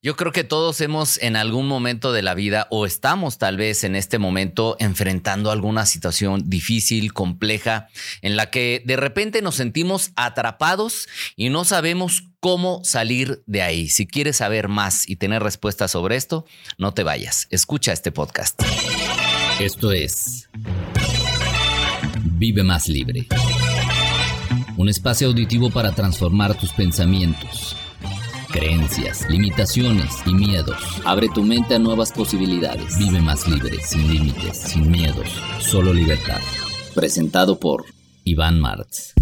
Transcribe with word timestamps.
Yo 0.00 0.14
creo 0.14 0.30
que 0.30 0.44
todos 0.44 0.80
hemos 0.80 1.20
en 1.20 1.34
algún 1.34 1.66
momento 1.66 2.12
de 2.12 2.22
la 2.22 2.34
vida 2.34 2.68
o 2.70 2.86
estamos 2.86 3.36
tal 3.36 3.56
vez 3.56 3.82
en 3.82 3.96
este 3.96 4.18
momento 4.18 4.76
enfrentando 4.78 5.50
alguna 5.50 5.86
situación 5.86 6.48
difícil, 6.48 7.12
compleja, 7.12 7.88
en 8.22 8.36
la 8.36 8.48
que 8.48 8.80
de 8.86 8.96
repente 8.96 9.42
nos 9.42 9.56
sentimos 9.56 10.12
atrapados 10.14 11.08
y 11.34 11.48
no 11.48 11.64
sabemos 11.64 12.28
cómo 12.38 12.80
salir 12.84 13.42
de 13.46 13.62
ahí. 13.62 13.88
Si 13.88 14.06
quieres 14.06 14.36
saber 14.36 14.68
más 14.68 15.08
y 15.08 15.16
tener 15.16 15.42
respuestas 15.42 15.90
sobre 15.90 16.14
esto, 16.14 16.46
no 16.78 16.94
te 16.94 17.02
vayas. 17.02 17.48
Escucha 17.50 17.92
este 17.92 18.12
podcast. 18.12 18.62
Esto 19.58 19.90
es 19.90 20.48
Vive 22.22 22.62
más 22.62 22.86
libre. 22.86 23.26
Un 24.76 24.88
espacio 24.88 25.26
auditivo 25.26 25.70
para 25.70 25.90
transformar 25.90 26.54
tus 26.54 26.72
pensamientos 26.72 27.74
creencias, 28.50 29.28
limitaciones 29.28 30.16
y 30.26 30.34
miedos. 30.34 30.76
Abre 31.04 31.28
tu 31.28 31.42
mente 31.42 31.74
a 31.74 31.78
nuevas 31.78 32.12
posibilidades. 32.12 32.98
Vive 32.98 33.20
más 33.20 33.46
libre, 33.46 33.78
sin 33.82 34.08
límites, 34.08 34.56
sin 34.56 34.90
miedos, 34.90 35.28
solo 35.58 35.92
libertad. 35.92 36.40
Presentado 36.94 37.58
por 37.60 37.84
Iván 38.24 38.60
Martz. 38.60 39.14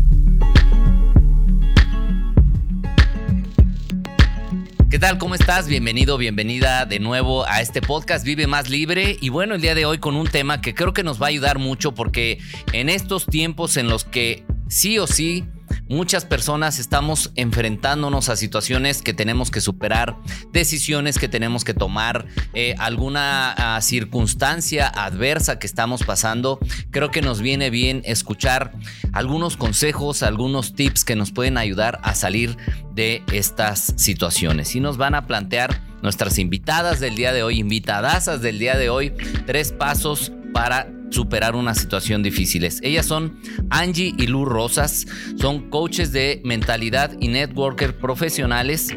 ¿Qué 4.89 5.01
tal? 5.01 5.19
¿Cómo 5.19 5.35
estás? 5.35 5.67
Bienvenido, 5.67 6.17
bienvenida 6.17 6.87
de 6.87 7.01
nuevo 7.01 7.45
a 7.47 7.61
este 7.61 7.83
podcast 7.83 8.25
Vive 8.25 8.47
Más 8.47 8.71
Libre. 8.71 9.19
Y 9.21 9.29
bueno, 9.31 9.57
el 9.57 9.61
día 9.61 9.75
de 9.75 9.85
hoy 9.85 9.99
con 9.99 10.15
un 10.17 10.29
tema 10.29 10.61
que 10.61 10.75
creo 10.75 10.95
que 10.95 11.03
nos 11.03 11.21
va 11.21 11.27
a 11.27 11.29
ayudar 11.31 11.59
mucho 11.59 11.93
porque 11.93 12.39
en 12.73 12.89
estos 12.89 13.27
tiempos 13.27 13.77
en 13.77 13.89
los 13.89 14.05
que 14.05 14.45
sí 14.69 14.99
o 14.99 15.07
sí 15.07 15.45
Muchas 15.89 16.25
personas 16.25 16.79
estamos 16.79 17.33
enfrentándonos 17.37 18.29
a 18.29 18.37
situaciones 18.37 19.03
que 19.03 19.15
tenemos 19.15 19.51
que 19.51 19.61
superar, 19.61 20.17
decisiones 20.53 21.19
que 21.19 21.29
tenemos 21.29 21.65
que 21.65 21.75
tomar, 21.75 22.27
eh, 22.55 22.75
alguna 22.79 23.53
ah, 23.53 23.81
circunstancia 23.81 24.89
adversa 24.89 25.59
que 25.59 25.67
estamos 25.67 26.03
pasando. 26.03 26.59
Creo 26.91 27.11
que 27.11 27.23
nos 27.23 27.41
viene 27.41 27.71
bien 27.71 28.03
escuchar 28.05 28.73
algunos 29.13 29.57
consejos, 29.57 30.23
algunos 30.23 30.75
tips 30.75 31.05
que 31.05 31.17
nos 31.17 31.33
pueden 31.33 31.59
ayudar 31.59 32.01
a 32.03 32.15
salir 32.15 32.57
de 32.95 33.23
estas 33.33 33.95
situaciones. 33.97 34.75
Y 34.75 34.81
nos 34.81 34.97
van 34.97 35.15
a 35.15 35.27
plantear 35.27 35.81
nuestras 36.03 36.39
invitadas 36.39 37.01
del 37.01 37.17
día 37.17 37.33
de 37.33 37.43
hoy, 37.43 37.59
invitadasas 37.59 38.41
del 38.41 38.59
día 38.59 38.77
de 38.77 38.91
hoy, 38.91 39.13
tres 39.47 39.73
pasos 39.73 40.33
para 40.53 40.89
superar 41.11 41.55
una 41.55 41.75
situación 41.75 42.23
difíciles. 42.23 42.81
Ellas 42.83 43.07
son 43.07 43.39
Angie 43.71 44.15
y 44.17 44.27
Lu 44.27 44.45
Rosas, 44.45 45.07
son 45.37 45.71
coaches 45.71 46.13
de 46.13 46.41
mentalidad 46.45 47.13
y 47.21 47.29
networker 47.29 47.99
profesionales 47.99 48.97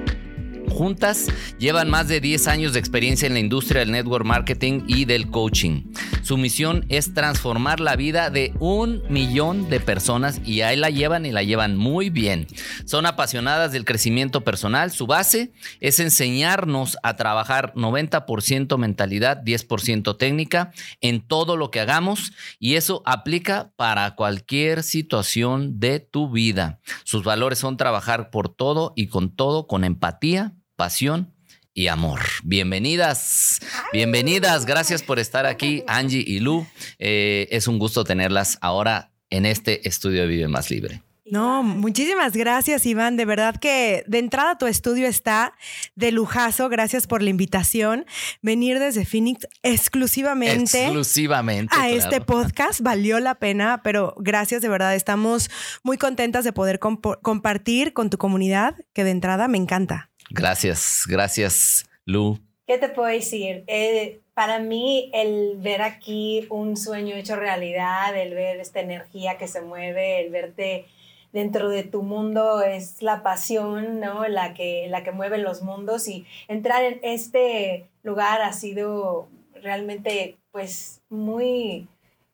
Juntas 0.70 1.28
llevan 1.58 1.90
más 1.90 2.08
de 2.08 2.22
10 2.22 2.48
años 2.48 2.74
de 2.74 2.80
experiencia 2.80 3.28
en 3.28 3.34
la 3.34 3.40
industria 3.40 3.80
del 3.80 3.92
network 3.92 4.26
marketing 4.26 4.82
y 4.88 5.06
del 5.06 5.30
coaching. 5.30 5.84
Su 6.24 6.38
misión 6.38 6.86
es 6.90 7.14
transformar 7.14 7.80
la 7.80 7.96
vida 7.96 8.30
de 8.30 8.54
un 8.60 9.02
millón 9.10 9.70
de 9.70 9.80
personas 9.80 10.42
y 10.46 10.62
ahí 10.62 10.78
la 10.78 10.90
llevan 10.90 11.26
y 11.26 11.32
la 11.32 11.44
llevan 11.44 11.76
muy 11.76 12.10
bien. 12.10 12.48
Son 12.86 13.06
apasionadas 13.06 13.72
del 13.72 13.86
crecimiento 13.86 14.44
personal. 14.44 14.92
Su 14.92 15.08
base 15.08 15.52
es 15.80 16.00
enseñarnos 16.00 16.98
a 17.04 17.16
trabajar 17.16 17.74
90% 17.76 18.78
mentalidad, 18.78 19.42
10% 19.44 20.18
técnica 20.18 20.72
en 21.02 21.22
todo 21.22 21.58
lo 21.58 21.72
que 21.72 21.80
hagamos 21.80 22.32
y 22.60 22.76
eso 22.76 23.02
aplica 23.06 23.72
para 23.76 24.16
cualquier 24.16 24.84
situación 24.84 25.80
de 25.80 26.00
tu 26.00 26.30
vida. 26.30 26.80
Sus 27.04 27.24
valores 27.24 27.60
son 27.60 27.78
trabajar 27.78 28.30
por 28.30 28.50
todo 28.50 28.94
y 28.96 29.08
con 29.08 29.36
todo, 29.36 29.68
con 29.68 29.84
empatía, 29.84 30.54
pasión 30.80 31.36
y 31.74 31.88
amor. 31.88 32.22
Bienvenidas, 32.46 33.60
bienvenidas. 33.92 34.66
Gracias 34.66 35.04
por 35.04 35.20
estar 35.20 35.46
aquí, 35.46 35.84
Angie 35.88 36.24
y 36.26 36.40
Lu. 36.40 36.66
Eh, 37.00 37.50
es 37.52 37.68
un 37.68 37.80
gusto 37.80 38.06
tenerlas 38.06 38.58
ahora 38.62 39.12
en 39.30 39.46
este 39.46 39.86
estudio 39.90 40.22
de 40.22 40.28
Vive 40.28 40.48
Más 40.48 40.72
Libre. 40.72 41.04
No, 41.26 41.64
muchísimas 41.64 42.32
gracias, 42.32 42.86
Iván. 42.86 43.18
De 43.18 43.26
verdad 43.26 43.58
que 43.58 44.06
de 44.08 44.20
entrada 44.20 44.58
tu 44.58 44.68
estudio 44.68 45.06
está 45.06 45.54
de 45.96 46.14
lujazo. 46.14 46.70
Gracias 46.70 47.08
por 47.08 47.22
la 47.22 47.30
invitación. 47.30 48.06
Venir 48.42 48.80
desde 48.80 49.06
Phoenix 49.06 49.48
exclusivamente, 49.62 50.86
exclusivamente 50.86 51.76
a 51.78 51.90
este 51.90 52.22
podcast 52.22 52.80
valió 52.80 53.20
la 53.20 53.36
pena, 53.36 53.82
pero 53.84 54.16
gracias 54.18 54.62
de 54.62 54.70
verdad. 54.70 54.96
Estamos 54.96 55.52
muy 55.84 55.98
contentas 55.98 56.46
de 56.46 56.54
poder 56.54 56.80
compartir 56.80 57.92
con 57.92 58.10
tu 58.10 58.18
comunidad, 58.18 58.76
que 58.94 59.04
de 59.04 59.12
entrada 59.12 59.50
me 59.50 59.58
encanta. 59.58 60.09
Gracias, 60.30 61.06
gracias, 61.08 61.90
Lu. 62.06 62.40
¿Qué 62.68 62.78
te 62.78 62.90
puedo 62.90 63.08
decir? 63.08 63.64
Eh, 63.66 64.20
para 64.36 64.60
mí, 64.60 65.10
el 65.14 65.58
ver 65.58 65.82
aquí 65.82 66.46
un 66.52 66.78
sueño 66.78 67.16
hecho 67.16 67.36
realidad, 67.36 68.16
el 68.16 68.36
ver 68.36 68.60
esta 68.60 68.80
energía 68.80 69.40
que 69.40 69.48
se 69.48 69.62
mueve, 69.62 70.22
el 70.22 70.32
verte 70.32 70.86
dentro 71.32 71.70
de 71.70 71.84
tu 71.84 72.04
mundo 72.04 72.62
es 72.62 73.02
la 73.02 73.24
pasión, 73.24 74.00
¿no? 74.00 74.28
La 74.28 74.54
que, 74.54 74.88
la 74.88 75.04
que 75.04 75.12
mueve 75.12 75.40
los 75.40 75.64
mundos 75.64 76.08
y 76.08 76.26
entrar 76.48 76.84
en 76.84 77.00
este 77.02 77.88
lugar 78.04 78.42
ha 78.44 78.54
sido 78.54 79.28
realmente, 79.56 80.38
pues, 80.52 81.02
muy, 81.10 81.88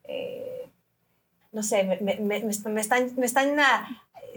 eh, 0.04 0.68
no 1.54 1.64
sé, 1.64 1.84
me, 2.02 2.20
me, 2.20 2.82
están 2.82 3.56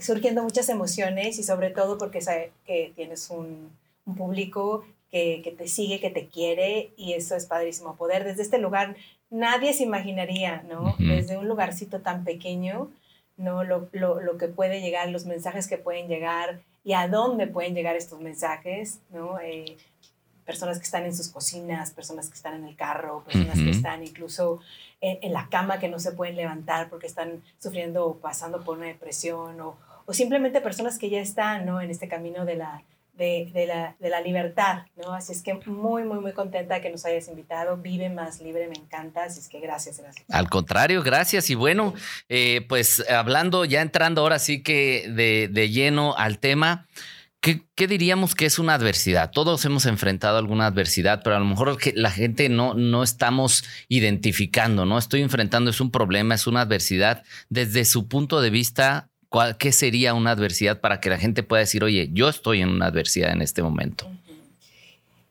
surgiendo 0.00 0.42
muchas 0.42 0.68
emociones 0.68 1.38
y 1.38 1.42
sobre 1.42 1.70
todo 1.70 1.98
porque 1.98 2.20
sabe 2.20 2.52
que 2.66 2.92
tienes 2.94 3.30
un, 3.30 3.70
un 4.06 4.14
público 4.16 4.84
que, 5.10 5.40
que, 5.42 5.52
te 5.52 5.68
sigue, 5.68 6.00
que 6.00 6.10
te 6.10 6.26
quiere 6.26 6.92
y 6.96 7.14
eso 7.14 7.36
es 7.36 7.46
padrísimo. 7.46 7.96
Poder 7.96 8.24
desde 8.24 8.42
este 8.42 8.58
lugar, 8.58 8.96
nadie 9.30 9.72
se 9.72 9.84
imaginaría, 9.84 10.62
¿no? 10.68 10.96
Desde 10.98 11.36
un 11.36 11.48
lugarcito 11.48 12.00
tan 12.00 12.24
pequeño, 12.24 12.90
¿no? 13.36 13.64
Lo, 13.64 13.88
lo, 13.92 14.20
lo, 14.20 14.36
que 14.36 14.48
puede 14.48 14.80
llegar, 14.80 15.08
los 15.10 15.26
mensajes 15.26 15.66
que 15.66 15.78
pueden 15.78 16.08
llegar 16.08 16.60
y 16.84 16.92
a 16.92 17.08
dónde 17.08 17.46
pueden 17.46 17.74
llegar 17.74 17.96
estos 17.96 18.20
mensajes, 18.20 19.00
¿no? 19.10 19.38
Eh, 19.40 19.76
personas 20.44 20.78
que 20.78 20.84
están 20.84 21.04
en 21.04 21.14
sus 21.14 21.28
cocinas, 21.28 21.90
personas 21.90 22.28
que 22.28 22.34
están 22.34 22.54
en 22.54 22.64
el 22.64 22.74
carro, 22.74 23.22
personas 23.24 23.58
que 23.58 23.68
están 23.68 24.02
incluso 24.02 24.60
en, 25.02 25.18
en, 25.20 25.34
la 25.34 25.48
cama 25.50 25.78
que 25.78 25.88
no 25.88 25.98
se 25.98 26.12
pueden 26.12 26.36
levantar 26.36 26.88
porque 26.88 27.06
están 27.06 27.42
sufriendo 27.58 28.06
o 28.06 28.16
pasando 28.16 28.64
por 28.64 28.78
una 28.78 28.86
depresión 28.86 29.60
o, 29.60 29.76
o 30.08 30.14
simplemente 30.14 30.62
personas 30.62 30.98
que 30.98 31.10
ya 31.10 31.20
están 31.20 31.66
¿no? 31.66 31.82
en 31.82 31.90
este 31.90 32.08
camino 32.08 32.46
de 32.46 32.56
la, 32.56 32.82
de, 33.12 33.50
la, 33.68 33.94
de, 34.00 34.08
la, 34.08 34.22
libertad, 34.22 34.86
¿no? 34.96 35.12
Así 35.12 35.32
es 35.32 35.42
que 35.42 35.52
muy, 35.66 36.04
muy, 36.04 36.18
muy 36.18 36.32
contenta 36.32 36.80
que 36.80 36.88
nos 36.88 37.04
hayas 37.04 37.28
invitado. 37.28 37.76
Vive 37.76 38.08
más 38.08 38.40
libre, 38.40 38.68
me 38.68 38.76
encanta. 38.76 39.24
Así 39.24 39.40
es 39.40 39.50
que 39.50 39.60
gracias, 39.60 39.98
gracias. 39.98 40.24
Al 40.30 40.48
contrario, 40.48 41.02
gracias. 41.02 41.50
Y 41.50 41.56
bueno, 41.56 41.92
eh, 42.30 42.64
pues 42.70 43.04
hablando, 43.10 43.66
ya 43.66 43.82
entrando 43.82 44.22
ahora 44.22 44.38
sí 44.38 44.62
que 44.62 45.10
de, 45.14 45.50
de 45.52 45.68
lleno 45.68 46.16
al 46.16 46.38
tema. 46.38 46.86
¿Qué, 47.40 47.66
¿Qué, 47.74 47.86
diríamos 47.86 48.34
que 48.34 48.46
es 48.46 48.58
una 48.58 48.74
adversidad? 48.74 49.30
Todos 49.30 49.62
hemos 49.66 49.84
enfrentado 49.84 50.38
alguna 50.38 50.66
adversidad, 50.66 51.20
pero 51.22 51.36
a 51.36 51.38
lo 51.38 51.44
mejor 51.44 51.76
la 51.94 52.10
gente 52.10 52.48
no, 52.48 52.72
no 52.72 53.02
estamos 53.02 53.62
identificando, 53.88 54.86
¿no? 54.86 54.96
Estoy 54.96 55.20
enfrentando, 55.20 55.70
es 55.70 55.82
un 55.82 55.90
problema, 55.90 56.34
es 56.34 56.46
una 56.46 56.62
adversidad. 56.62 57.22
Desde 57.50 57.84
su 57.84 58.08
punto 58.08 58.40
de 58.40 58.50
vista, 58.50 59.10
¿Qué 59.58 59.72
sería 59.72 60.14
una 60.14 60.30
adversidad 60.30 60.80
para 60.80 61.00
que 61.00 61.10
la 61.10 61.18
gente 61.18 61.42
pueda 61.42 61.60
decir, 61.60 61.84
oye, 61.84 62.08
yo 62.12 62.28
estoy 62.28 62.62
en 62.62 62.70
una 62.70 62.86
adversidad 62.86 63.32
en 63.32 63.42
este 63.42 63.62
momento? 63.62 64.06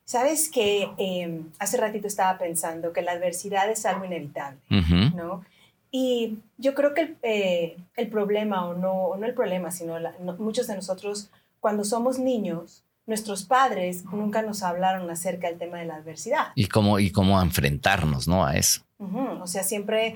Sabes 0.05 0.49
que 0.49 0.87
em, 0.97 1.49
hace 1.59 1.77
ratito 1.77 2.07
estaba 2.07 2.37
pensando 2.37 2.93
que 2.93 3.01
la 3.01 3.11
adversidad 3.11 3.69
es 3.69 3.85
algo 3.85 4.05
inevitable, 4.05 4.59
¿no? 4.69 5.43
Y 5.91 6.37
yo 6.57 6.73
creo 6.75 6.93
que 6.93 7.01
el, 7.01 7.17
eh, 7.23 7.77
el, 7.95 8.07
problema, 8.07 8.65
o 8.67 8.73
no, 8.73 9.15
no 9.17 9.25
el 9.25 9.33
problema, 9.33 9.71
sino 9.71 9.97
muchos 10.37 10.67
de 10.67 10.75
nosotros, 10.75 11.29
cuando 11.59 11.83
somos 11.83 12.19
niños, 12.19 12.83
nuestros 13.05 13.43
padres 13.43 14.05
nunca 14.05 14.41
nos 14.41 14.63
hablaron 14.63 15.09
acerca 15.09 15.47
del 15.47 15.57
tema 15.57 15.79
de 15.79 15.85
la 15.85 15.95
adversidad. 15.95 16.47
Y 16.55 16.67
cómo, 16.67 16.99
y 16.99 17.11
cómo 17.11 17.41
enfrentarnos, 17.41 18.27
¿no? 18.27 18.45
A 18.45 18.55
eso. 18.55 18.86
O 18.99 19.45
sea, 19.45 19.63
siempre 19.63 20.15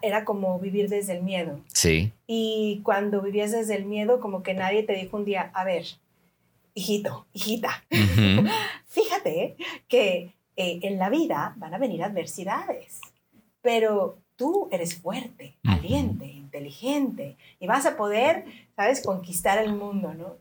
era 0.00 0.24
como 0.24 0.58
vivir 0.60 0.88
desde 0.88 1.14
el 1.14 1.22
miedo. 1.22 1.60
Sí. 1.72 2.12
Y 2.26 2.80
cuando 2.84 3.20
vivías 3.20 3.50
desde 3.50 3.76
el 3.76 3.84
miedo, 3.84 4.20
como 4.20 4.42
que 4.42 4.54
nadie 4.54 4.84
te 4.84 4.94
dijo 4.94 5.16
un 5.16 5.24
día, 5.24 5.50
a 5.54 5.64
ver, 5.64 5.84
hijito, 6.74 7.26
hijita, 7.32 7.84
fíjate 8.86 9.56
que 9.88 10.32
eh, 10.56 10.80
en 10.82 10.98
la 10.98 11.10
vida 11.10 11.54
van 11.56 11.74
a 11.74 11.78
venir 11.78 12.02
adversidades, 12.02 13.00
pero 13.60 14.18
tú 14.36 14.68
eres 14.70 14.94
fuerte, 14.94 15.56
valiente, 15.62 16.26
inteligente 16.26 17.36
y 17.58 17.66
vas 17.66 17.86
a 17.86 17.96
poder, 17.96 18.44
¿sabes?, 18.76 19.02
conquistar 19.04 19.58
el 19.58 19.74
mundo, 19.74 20.14
¿no? 20.14 20.36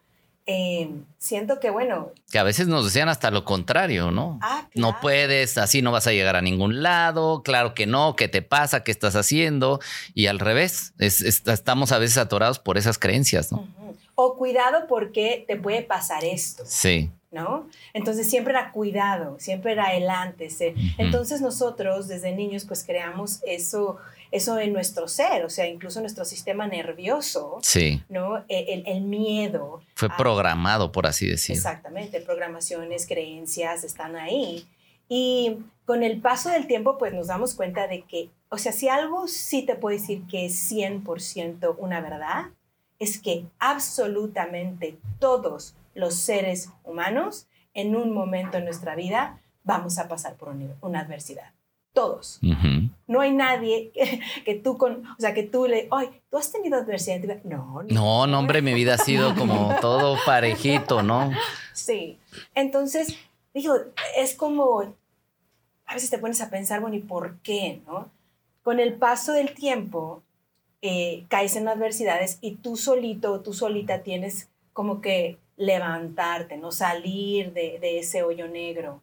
Em, 0.46 1.06
siento 1.18 1.60
que, 1.60 1.70
bueno. 1.70 2.12
Que 2.32 2.40
a 2.40 2.44
veces 2.44 2.68
nos 2.68 2.84
decían 2.86 3.10
hasta 3.10 3.30
lo 3.32 3.46
contrario, 3.46 4.12
¿no? 4.12 4.40
Ah, 4.42 4.68
no 4.74 5.00
puedes, 5.02 5.58
así 5.58 5.82
no 5.82 5.92
vas 5.92 6.08
a 6.08 6.12
llegar 6.12 6.36
a 6.36 6.42
ningún 6.42 6.82
lado, 6.82 7.44
claro 7.44 7.74
que 7.74 7.86
no, 7.86 8.16
¿qué 8.16 8.28
te 8.28 8.42
pasa? 8.42 8.84
¿Qué 8.84 8.92
estás 8.92 9.16
haciendo? 9.16 9.80
Y 10.14 10.28
al 10.28 10.40
revés, 10.40 10.94
estamos 10.98 11.92
a 11.92 12.00
veces 12.00 12.18
atorados 12.18 12.60
por 12.60 12.78
esas 12.78 12.98
creencias, 12.98 13.52
¿no? 13.52 13.68
O 14.16 14.36
cuidado 14.36 14.88
porque 14.88 15.46
te 15.48 15.56
puede 15.58 15.84
pasar 15.84 16.24
esto. 16.26 16.64
Sí. 16.66 17.10
¿no? 17.32 17.70
Entonces 17.94 18.30
siempre 18.30 18.52
era 18.52 18.72
cuidado, 18.72 19.38
siempre 19.40 19.72
era 19.72 19.96
el 19.96 20.10
antes. 20.10 20.60
eh. 20.60 20.76
Entonces 20.98 21.40
nosotros 21.40 22.10
desde 22.10 22.34
niños 22.36 22.66
pues 22.66 22.84
creamos 22.84 23.40
eso, 23.46 23.98
eso 24.32 24.58
en 24.60 24.72
nuestro 24.74 25.08
ser, 25.08 25.44
o 25.46 25.50
sea, 25.50 25.68
incluso 25.68 26.00
nuestro 26.00 26.24
sistema 26.26 26.66
nervioso, 26.68 27.60
Sí. 27.62 28.02
¿no? 28.10 28.38
E, 28.48 28.74
El, 28.74 28.84
el 28.88 29.02
miedo. 29.02 29.82
Fue 29.96 30.08
a- 30.10 30.18
programado, 30.18 30.92
por 30.92 31.06
así 31.06 31.28
decir. 31.28 31.56
Exactamente, 31.56 32.22
programaciones, 32.22 33.06
creencias 33.08 33.84
están 33.84 34.16
ahí. 34.16 34.66
Y 35.10 35.58
con 35.86 36.04
el 36.04 36.22
paso 36.22 36.50
del 36.50 36.68
tiempo, 36.68 36.98
pues 36.98 37.14
nos 37.14 37.28
damos 37.28 37.54
cuenta 37.56 37.88
de 37.88 38.04
que, 38.04 38.30
o 38.50 38.58
sea, 38.58 38.72
si 38.72 38.88
algo 38.88 39.28
sí 39.28 39.64
te 39.64 39.76
puedo 39.76 39.98
decir 39.98 40.24
que 40.30 40.46
es 40.46 40.54
100% 40.72 41.76
una 41.78 42.00
verdad, 42.00 42.46
es 43.00 43.20
que 43.20 43.46
absolutamente 43.60 44.98
todos 45.20 45.76
los 45.94 46.16
seres 46.16 46.70
humanos 46.84 47.48
en 47.74 47.96
un 47.96 48.14
momento 48.14 48.58
en 48.58 48.66
nuestra 48.66 48.96
vida 48.96 49.40
vamos 49.64 49.98
a 49.98 50.08
pasar 50.08 50.36
por 50.36 50.50
un- 50.50 50.74
una 50.82 51.02
adversidad. 51.02 51.52
Todos. 51.94 52.40
No 53.08 53.20
hay 53.20 53.32
nadie 53.34 53.92
que, 53.94 54.22
que 54.46 54.56
tú 54.56 54.78
con, 54.78 55.06
o 55.06 55.20
sea, 55.20 55.34
que 55.34 55.44
tú 55.44 55.68
le, 55.68 55.90
ay, 55.92 56.10
tú 56.30 56.38
has 56.38 56.52
tenido 56.52 56.78
adversidad 56.78 57.20
vida. 57.20 57.40
No, 57.44 57.84
No, 57.90 58.28
no, 58.28 58.40
hombre, 58.40 58.62
mi 58.62 58.74
vida 58.74 58.94
ha 58.94 58.98
sido 58.98 59.36
como 59.36 59.76
todo 59.82 60.18
parejito, 60.26 61.04
¿no? 61.04 61.32
Sí. 61.74 62.18
Entonces, 62.56 63.18
digo, 63.54 63.76
es 64.18 64.36
como, 64.36 64.96
a 65.86 65.94
veces 65.94 66.10
te 66.10 66.18
pones 66.18 66.40
a 66.42 66.50
pensar, 66.50 66.80
bueno, 66.80 66.96
¿y 66.96 67.02
por 67.02 67.40
qué? 67.40 67.82
¿No? 67.86 68.10
Con 68.64 68.80
el 68.80 68.94
paso 68.94 69.34
del 69.34 69.54
tiempo, 69.54 70.24
eh, 70.82 71.26
caes 71.28 71.56
en 71.58 71.68
adversidades 71.68 72.38
y 72.42 72.56
tú 72.56 72.78
solito 72.78 73.34
o 73.34 73.40
tú 73.42 73.54
solita 73.54 74.02
tienes 74.02 74.50
como 74.74 75.02
que 75.02 75.38
levantarte, 75.58 76.58
no 76.58 76.72
salir 76.72 77.54
de, 77.54 77.78
de 77.80 78.00
ese 78.00 78.24
hoyo 78.24 78.48
negro. 78.48 79.02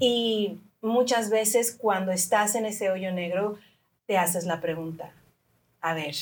Y 0.00 0.56
muchas 0.82 1.30
veces 1.30 1.76
cuando 1.78 2.12
estás 2.12 2.54
en 2.54 2.64
ese 2.66 2.90
hoyo 2.90 3.12
negro, 3.12 3.58
te 4.06 4.18
haces 4.18 4.44
la 4.44 4.60
pregunta, 4.60 5.12
a 5.80 5.94
ver, 5.94 6.14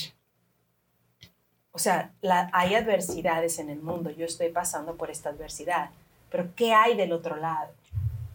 o 1.72 1.78
sea, 1.78 2.10
la- 2.20 2.50
hay 2.52 2.74
adversidades 2.74 3.58
en 3.58 3.70
el 3.70 3.80
mundo, 3.80 4.10
yo 4.10 4.24
estoy 4.26 4.48
pasando 4.50 4.96
por 4.96 5.10
esta 5.10 5.30
adversidad, 5.30 5.90
pero 6.30 6.48
¿qué 6.56 6.72
hay 6.74 6.96
del 6.96 7.12
otro 7.12 7.36
lado? 7.36 7.70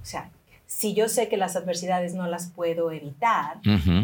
O 0.01 0.05
sea, 0.05 0.29
si 0.65 0.93
yo 0.93 1.07
sé 1.09 1.27
que 1.29 1.37
las 1.37 1.55
adversidades 1.55 2.13
no 2.15 2.27
las 2.27 2.47
puedo 2.49 2.91
evitar. 2.91 3.57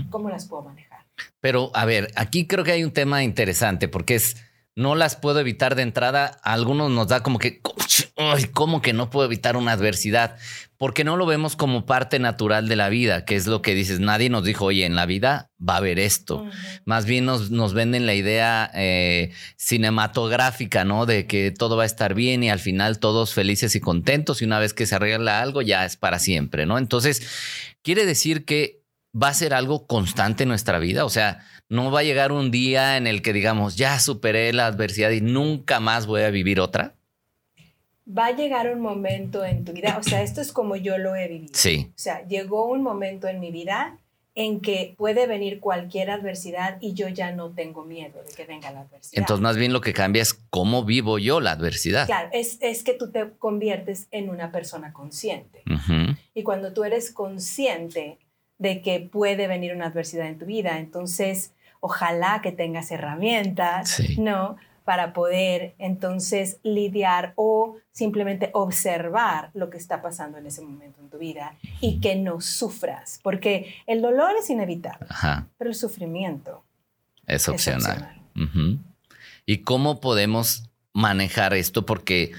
¿cómo 0.09 0.29
las 0.29 0.45
puedo 0.45 0.63
manejar? 0.63 0.99
Pero 1.41 1.71
a 1.73 1.85
ver, 1.85 2.11
aquí 2.15 2.47
creo 2.47 2.63
que 2.63 2.71
hay 2.73 2.83
un 2.83 2.91
tema 2.93 3.23
interesante 3.23 3.87
porque 3.87 4.15
es, 4.15 4.37
no 4.79 4.95
las 4.95 5.17
puedo 5.17 5.41
evitar 5.41 5.75
de 5.75 5.81
entrada. 5.81 6.39
A 6.41 6.53
algunos 6.53 6.89
nos 6.89 7.09
da 7.09 7.21
como 7.21 7.37
que, 7.37 7.61
ay, 8.15 8.45
¿cómo 8.45 8.81
que 8.81 8.93
no 8.93 9.09
puedo 9.09 9.25
evitar 9.25 9.57
una 9.57 9.73
adversidad? 9.73 10.37
Porque 10.77 11.03
no 11.03 11.17
lo 11.17 11.25
vemos 11.25 11.57
como 11.57 11.85
parte 11.85 12.17
natural 12.17 12.69
de 12.69 12.77
la 12.77 12.87
vida, 12.87 13.25
que 13.25 13.35
es 13.35 13.45
lo 13.45 13.61
que 13.61 13.75
dices. 13.75 13.99
Nadie 13.99 14.29
nos 14.29 14.45
dijo, 14.45 14.63
oye, 14.63 14.85
en 14.85 14.95
la 14.95 15.05
vida 15.05 15.51
va 15.59 15.73
a 15.73 15.77
haber 15.77 15.99
esto. 15.99 16.45
Más 16.85 17.03
bien 17.03 17.25
nos, 17.25 17.51
nos 17.51 17.73
venden 17.73 18.05
la 18.05 18.13
idea 18.13 18.71
eh, 18.73 19.33
cinematográfica, 19.57 20.85
¿no? 20.85 21.05
De 21.05 21.27
que 21.27 21.51
todo 21.51 21.75
va 21.75 21.83
a 21.83 21.85
estar 21.85 22.13
bien 22.13 22.41
y 22.41 22.49
al 22.49 22.59
final 22.59 22.99
todos 22.99 23.33
felices 23.33 23.75
y 23.75 23.81
contentos 23.81 24.41
y 24.41 24.45
una 24.45 24.59
vez 24.59 24.73
que 24.73 24.85
se 24.85 24.95
arregla 24.95 25.41
algo 25.41 25.61
ya 25.61 25.83
es 25.83 25.97
para 25.97 26.19
siempre, 26.19 26.65
¿no? 26.65 26.77
Entonces, 26.77 27.75
quiere 27.83 28.05
decir 28.05 28.45
que 28.45 28.78
va 29.13 29.29
a 29.29 29.33
ser 29.33 29.53
algo 29.53 29.87
constante 29.87 30.43
en 30.43 30.49
nuestra 30.49 30.79
vida, 30.79 31.05
o 31.05 31.09
sea, 31.09 31.45
no 31.67 31.91
va 31.91 32.01
a 32.01 32.03
llegar 32.03 32.31
un 32.31 32.51
día 32.51 32.97
en 32.97 33.07
el 33.07 33.21
que 33.21 33.33
digamos, 33.33 33.75
ya 33.75 33.99
superé 33.99 34.53
la 34.53 34.67
adversidad 34.67 35.11
y 35.11 35.21
nunca 35.21 35.79
más 35.79 36.05
voy 36.05 36.21
a 36.21 36.29
vivir 36.29 36.59
otra. 36.59 36.95
Va 38.07 38.27
a 38.27 38.31
llegar 38.35 38.73
un 38.73 38.81
momento 38.81 39.45
en 39.45 39.65
tu 39.65 39.73
vida, 39.73 39.97
o 39.99 40.03
sea, 40.03 40.23
esto 40.23 40.41
es 40.41 40.51
como 40.51 40.75
yo 40.75 40.97
lo 40.97 41.15
he 41.15 41.27
vivido. 41.27 41.53
Sí. 41.53 41.87
O 41.89 41.99
sea, 41.99 42.25
llegó 42.27 42.65
un 42.65 42.81
momento 42.81 43.27
en 43.27 43.39
mi 43.39 43.51
vida 43.51 43.97
en 44.35 44.61
que 44.61 44.95
puede 44.97 45.27
venir 45.27 45.59
cualquier 45.59 46.09
adversidad 46.09 46.77
y 46.79 46.93
yo 46.93 47.09
ya 47.09 47.31
no 47.31 47.49
tengo 47.49 47.83
miedo 47.83 48.23
de 48.23 48.33
que 48.33 48.45
venga 48.45 48.71
la 48.71 48.81
adversidad. 48.81 49.19
Entonces, 49.19 49.41
más 49.41 49.57
bien 49.57 49.73
lo 49.73 49.81
que 49.81 49.91
cambia 49.91 50.21
es 50.21 50.33
cómo 50.33 50.85
vivo 50.85 51.19
yo 51.19 51.41
la 51.41 51.51
adversidad. 51.51 52.05
Claro, 52.05 52.29
es, 52.31 52.57
es 52.61 52.83
que 52.83 52.93
tú 52.93 53.11
te 53.11 53.31
conviertes 53.37 54.07
en 54.11 54.29
una 54.29 54.51
persona 54.51 54.93
consciente. 54.93 55.63
Y 56.33 56.43
cuando 56.43 56.73
tú 56.73 56.83
eres 56.83 57.11
consciente 57.11 58.17
de 58.59 58.81
que 58.81 58.99
puede 58.99 59.47
venir 59.47 59.73
una 59.73 59.87
adversidad 59.87 60.27
en 60.27 60.37
tu 60.37 60.45
vida, 60.45 60.77
entonces 60.79 61.53
ojalá 61.79 62.41
que 62.43 62.51
tengas 62.51 62.91
herramientas, 62.91 63.89
Sí. 63.89 64.19
¿no? 64.19 64.57
Para 64.85 65.13
poder 65.13 65.75
entonces 65.77 66.57
lidiar 66.63 67.33
o 67.35 67.77
simplemente 67.91 68.49
observar 68.53 69.51
lo 69.53 69.69
que 69.69 69.77
está 69.77 70.01
pasando 70.01 70.37
en 70.39 70.45
ese 70.47 70.61
momento 70.61 70.99
en 71.01 71.09
tu 71.09 71.17
vida 71.19 71.55
y 71.79 71.99
que 71.99 72.15
no 72.15 72.41
sufras, 72.41 73.19
porque 73.23 73.73
el 73.87 74.01
dolor 74.01 74.31
es 74.39 74.49
inevitable, 74.49 75.05
Ajá. 75.09 75.47
pero 75.57 75.69
el 75.69 75.75
sufrimiento 75.75 76.63
Es 77.27 77.43
es 77.43 77.49
opcional. 77.49 78.15
¿Y 79.45 79.59
cómo 79.59 79.99
podemos 79.99 80.69
manejar 80.93 81.53
esto? 81.53 81.85
Porque 81.85 82.31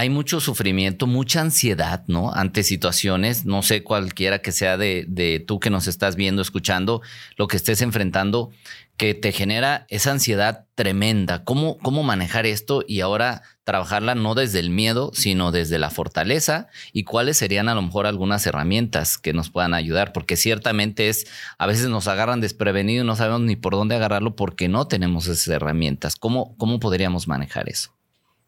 hay 0.00 0.08
mucho 0.08 0.40
sufrimiento, 0.40 1.06
mucha 1.06 1.42
ansiedad, 1.42 2.04
¿no? 2.06 2.32
Ante 2.32 2.62
situaciones, 2.62 3.44
no 3.44 3.62
sé 3.62 3.82
cualquiera 3.82 4.38
que 4.38 4.50
sea 4.50 4.78
de, 4.78 5.04
de 5.06 5.40
tú 5.40 5.60
que 5.60 5.68
nos 5.68 5.88
estás 5.88 6.16
viendo, 6.16 6.40
escuchando, 6.40 7.02
lo 7.36 7.48
que 7.48 7.58
estés 7.58 7.82
enfrentando, 7.82 8.50
que 8.96 9.12
te 9.12 9.30
genera 9.30 9.84
esa 9.90 10.12
ansiedad 10.12 10.64
tremenda. 10.74 11.44
¿Cómo, 11.44 11.76
cómo 11.76 12.02
manejar 12.02 12.46
esto 12.46 12.82
y 12.88 13.02
ahora 13.02 13.42
trabajarla 13.64 14.14
no 14.14 14.34
desde 14.34 14.60
el 14.60 14.70
miedo, 14.70 15.10
sino 15.12 15.52
desde 15.52 15.78
la 15.78 15.90
fortaleza? 15.90 16.68
¿Y 16.94 17.04
cuáles 17.04 17.36
serían 17.36 17.68
a 17.68 17.74
lo 17.74 17.82
mejor 17.82 18.06
algunas 18.06 18.46
herramientas 18.46 19.18
que 19.18 19.34
nos 19.34 19.50
puedan 19.50 19.74
ayudar? 19.74 20.14
Porque 20.14 20.36
ciertamente 20.36 21.10
es, 21.10 21.26
a 21.58 21.66
veces 21.66 21.88
nos 21.88 22.08
agarran 22.08 22.40
desprevenidos 22.40 23.04
y 23.04 23.06
no 23.06 23.16
sabemos 23.16 23.42
ni 23.42 23.56
por 23.56 23.74
dónde 23.74 23.96
agarrarlo 23.96 24.34
porque 24.34 24.66
no 24.68 24.88
tenemos 24.88 25.26
esas 25.26 25.48
herramientas. 25.48 26.16
¿Cómo, 26.16 26.56
cómo 26.56 26.80
podríamos 26.80 27.28
manejar 27.28 27.68
eso? 27.68 27.99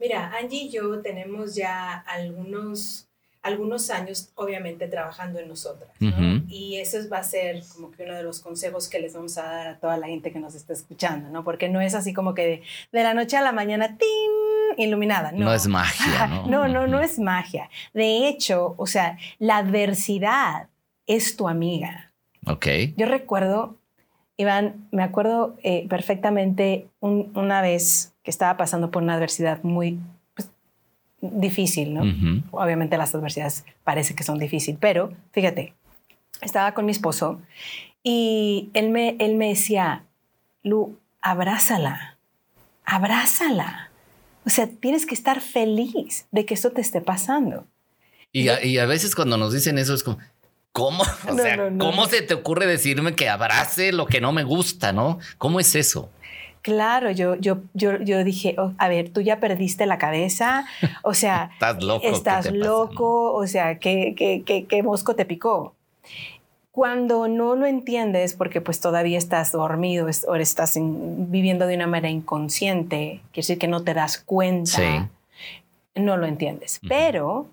Mira, 0.03 0.33
Angie 0.37 0.65
y 0.65 0.69
yo 0.71 1.01
tenemos 1.01 1.55
ya 1.55 1.93
algunos, 2.09 3.07
algunos 3.41 3.89
años, 3.91 4.31
obviamente, 4.35 4.89
trabajando 4.89 5.39
en 5.39 5.47
nosotras. 5.49 5.91
¿no? 6.01 6.43
Y 6.49 6.77
eso 6.79 6.99
va 7.09 7.19
a 7.19 7.23
ser 7.25 7.63
como 7.73 7.91
que 7.93 8.03
uno 8.03 8.15
de 8.17 8.25
los 8.25 8.41
consejos 8.41 8.89
que 8.89 8.99
les 8.99 9.15
vamos 9.15 9.39
a 9.39 9.45
dar 9.45 9.67
a 9.69 9.79
toda 9.79 9.97
la 9.97 10.09
gente 10.09 10.33
que 10.33 10.41
nos 10.41 10.55
está 10.57 10.73
escuchando, 10.73 11.29
¿no? 11.31 11.45
Porque 11.45 11.69
no 11.69 11.81
es 11.81 11.95
así 11.95 12.13
como 12.13 12.35
que 12.35 12.43
de, 12.47 12.63
de 12.91 13.03
la 13.05 13.15
noche 13.15 13.37
a 13.37 13.43
la 13.43 13.53
mañana, 13.53 13.97
¡tin! 13.97 14.09
iluminada. 14.77 15.33
No, 15.33 15.45
No, 15.47 15.55
es 15.55 15.67
magia, 15.69 16.27
¿no? 16.27 16.47
no, 16.47 16.67
no, 16.69 16.87
no 16.87 17.01
es 17.01 17.19
magia. 17.19 17.69
De 17.95 18.27
hecho, 18.27 18.75
o 18.79 18.87
sea, 18.87 19.19
la 19.39 19.59
adversidad 19.59 20.69
es 21.07 21.37
tu 21.37 21.47
amiga. 21.49 22.13
Ok. 22.47 22.67
Yo 22.97 23.07
recuerdo, 23.07 23.77
Iván, 24.39 24.89
me 24.91 25.03
acuerdo 25.03 25.57
eh, 25.63 25.87
perfectamente 25.89 26.89
un- 27.01 27.31
una 27.35 27.61
vez 27.61 28.12
que 28.23 28.31
estaba 28.31 28.57
pasando 28.57 28.91
por 28.91 29.03
una 29.03 29.15
adversidad 29.15 29.63
muy 29.63 29.99
pues, 30.35 30.49
difícil, 31.21 31.95
¿no? 31.95 32.03
Obviamente 32.51 32.97
las 32.97 33.15
adversidades 33.15 33.65
parece 33.85 34.15
que 34.15 34.25
son 34.25 34.39
difíciles, 34.39 34.79
pero 34.81 35.13
fíjate, 35.33 35.75
estaba 36.41 36.73
con 36.75 36.85
mi 36.87 36.93
esposo 36.93 37.41
y 38.03 38.71
él 38.75 38.91
me, 38.91 39.17
él 39.19 39.37
me 39.37 39.49
decía, 39.49 40.05
Lu, 40.63 40.99
abrázala, 41.21 42.19
abrázala. 42.85 43.91
O 44.45 44.51
sea, 44.51 44.67
tienes 44.69 45.07
que 45.07 45.15
estar 45.15 45.41
feliz 45.41 46.27
de 46.33 46.45
que 46.45 46.55
esto 46.55 46.71
te 46.71 46.81
esté 46.81 47.01
pasando. 47.01 47.65
Y 48.33 48.49
a, 48.49 48.65
y 48.65 48.79
a 48.79 48.87
veces 48.87 49.15
cuando 49.15 49.37
nos 49.37 49.53
dicen 49.53 49.79
eso 49.79 49.95
es 49.95 50.03
como, 50.03 50.19
¿cómo? 50.73 51.05
O 51.29 51.35
No, 51.35 51.43
sea, 51.43 51.57
no, 51.57 51.71
no, 51.71 51.85
¿cómo 51.85 52.07
se 52.07 52.23
te 52.23 52.35
ocurre 52.35 52.67
decirme 52.67 53.15
que 53.15 53.29
abrace 53.29 53.93
lo 53.93 54.07
que 54.07 54.21
no 54.21 54.33
me 54.33 54.43
gusta, 54.43 54.93
no? 54.93 55.19
¿Cómo 55.39 55.61
es 55.61 55.75
eso? 55.75 56.11
Claro, 56.63 57.11
yo, 57.11 57.35
yo, 57.37 57.59
yo, 57.75 57.99
yo 58.01 58.23
dije, 58.25 58.55
"Oh, 58.57 58.73
a 58.79 58.89
ver, 58.89 59.11
tú 59.11 59.21
ya 59.21 59.41
perdiste 59.41 59.85
la 59.87 59.99
cabeza, 59.99 60.65
o 61.03 61.13
sea, 61.13 61.51
Estás 61.55 61.83
loco. 61.83 62.01
¿qué 62.03 62.09
estás 62.11 62.47
pasa, 62.47 62.57
loco, 62.57 63.33
o 63.35 63.47
sea, 63.47 63.79
¿qué, 63.79 64.15
qué, 64.17 64.43
qué, 64.47 64.65
qué 64.67 64.83
mosco 64.83 65.15
te 65.17 65.25
picó? 65.25 65.75
Cuando 66.71 67.29
no 67.29 67.55
lo 67.55 67.67
entiendes 67.67 68.33
porque 68.33 68.63
pues 68.63 68.81
todavía 68.81 69.19
estás 69.19 69.53
dormido 69.53 70.07
o 70.29 70.35
estás 70.37 70.77
in- 70.77 71.31
viviendo 71.31 71.67
de 71.67 71.75
una 71.75 71.87
manera 71.87 72.09
inconsciente, 72.09 73.21
quiere 73.33 73.47
decir 73.47 73.59
que 73.59 73.69
no 73.69 73.83
te 73.85 73.93
das 73.93 74.19
cuenta, 74.19 74.71
Sí. 74.79 76.01
no 76.01 76.17
lo 76.17 76.25
entiendes. 76.27 76.81
Pero 76.89 77.47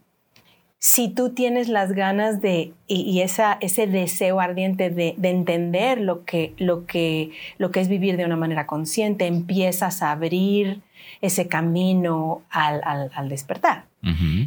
si 0.81 1.09
tú 1.09 1.31
tienes 1.31 1.67
las 1.67 1.91
ganas 1.91 2.39
de 2.41 2.71
y, 2.87 3.01
y 3.01 3.21
esa, 3.21 3.57
ese 3.59 3.85
deseo 3.85 4.39
ardiente 4.39 4.89
de, 4.89 5.13
de 5.17 5.29
entender 5.29 5.99
lo 5.99 6.23
que, 6.23 6.53
lo, 6.57 6.85
que, 6.85 7.31
lo 7.57 7.69
que 7.71 7.81
es 7.81 7.89
vivir 7.89 8.15
de 8.15 8.25
una 8.25 8.37
manera 8.37 8.65
consciente, 8.65 9.27
empiezas 9.27 10.01
a 10.01 10.11
abrir 10.11 10.81
ese 11.21 11.47
camino 11.49 12.43
al, 12.49 12.81
al- 12.85 13.11
al 13.13 13.27
despertar. 13.29 13.85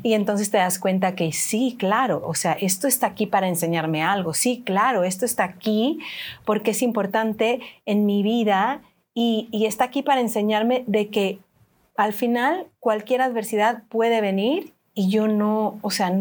Y 0.02 0.14
entonces 0.14 0.50
te 0.50 0.56
das 0.56 0.78
cuenta 0.78 1.14
que 1.14 1.30
sí, 1.32 1.76
claro, 1.78 2.22
o 2.24 2.34
sea, 2.34 2.52
esto 2.52 2.86
está 2.88 3.08
aquí 3.08 3.26
para 3.26 3.46
enseñarme 3.48 4.02
algo, 4.02 4.32
sí, 4.32 4.62
claro, 4.64 5.04
esto 5.04 5.26
está 5.26 5.44
aquí 5.44 5.98
porque 6.46 6.70
es 6.70 6.80
importante 6.80 7.60
en 7.84 8.06
mi 8.06 8.22
vida 8.22 8.80
y, 9.12 9.48
y 9.52 9.66
está 9.66 9.84
aquí 9.84 10.00
para 10.02 10.22
enseñarme 10.22 10.84
de 10.86 11.08
que 11.10 11.38
al 11.98 12.14
final 12.14 12.68
cualquier 12.80 13.20
adversidad 13.20 13.82
puede 13.90 14.22
venir 14.22 14.72
y 14.94 15.10
yo 15.10 15.28
no, 15.28 15.78
o 15.82 15.90
sea, 15.90 16.12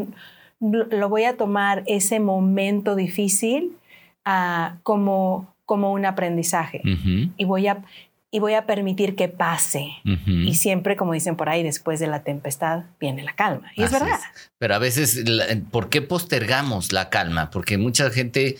lo 0.59 1.09
voy 1.09 1.23
a 1.23 1.37
tomar 1.37 1.83
ese 1.87 2.19
momento 2.19 2.95
difícil 2.95 3.71
uh, 4.25 4.75
como, 4.83 5.53
como 5.65 5.91
un 5.91 6.05
aprendizaje 6.05 6.81
y 7.37 7.45
voy 7.45 7.67
a 7.67 7.83
y 8.33 8.39
voy 8.39 8.53
a 8.53 8.65
permitir 8.65 9.15
que 9.15 9.27
pase. 9.27 9.91
Y 10.25 10.55
siempre, 10.55 10.95
como 10.95 11.11
dicen 11.11 11.35
por 11.35 11.49
ahí, 11.49 11.63
después 11.63 11.99
de 11.99 12.07
la 12.07 12.23
tempestad 12.23 12.85
viene 12.97 13.23
la 13.23 13.33
calma. 13.33 13.69
Y 13.75 13.83
es 13.83 13.91
verdad. 13.91 14.19
Pero 14.57 14.73
a 14.73 14.79
veces, 14.79 15.25
¿por 15.69 15.89
qué 15.89 16.01
postergamos 16.01 16.93
la 16.93 17.09
calma? 17.09 17.51
Porque 17.51 17.77
mucha 17.77 18.09
gente 18.09 18.55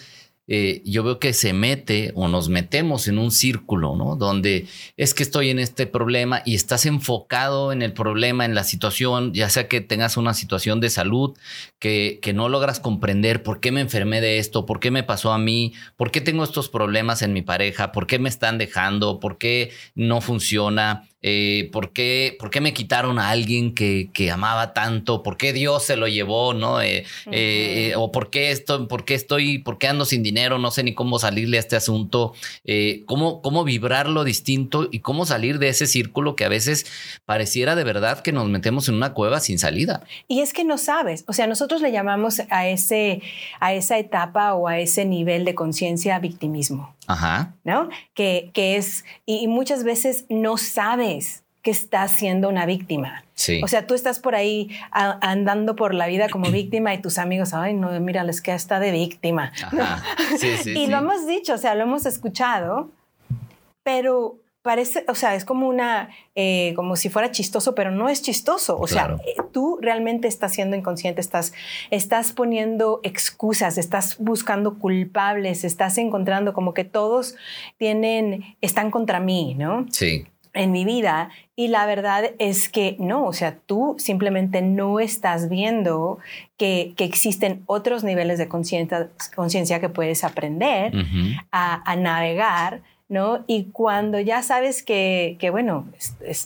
eh, 0.54 0.82
yo 0.84 1.02
veo 1.02 1.18
que 1.18 1.32
se 1.32 1.54
mete 1.54 2.12
o 2.14 2.28
nos 2.28 2.50
metemos 2.50 3.08
en 3.08 3.20
un 3.20 3.32
círculo, 3.32 3.96
¿no? 3.96 4.18
Donde 4.18 4.68
es 4.98 5.14
que 5.14 5.24
estoy 5.24 5.50
en 5.50 5.60
este 5.60 5.88
problema 5.88 6.42
y 6.46 6.56
estás 6.56 6.86
enfocado 6.86 7.72
en 7.72 7.82
el 7.82 7.94
problema, 7.94 8.44
en 8.44 8.54
la 8.54 8.66
situación, 8.66 9.34
ya 9.34 9.50
sea 9.50 9.70
que 9.70 9.80
tengas 9.80 10.18
una 10.18 10.34
situación 10.34 10.82
de 10.82 10.90
salud 10.90 11.38
que, 11.80 12.20
que 12.22 12.34
no 12.34 12.50
logras 12.50 12.82
comprender 12.82 13.44
por 13.44 13.62
qué 13.62 13.72
me 13.72 13.80
enfermé 13.80 14.20
de 14.20 14.40
esto, 14.40 14.66
por 14.66 14.82
qué 14.82 14.92
me 14.92 15.04
pasó 15.04 15.32
a 15.32 15.38
mí, 15.38 15.72
por 15.96 16.12
qué 16.12 16.20
tengo 16.20 16.44
estos 16.44 16.68
problemas 16.68 17.22
en 17.22 17.32
mi 17.32 17.44
pareja, 17.44 17.94
por 17.94 18.06
qué 18.06 18.20
me 18.20 18.28
están 18.28 18.58
dejando, 18.58 19.22
por 19.22 19.38
qué 19.38 19.72
no 19.96 20.20
funciona. 20.20 21.08
Eh, 21.24 21.70
¿por, 21.72 21.94
qué, 21.94 22.36
¿por, 22.40 22.50
qué, 22.50 22.62
me 22.62 22.74
quitaron 22.74 23.20
a 23.20 23.30
alguien 23.30 23.76
que, 23.76 24.10
que, 24.14 24.32
amaba 24.32 24.74
tanto? 24.74 25.22
¿Por 25.22 25.38
qué 25.38 25.54
Dios 25.54 25.84
se 25.84 25.96
lo 25.96 26.08
llevó? 26.08 26.54
¿no? 26.54 26.82
Eh, 26.82 27.06
eh, 27.32 27.94
¿O 27.96 28.12
por 28.12 28.30
qué, 28.30 28.52
estoy, 28.52 28.88
por 28.88 29.06
qué 29.06 29.14
estoy, 29.14 29.60
por 29.60 29.78
qué 29.78 29.88
ando 29.88 30.06
sin 30.06 30.24
dinero? 30.24 30.58
No 30.58 30.72
sé 30.72 30.84
ni 30.84 30.94
cómo 30.94 31.20
salirle 31.20 31.58
a 31.58 31.60
este 31.60 31.76
asunto. 31.76 32.34
¿cómo, 33.06 33.42
¿Cómo 33.42 33.64
vibrarlo 33.64 34.24
distinto 34.24 34.88
y 34.92 35.00
cómo 35.00 35.26
salir 35.26 35.60
de 35.60 35.70
ese 35.70 35.88
círculo 35.88 36.36
que 36.36 36.46
a 36.46 36.50
veces 36.50 36.86
pareciera 37.26 37.76
de 37.76 37.84
verdad 37.84 38.22
que 38.22 38.32
nos 38.32 38.48
metemos 38.50 38.90
en 38.90 38.96
una 38.96 39.14
cueva 39.14 39.40
sin 39.40 39.60
salida? 39.60 40.04
Y 40.28 40.42
es 40.42 40.54
que 40.54 40.64
no 40.64 40.78
sabes. 40.78 41.24
O 41.28 41.34
sea, 41.34 41.48
nosotros 41.48 41.82
le 41.82 41.92
llamamos 41.92 42.42
a, 42.50 42.68
ese, 42.68 43.22
a 43.60 43.74
esa 43.74 43.98
etapa 44.00 44.54
o 44.56 44.68
a 44.68 44.80
ese 44.80 45.06
nivel 45.06 45.46
de 45.46 45.56
conciencia 45.56 46.18
victimismo. 46.20 46.96
Ajá. 47.12 47.54
¿No? 47.64 47.90
Que, 48.14 48.52
que 48.54 48.78
es, 48.78 49.06
y 49.26 49.48
muchas 49.48 49.84
veces 49.84 50.26
no 50.30 50.58
sabes 50.58 51.44
que 51.62 51.72
estás 51.72 52.12
siendo 52.12 52.50
una 52.50 52.66
víctima. 52.66 53.24
Sí. 53.36 53.62
O 53.64 53.68
sea, 53.68 53.86
tú 53.86 53.94
estás 53.94 54.20
por 54.20 54.36
ahí 54.36 54.70
andando 54.92 55.76
por 55.76 55.94
la 55.94 56.08
vida 56.08 56.30
como 56.30 56.50
víctima 56.52 56.94
y 56.94 57.02
tus 57.02 57.18
amigos, 57.18 57.54
ay, 57.54 57.74
no, 57.74 57.92
mira, 58.00 58.24
les 58.24 58.42
queda 58.42 58.56
está 58.56 58.80
de 58.80 58.92
víctima. 58.92 59.52
Ajá. 59.64 60.04
Sí, 60.38 60.58
sí, 60.58 60.72
y 60.78 60.88
lo 60.88 60.98
hemos 60.98 61.28
dicho, 61.28 61.54
o 61.54 61.58
sea, 61.58 61.76
lo 61.76 61.84
hemos 61.84 62.06
escuchado, 62.06 62.90
pero 63.84 64.38
parece, 64.62 65.04
o 65.08 65.16
sea, 65.16 65.36
es 65.36 65.46
como 65.46 65.68
una, 65.68 66.10
eh, 66.36 66.74
como 66.76 66.96
si 66.96 67.10
fuera 67.10 67.32
chistoso, 67.32 67.74
pero 67.74 67.92
no 67.92 68.10
es 68.10 68.22
chistoso. 68.22 68.78
O 68.78 68.88
sea, 68.88 69.18
eh, 69.26 69.42
tú 69.52 69.80
realmente 69.82 70.28
estás 70.28 70.54
siendo 70.54 70.76
inconsciente, 70.76 71.22
estás, 71.22 71.54
estás 71.90 72.32
poniendo 72.32 73.00
excusas, 73.04 73.78
estás 73.78 74.18
buscando 74.20 74.78
culpables, 74.78 75.64
estás 75.64 75.98
encontrando 75.98 76.54
como 76.54 76.74
que 76.74 76.84
todos 76.84 77.36
tienen, 77.78 78.56
están 78.62 78.92
contra 78.92 79.20
mí, 79.20 79.56
¿no? 79.56 79.86
Sí. 79.90 80.26
En 80.54 80.72
mi 80.72 80.84
vida. 80.84 81.30
Y 81.56 81.70
la 81.70 81.86
verdad 81.86 82.32
es 82.38 82.68
que 82.68 82.98
no, 83.00 83.26
o 83.26 83.34
sea, 83.34 83.58
tú 83.66 83.96
simplemente 83.98 84.62
no 84.62 85.00
estás 85.00 85.48
viendo 85.50 86.20
que, 86.58 86.94
que 86.98 87.06
existen 87.06 87.64
otros 87.68 88.04
niveles 88.04 88.38
de 88.38 88.50
conciencia 88.50 89.80
que 89.80 89.90
puedes 89.90 90.24
aprender 90.26 90.92
a, 91.52 91.90
a 91.90 91.96
navegar 91.96 92.82
¿no? 93.12 93.44
Y 93.46 93.66
cuando 93.66 94.22
ya 94.22 94.42
sabes 94.42 94.84
que, 94.84 95.36
que 95.38 95.50
bueno, 95.50 95.86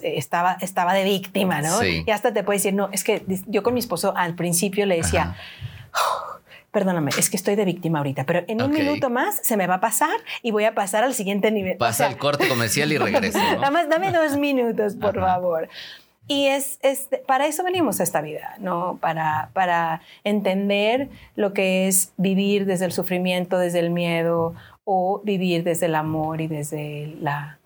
estaba, 0.01 0.57
estaba 0.61 0.95
de 0.95 1.03
víctima, 1.03 1.61
¿no? 1.61 1.83
Y 1.83 2.09
hasta 2.09 2.33
te 2.33 2.43
puede 2.43 2.57
decir, 2.57 2.73
no, 2.73 2.89
es 2.91 3.03
que 3.03 3.23
yo 3.45 3.61
con 3.61 3.75
mi 3.75 3.79
esposo 3.79 4.17
al 4.17 4.33
principio 4.33 4.87
le 4.87 4.97
decía, 4.97 5.35
oh, 5.93 6.39
perdóname, 6.71 7.11
es 7.19 7.29
que 7.29 7.37
estoy 7.37 7.53
de 7.53 7.65
víctima 7.65 7.99
ahorita, 7.99 8.23
pero 8.23 8.43
en 8.47 8.63
un 8.63 8.71
minuto 8.71 9.11
más 9.11 9.39
se 9.43 9.57
me 9.57 9.67
va 9.67 9.75
a 9.75 9.79
pasar 9.79 10.17
y 10.41 10.49
voy 10.49 10.63
a 10.63 10.73
pasar 10.73 11.03
al 11.03 11.13
siguiente 11.13 11.51
nivel. 11.51 11.77
Pasa 11.77 12.07
el 12.07 12.17
corte 12.17 12.47
comercial 12.47 12.91
y 12.91 12.97
regreso. 12.97 13.37
¿no? 13.37 13.51
Nada 13.59 13.69
más 13.69 13.87
dame 13.87 14.11
dos 14.11 14.35
minutos, 14.35 14.95
por 14.95 15.13
favor. 15.19 15.69
Y 16.27 16.47
es, 16.47 16.79
es, 16.81 17.07
para 17.27 17.45
eso 17.45 17.63
venimos 17.63 17.99
a 17.99 18.03
esta 18.03 18.21
vida, 18.21 18.55
¿no? 18.57 18.97
Para, 18.99 19.51
para 19.53 20.01
entender 20.23 21.09
lo 21.35 21.53
que 21.53 21.87
es 21.87 22.13
vivir 22.17 22.65
desde 22.65 22.85
el 22.85 22.91
sufrimiento, 22.91 23.59
desde 23.59 23.77
el 23.77 23.91
miedo, 23.91 24.55
o 24.85 25.21
vivir 25.23 25.63
desde 25.63 25.87
el 25.87 25.95
amor 25.95 26.39
y 26.39 26.47
desde 26.47 27.15
la, 27.21 27.59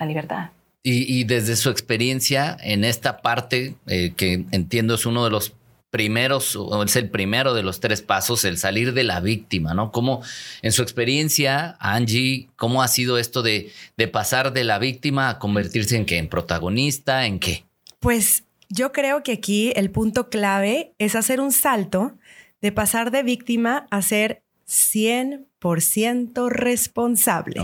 libertad. 0.00 0.50
Y, 0.82 1.24
desde 1.24 1.56
su 1.56 1.70
experiencia 1.70 2.58
en 2.60 2.84
esta 2.84 3.22
parte, 3.22 3.74
eh, 3.86 4.12
que 4.16 4.44
entiendo 4.50 4.94
es 4.94 5.06
uno 5.06 5.24
de 5.24 5.30
los 5.30 5.54
primeros, 5.90 6.56
o 6.56 6.82
es 6.82 6.96
el 6.96 7.08
primero 7.08 7.54
de 7.54 7.62
los 7.62 7.80
tres 7.80 8.02
pasos, 8.02 8.44
el 8.44 8.58
salir 8.58 8.92
de 8.92 9.04
la 9.04 9.20
víctima, 9.20 9.72
¿no? 9.72 9.92
¿Cómo, 9.92 10.22
en 10.60 10.72
su 10.72 10.82
experiencia, 10.82 11.76
Angie, 11.78 12.48
cómo 12.56 12.82
ha 12.82 12.88
sido 12.88 13.16
esto 13.16 13.42
de, 13.42 13.70
de 13.96 14.08
pasar 14.08 14.52
de 14.52 14.64
la 14.64 14.78
víctima 14.78 15.30
a 15.30 15.38
convertirse 15.38 15.96
en 15.96 16.04
qué? 16.04 16.18
¿En 16.18 16.28
protagonista? 16.28 17.26
¿En 17.26 17.38
qué? 17.38 17.64
Pues 18.00 18.44
yo 18.68 18.92
creo 18.92 19.22
que 19.22 19.32
aquí 19.32 19.72
el 19.76 19.90
punto 19.90 20.28
clave 20.28 20.92
es 20.98 21.14
hacer 21.14 21.40
un 21.40 21.52
salto 21.52 22.12
de 22.60 22.72
pasar 22.72 23.10
de 23.10 23.22
víctima 23.22 23.86
a 23.90 24.02
ser 24.02 24.43
100% 24.66 26.48
responsable. 26.48 27.60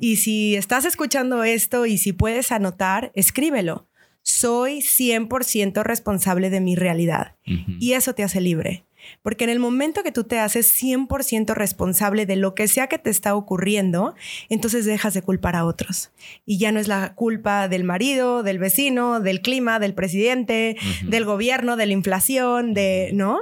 Y 0.00 0.16
si 0.16 0.56
estás 0.56 0.84
escuchando 0.84 1.44
esto 1.44 1.86
y 1.86 1.98
si 1.98 2.12
puedes 2.12 2.52
anotar, 2.52 3.12
escríbelo. 3.14 3.88
Soy 4.22 4.80
100% 4.80 5.82
responsable 5.82 6.50
de 6.50 6.60
mi 6.60 6.76
realidad. 6.76 7.36
Y 7.78 7.94
eso 7.94 8.14
te 8.14 8.22
hace 8.22 8.40
libre. 8.40 8.84
Porque 9.22 9.44
en 9.44 9.50
el 9.50 9.58
momento 9.58 10.02
que 10.02 10.12
tú 10.12 10.24
te 10.24 10.38
haces 10.38 10.72
100% 10.82 11.54
responsable 11.54 12.26
de 12.26 12.36
lo 12.36 12.54
que 12.54 12.68
sea 12.68 12.86
que 12.86 12.98
te 12.98 13.10
está 13.10 13.34
ocurriendo, 13.34 14.14
entonces 14.48 14.84
dejas 14.84 15.14
de 15.14 15.22
culpar 15.22 15.56
a 15.56 15.64
otros. 15.64 16.12
Y 16.44 16.58
ya 16.58 16.72
no 16.72 16.80
es 16.80 16.88
la 16.88 17.14
culpa 17.14 17.68
del 17.68 17.84
marido, 17.84 18.42
del 18.42 18.58
vecino, 18.58 19.20
del 19.20 19.40
clima, 19.40 19.78
del 19.78 19.94
presidente, 19.94 20.76
del 21.02 21.24
gobierno, 21.24 21.76
de 21.76 21.86
la 21.86 21.92
inflación, 21.92 22.74
de, 22.74 23.10
¿no? 23.14 23.40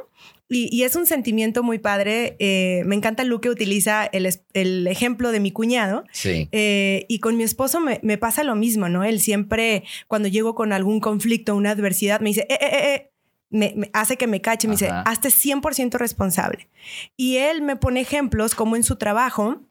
Y, 0.50 0.82
es 0.82 0.96
un 0.96 1.06
sentimiento 1.06 1.62
muy 1.62 1.78
padre. 1.78 2.36
Eh, 2.38 2.82
me 2.86 2.94
encanta 2.94 3.22
el 3.22 3.28
look 3.28 3.42
que 3.42 3.50
utiliza 3.50 4.06
el, 4.06 4.86
ejemplo 4.86 5.30
de 5.30 5.40
mi 5.40 5.52
cuñado. 5.52 6.04
Sí. 6.10 6.48
Eh, 6.52 7.04
y 7.08 7.18
con 7.18 7.36
mi 7.36 7.44
esposo 7.44 7.80
me, 7.80 8.18
pasa 8.18 8.44
lo 8.44 8.54
mismo, 8.54 8.88
¿no? 8.88 9.04
Él 9.04 9.20
siempre, 9.20 9.84
cuando 10.06 10.28
llego 10.28 10.54
con 10.54 10.72
algún 10.72 11.00
conflicto, 11.00 11.54
una 11.54 11.72
adversidad, 11.72 12.20
me 12.20 12.30
dice, 12.30 12.46
eh, 12.48 12.58
eh, 12.60 12.68
eh, 12.72 12.94
eh 12.94 13.12
me, 13.50 13.90
hace 13.92 14.16
que 14.16 14.26
me 14.26 14.40
cache, 14.40 14.68
me 14.68 14.74
dice, 14.74 14.90
hazte 14.90 15.28
100% 15.28 15.98
responsable. 15.98 16.68
Y 17.16 17.36
él 17.36 17.62
me 17.62 17.76
pone 17.76 18.00
ejemplos 18.00 18.54
como 18.54 18.76
en 18.76 18.84
su 18.84 18.96
trabajo, 18.96 19.62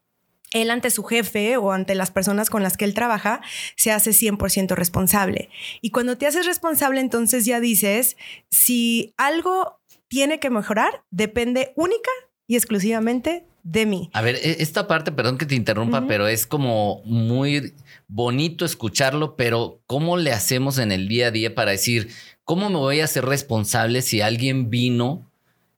él 0.53 0.71
ante 0.71 0.89
su 0.89 1.03
jefe 1.03 1.57
o 1.57 1.71
ante 1.71 1.93
las 1.93 2.11
personas 2.11 2.49
con 2.49 2.63
las 2.63 2.77
que 2.77 2.85
él 2.85 2.93
trabaja 2.93 3.41
se 3.75 3.91
hace 3.91 4.11
100% 4.11 4.75
responsable. 4.75 5.49
Y 5.81 5.91
cuando 5.91 6.17
te 6.17 6.25
haces 6.25 6.45
responsable, 6.45 7.01
entonces 7.01 7.45
ya 7.45 7.59
dices, 7.59 8.17
si 8.49 9.13
algo 9.17 9.79
tiene 10.07 10.39
que 10.39 10.49
mejorar 10.49 11.03
depende 11.11 11.73
única 11.75 12.09
y 12.47 12.55
exclusivamente 12.55 13.45
de 13.63 13.85
mí. 13.85 14.09
A 14.13 14.21
ver, 14.21 14.35
e, 14.35 14.61
esta 14.61 14.87
parte, 14.87 15.11
perdón 15.11 15.37
que 15.37 15.45
te 15.45 15.55
interrumpa, 15.55 16.07
pero 16.07 16.27
es 16.27 16.47
como 16.47 17.01
muy 17.03 17.73
bonito 18.07 18.63
escucharlo, 18.63 19.35
pero 19.35 19.81
¿cómo 19.85 20.15
le 20.17 20.31
hacemos 20.31 20.77
en 20.77 20.91
el 20.91 21.07
día 21.07 21.27
a 21.27 21.31
día 21.31 21.53
para 21.53 21.71
decir, 21.71 22.09
¿cómo 22.45 22.69
me 22.69 22.77
voy 22.77 23.01
a 23.01 23.05
hacer 23.05 23.25
responsable 23.25 24.01
si 24.01 24.21
alguien 24.21 24.69
vino 24.69 25.29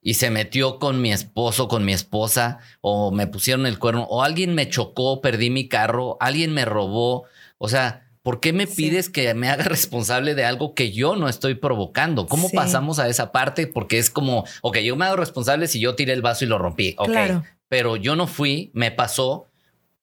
y 0.01 0.13
se 0.13 0.29
metió 0.29 0.77
con 0.77 1.01
mi 1.01 1.11
esposo, 1.11 1.67
con 1.67 1.83
mi 1.83 1.93
esposa, 1.93 2.59
o 2.81 3.11
me 3.11 3.25
pusieron 3.25 3.65
el 3.65 3.79
cuerno, 3.79 4.03
o 4.03 4.23
alguien 4.23 4.53
me 4.53 4.69
chocó, 4.69 5.19
perdí 5.19 5.49
mi 5.49 5.67
carro, 5.67 6.17
alguien 6.19 6.53
me 6.53 6.65
robó? 6.65 7.25
O 7.57 7.69
sea, 7.69 8.08
¿Por 8.29 8.41
qué 8.41 8.53
me 8.53 8.67
pides 8.67 9.09
que 9.09 9.33
me 9.33 9.49
haga 9.49 9.63
responsable 9.65 10.35
de 10.35 10.45
algo 10.45 10.75
que 10.75 10.91
yo 10.91 11.15
no 11.15 11.29
estoy 11.29 11.55
provocando? 11.55 12.27
¿Cómo 12.27 12.51
pasamos 12.51 12.99
a 12.99 13.07
esa 13.07 13.31
parte? 13.31 13.65
Porque 13.65 13.97
es 13.97 14.11
como, 14.11 14.45
ok, 14.61 14.77
yo 14.77 14.95
me 14.95 15.05
hago 15.05 15.15
responsable 15.15 15.65
si 15.65 15.79
yo 15.79 15.95
tiré 15.95 16.13
el 16.13 16.21
vaso 16.21 16.45
y 16.45 16.47
lo 16.47 16.59
rompí, 16.59 16.93
ok, 16.99 17.41
pero 17.69 17.95
yo 17.95 18.15
no 18.15 18.27
fui, 18.27 18.69
me 18.75 18.91
pasó. 18.91 19.47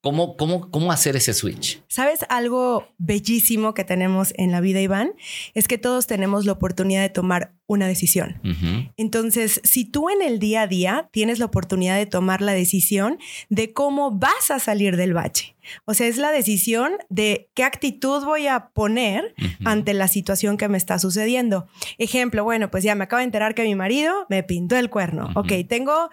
¿Cómo, 0.07 0.37
cómo, 0.37 0.71
¿Cómo 0.71 0.93
hacer 0.93 1.17
ese 1.17 1.35
switch? 1.35 1.83
¿Sabes 1.89 2.21
algo 2.29 2.87
bellísimo 2.97 3.75
que 3.75 3.83
tenemos 3.83 4.33
en 4.37 4.53
la 4.53 4.61
vida, 4.61 4.81
Iván? 4.81 5.15
Es 5.53 5.67
que 5.67 5.79
todos 5.79 6.07
tenemos 6.07 6.47
la 6.47 6.53
oportunidad 6.53 7.03
de 7.03 7.09
tomar 7.09 7.57
una 7.67 7.89
decisión. 7.89 8.41
Entonces, 8.97 9.61
si 9.65 9.85
tú 9.85 10.09
en 10.09 10.23
el 10.23 10.39
día 10.39 10.63
a 10.63 10.67
día 10.69 11.09
tienes 11.11 11.41
la 11.41 11.47
oportunidad 11.47 11.97
de 11.97 12.07
tomar 12.07 12.41
la 12.41 12.53
decisión 12.53 13.19
de 13.49 13.73
cómo 13.73 14.13
vas 14.13 14.53
a 14.53 14.61
salir 14.61 14.97
del 14.97 15.13
bache, 15.13 15.57
o 15.85 15.95
sea, 15.95 16.07
es 16.07 16.17
la 16.17 16.31
decisión 16.31 16.93
de 17.09 17.51
qué 17.55 17.65
actitud 17.65 18.25
voy 18.25 18.47
a 18.47 18.69
poner 18.69 19.35
ante 19.65 19.95
la 19.95 20.07
situación 20.07 20.57
que 20.57 20.69
me 20.69 20.79
está 20.79 21.01
sucediendo. 21.01 21.67
Ejemplo, 21.99 22.45
bueno, 22.45 22.71
pues 22.71 22.85
ya 22.85 22.95
me 22.95 23.03
acabo 23.03 23.19
de 23.19 23.25
enterar 23.25 23.57
que 23.57 23.65
mi 23.65 23.75
marido 23.75 24.27
me 24.29 24.45
pintó 24.45 24.77
el 24.77 24.89
cuerno. 24.89 25.31
Ok, 25.35 25.53
tengo 25.69 26.11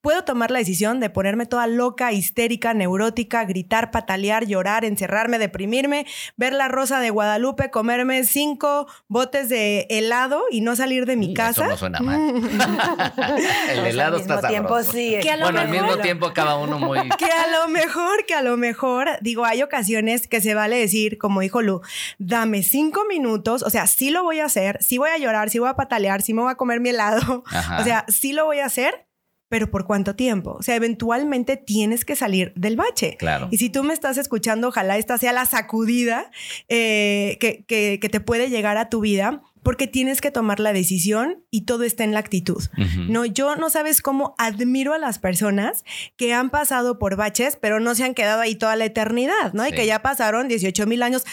puedo 0.00 0.24
tomar 0.24 0.50
la 0.50 0.58
decisión 0.58 1.00
de 1.00 1.10
ponerme 1.10 1.46
toda 1.46 1.66
loca, 1.66 2.12
histérica, 2.12 2.74
neurótica, 2.74 3.44
gritar, 3.44 3.90
patalear, 3.90 4.46
llorar, 4.46 4.84
encerrarme, 4.84 5.38
deprimirme, 5.38 6.06
ver 6.36 6.52
la 6.52 6.68
rosa 6.68 7.00
de 7.00 7.10
Guadalupe, 7.10 7.70
comerme 7.70 8.24
cinco 8.24 8.86
botes 9.08 9.48
de 9.48 9.86
helado 9.90 10.42
y 10.50 10.60
no 10.60 10.76
salir 10.76 11.06
de 11.06 11.16
mi 11.16 11.34
casa. 11.34 11.62
Eso 11.64 11.70
no 11.70 11.76
suena 11.76 12.00
mal. 12.00 12.20
el 13.70 13.86
helado 13.86 14.16
está 14.16 14.46
tiempo 14.48 14.82
sí. 14.82 15.16
Que 15.22 15.36
bueno, 15.40 15.60
al 15.60 15.68
mismo 15.68 15.96
tiempo 15.98 16.32
cada 16.32 16.56
uno 16.56 16.78
muy... 16.78 16.98
Que 17.18 17.26
a 17.26 17.60
lo 17.60 17.68
mejor, 17.68 18.24
que 18.26 18.34
a 18.34 18.42
lo 18.42 18.56
mejor, 18.56 19.08
digo, 19.20 19.44
hay 19.44 19.62
ocasiones 19.62 20.26
que 20.26 20.40
se 20.40 20.54
vale 20.54 20.76
decir, 20.76 21.18
como 21.18 21.40
dijo 21.40 21.62
Lu, 21.62 21.82
dame 22.18 22.62
cinco 22.62 23.04
minutos, 23.08 23.62
o 23.62 23.70
sea, 23.70 23.86
sí 23.86 24.10
lo 24.10 24.22
voy 24.22 24.40
a 24.40 24.46
hacer, 24.46 24.78
sí 24.82 24.98
voy 24.98 25.10
a 25.10 25.18
llorar, 25.18 25.50
sí 25.50 25.58
voy 25.58 25.68
a 25.68 25.74
patalear, 25.74 26.22
sí 26.22 26.32
me 26.34 26.42
voy 26.42 26.52
a 26.52 26.54
comer 26.54 26.80
mi 26.80 26.90
helado, 26.90 27.44
o 27.78 27.84
sea, 27.84 28.04
sí 28.08 28.32
lo 28.32 28.46
voy 28.46 28.60
a 28.60 28.66
hacer, 28.66 29.06
pero 29.50 29.68
¿por 29.68 29.84
cuánto 29.84 30.14
tiempo? 30.14 30.52
O 30.52 30.62
sea, 30.62 30.76
eventualmente 30.76 31.56
tienes 31.56 32.04
que 32.04 32.14
salir 32.14 32.52
del 32.54 32.76
bache. 32.76 33.16
Claro. 33.18 33.48
Y 33.50 33.58
si 33.58 33.68
tú 33.68 33.82
me 33.82 33.92
estás 33.92 34.16
escuchando, 34.16 34.68
ojalá 34.68 34.96
esta 34.96 35.18
sea 35.18 35.32
la 35.32 35.44
sacudida 35.44 36.30
eh, 36.68 37.36
que, 37.40 37.64
que 37.66 38.08
te 38.08 38.20
puede 38.20 38.48
llegar 38.48 38.76
a 38.76 38.88
tu 38.88 39.00
vida 39.00 39.42
porque 39.62 39.86
tienes 39.86 40.20
que 40.20 40.30
tomar 40.30 40.60
la 40.60 40.72
decisión 40.72 41.44
y 41.50 41.62
todo 41.62 41.84
está 41.84 42.04
en 42.04 42.12
la 42.12 42.20
actitud. 42.20 42.62
No, 43.08 43.24
yo 43.24 43.56
no 43.56 43.70
sabes 43.70 44.00
cómo 44.02 44.34
admiro 44.38 44.94
a 44.94 44.98
las 44.98 45.18
personas 45.18 45.84
que 46.16 46.32
han 46.32 46.50
pasado 46.50 46.98
por 46.98 47.16
baches, 47.16 47.56
pero 47.60 47.80
no 47.80 47.94
se 47.94 48.04
han 48.04 48.14
quedado 48.14 48.40
ahí 48.40 48.54
toda 48.54 48.76
la 48.76 48.84
eternidad, 48.86 49.52
¿no? 49.52 49.66
Y 49.66 49.72
que 49.72 49.86
ya 49.86 50.02
pasaron 50.02 50.48
18 50.48 50.86
mil 50.86 51.02
años. 51.02 51.24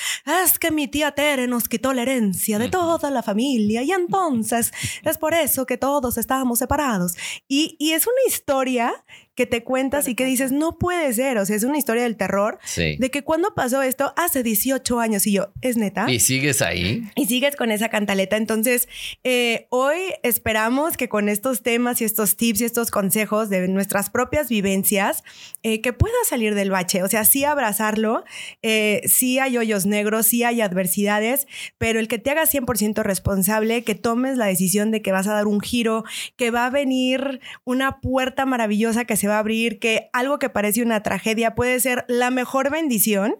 Es 0.43 0.59
que 0.59 0.71
mi 0.71 0.87
tía 0.87 1.11
Tere 1.11 1.47
nos 1.47 1.69
quitó 1.69 1.93
la 1.93 2.01
herencia 2.03 2.59
de 2.59 2.69
toda 2.69 3.09
la 3.11 3.23
familia 3.23 3.83
y 3.83 3.91
entonces 3.91 4.71
es 5.03 5.17
por 5.17 5.33
eso 5.33 5.65
que 5.65 5.77
todos 5.77 6.17
estábamos 6.17 6.59
separados. 6.59 7.15
Y, 7.47 7.75
y 7.79 7.91
es 7.91 8.07
una 8.07 8.21
historia 8.27 8.93
que 9.37 9.45
te 9.45 9.63
cuentas 9.63 10.07
y 10.07 10.15
que 10.15 10.25
dices, 10.25 10.51
no 10.51 10.79
puede 10.79 11.13
ser. 11.13 11.37
O 11.37 11.45
sea, 11.45 11.55
es 11.55 11.63
una 11.63 11.77
historia 11.77 12.01
del 12.01 12.17
terror. 12.17 12.57
De 12.75 13.11
que 13.11 13.23
cuando 13.23 13.53
pasó 13.53 13.83
esto, 13.83 14.11
hace 14.17 14.41
18 14.41 14.99
años 14.99 15.27
y 15.27 15.33
yo, 15.33 15.53
¿es 15.61 15.77
neta? 15.77 16.09
Y 16.09 16.19
sigues 16.19 16.63
ahí. 16.63 17.03
Y 17.15 17.27
sigues 17.27 17.55
con 17.55 17.69
esa 17.69 17.89
cantaleta. 17.89 18.35
Entonces, 18.35 18.89
eh, 19.23 19.67
hoy 19.69 19.97
esperamos 20.23 20.97
que 20.97 21.07
con 21.07 21.29
estos 21.29 21.61
temas 21.61 22.01
y 22.01 22.05
estos 22.05 22.35
tips 22.35 22.61
y 22.61 22.65
estos 22.65 22.89
consejos 22.89 23.51
de 23.51 23.67
nuestras 23.67 24.09
propias 24.09 24.49
vivencias, 24.49 25.23
eh, 25.61 25.81
que 25.81 25.93
puedas 25.93 26.27
salir 26.27 26.55
del 26.55 26.71
bache. 26.71 27.03
O 27.03 27.07
sea, 27.07 27.23
sí 27.23 27.43
abrazarlo, 27.43 28.23
eh, 28.63 29.03
sí 29.05 29.37
hay 29.37 29.59
hoyos 29.59 29.85
negros, 29.85 30.25
sí 30.25 30.43
hay 30.43 30.61
adversidades, 30.61 31.45
pero 31.77 31.99
el 31.99 32.07
que 32.07 32.17
te 32.17 32.31
haga 32.31 32.47
100% 32.47 33.03
responsable, 33.03 33.83
que 33.83 33.93
tomes 33.93 34.35
la 34.35 34.47
decisión 34.47 34.89
de 34.89 35.03
que 35.03 35.11
vas 35.11 35.27
a 35.27 35.33
dar 35.33 35.45
un 35.45 35.59
giro, 35.59 36.05
que 36.37 36.49
va 36.49 36.65
a 36.65 36.71
venir 36.71 37.39
una 37.65 38.01
puerta 38.01 38.47
maravillosa 38.47 39.05
que 39.05 39.15
se 39.15 39.26
va 39.27 39.35
a 39.35 39.39
abrir, 39.39 39.79
que 39.79 40.09
algo 40.13 40.39
que 40.39 40.49
parece 40.49 40.83
una 40.83 41.01
tragedia 41.03 41.55
puede 41.55 41.79
ser 41.79 42.05
la 42.07 42.29
mejor 42.29 42.69
bendición 42.69 43.35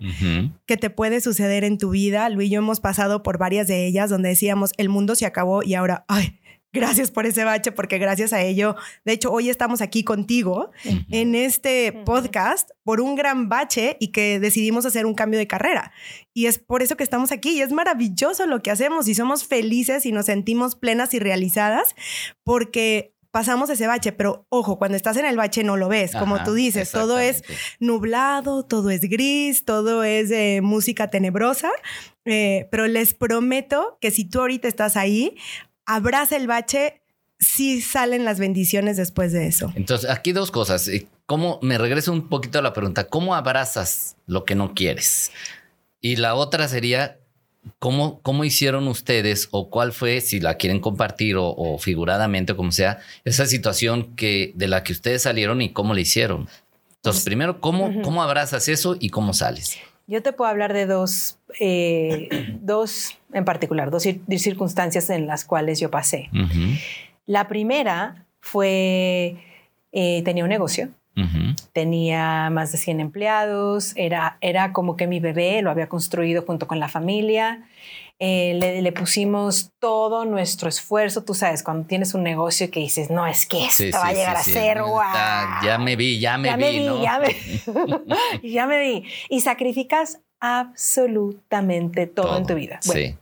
que 0.65 0.77
te 0.77 0.89
puede 0.89 1.22
suceder 1.22 1.63
en 1.63 1.77
tu 1.77 1.91
vida. 1.91 2.29
Luis 2.29 2.48
y 2.48 2.51
yo 2.51 2.60
hemos 2.60 2.79
pasado 2.79 3.24
por 3.24 3.38
varias 3.38 3.67
de 3.67 3.86
ellas 3.86 4.10
donde 4.10 4.29
decíamos, 4.29 4.72
el 4.77 4.88
mundo 4.88 5.15
se 5.15 5.25
acabó 5.25 5.63
y 5.63 5.74
ahora, 5.74 6.06
ay, 6.08 6.39
gracias 6.72 7.12
por 7.12 7.25
ese 7.25 7.44
bache, 7.44 7.72
porque 7.72 7.98
gracias 7.98 8.34
a 8.34 8.41
ello, 8.41 8.75
de 9.03 9.13
hecho, 9.13 9.32
hoy 9.32 9.50
estamos 9.50 9.82
aquí 9.82 10.03
contigo 10.03 10.72
en 11.12 11.36
este 11.36 11.91
podcast 12.06 12.70
por 12.84 13.01
un 13.01 13.15
gran 13.15 13.50
bache 13.50 13.98
y 14.00 14.12
que 14.13 14.39
decidimos 14.39 14.86
hacer 14.86 15.06
un 15.06 15.13
cambio 15.13 15.39
de 15.39 15.48
carrera. 15.48 15.91
Y 16.34 16.46
es 16.46 16.60
por 16.60 16.82
eso 16.82 16.96
que 16.96 17.03
estamos 17.03 17.32
aquí 17.32 17.58
y 17.58 17.62
es 17.62 17.72
maravilloso 17.72 18.46
lo 18.46 18.62
que 18.62 18.72
hacemos 18.72 19.08
y 19.08 19.15
somos 19.15 19.46
felices 19.46 20.06
y 20.06 20.12
nos 20.12 20.27
sentimos 20.27 20.75
plenas 20.75 21.13
y 21.13 21.20
realizadas 21.20 21.96
porque 22.44 23.16
pasamos 23.38 23.70
ese 23.70 23.86
bache, 23.86 24.13
pero 24.13 24.48
ojo, 24.50 24.79
cuando 24.79 24.98
estás 24.98 25.15
en 25.15 25.25
el 25.27 25.38
bache 25.38 25.63
no 25.63 25.77
lo 25.77 25.89
ves, 25.89 26.13
como 26.13 26.44
tú 26.44 26.56
dices, 26.56 26.89
todo 26.89 27.20
es 27.20 27.44
nublado, 27.79 28.63
todo 28.63 28.89
es 28.89 29.01
gris, 29.01 29.63
todo 29.63 30.03
es 30.03 30.29
de 30.29 30.62
música 30.63 31.12
tenebrosa, 31.12 31.70
eh, 32.25 32.67
pero 32.72 32.88
les 32.88 33.13
prometo 33.13 34.00
que 34.01 34.10
si 34.10 34.25
tú 34.25 34.39
ahorita 34.39 34.67
estás 34.67 34.98
ahí, 34.98 35.36
abraza 35.86 36.36
el 36.36 36.48
bache, 36.48 37.04
sí 37.38 37.80
salen 37.80 38.26
las 38.26 38.39
bendiciones 38.39 38.97
después 38.97 39.32
de 39.34 39.45
eso. 39.45 39.71
Entonces, 39.76 40.10
aquí 40.10 40.32
dos 40.32 40.50
cosas. 40.50 40.88
Eh, 40.88 41.08
¿Cómo, 41.28 41.60
me 41.62 41.78
regreso 41.78 42.12
un 42.13 42.30
poquito 42.30 42.58
a 42.58 42.63
la 42.63 42.73
pregunta, 42.73 43.08
¿cómo 43.08 43.36
abrazas 43.36 44.15
lo 44.26 44.45
que 44.45 44.56
no 44.56 44.73
quieres? 44.73 45.32
Y 46.02 46.15
la 46.15 46.34
otra 46.34 46.67
sería, 46.67 47.19
¿Cómo, 47.80 48.19
¿Cómo 48.21 48.43
hicieron 48.43 48.88
ustedes 48.88 49.47
o 49.51 49.69
cuál 49.69 49.93
fue, 49.93 50.21
si 50.21 50.39
la 50.39 50.56
quieren 50.56 50.80
compartir 50.80 51.36
o, 51.38 51.77
figuradamente 51.80 52.53
o 52.53 52.58
como 52.58 52.71
sea, 52.71 52.99
esa 53.25 53.45
situación 53.45 54.15
que, 54.15 54.51
de 54.56 54.67
la 54.67 54.84
que 54.84 54.93
ustedes 54.93 55.23
salieron 55.23 55.62
y 55.62 55.73
cómo 55.73 55.93
la 55.93 56.01
hicieron? 56.01 56.47
Entonces, 56.95 57.23
primero, 57.23 57.62
¿cómo, 57.62 58.01
¿cómo 58.01 58.21
abrazas 58.23 58.67
eso 58.67 58.97
y 58.99 59.10
cómo 59.10 59.34
sales? 59.34 59.77
Yo 60.08 60.23
te 60.23 60.34
puedo 60.34 60.49
hablar 60.49 60.73
de 60.73 60.86
dos, 60.86 61.38
eh, 61.60 62.30
dos 62.62 63.17
en 63.34 63.45
particular, 63.45 63.91
dos 63.91 64.03
circunstancias 64.38 65.10
en 65.10 65.27
las 65.27 65.45
cuales 65.45 65.80
yo 65.80 65.91
pasé. 65.91 66.30
La 67.25 67.47
primera 67.47 68.25
fue, 68.39 69.36
eh, 69.91 70.21
tenía 70.23 70.43
un 70.43 70.49
negocio 70.49 70.89
Tenía 71.73 72.49
más 72.51 72.71
de 72.71 72.77
100 72.77 72.99
empleados, 72.99 73.93
era, 73.95 74.38
era 74.41 74.71
como 74.73 74.95
que 74.95 75.08
mi 75.08 75.19
bebé 75.19 75.62
lo 75.62 75.71
había 75.71 75.89
construido 75.89 76.43
junto 76.43 76.67
con 76.67 76.80
la 76.80 76.88
familia. 76.88 77.63
Eh, 78.19 78.58
le, 78.82 78.91
pusimos 78.93 79.71
todo 79.80 80.25
nuestro 80.25 80.69
esfuerzo. 80.69 81.23
Tú 81.23 81.36
sabes, 81.36 81.62
cuando 81.62 81.88
tienes 81.88 82.15
un 82.15 82.23
negocio 82.23 82.71
que 82.71 82.80
dices, 82.80 83.12
no, 83.12 83.27
es 83.27 83.45
que 83.45 83.65
esto 83.65 83.97
va 83.97 84.08
a 84.08 84.13
llegar 84.13 84.36
a 84.36 84.43
ser, 84.43 84.82
Ya 85.63 85.77
me 85.77 85.95
vi, 85.95 86.19
ya 86.19 86.38
me 86.38 86.56
vi, 86.58 86.86
Ya 87.01 87.19
me, 87.19 87.36
ya 88.49 88.65
me 88.65 88.80
vi. 88.80 89.03
Y 89.30 89.41
sacrificas 89.41 90.19
absolutamente 90.39 92.08
todo, 92.08 92.38
en 92.38 92.45
tu 92.47 92.56
vida. 92.56 92.80
Bueno, 92.86 93.17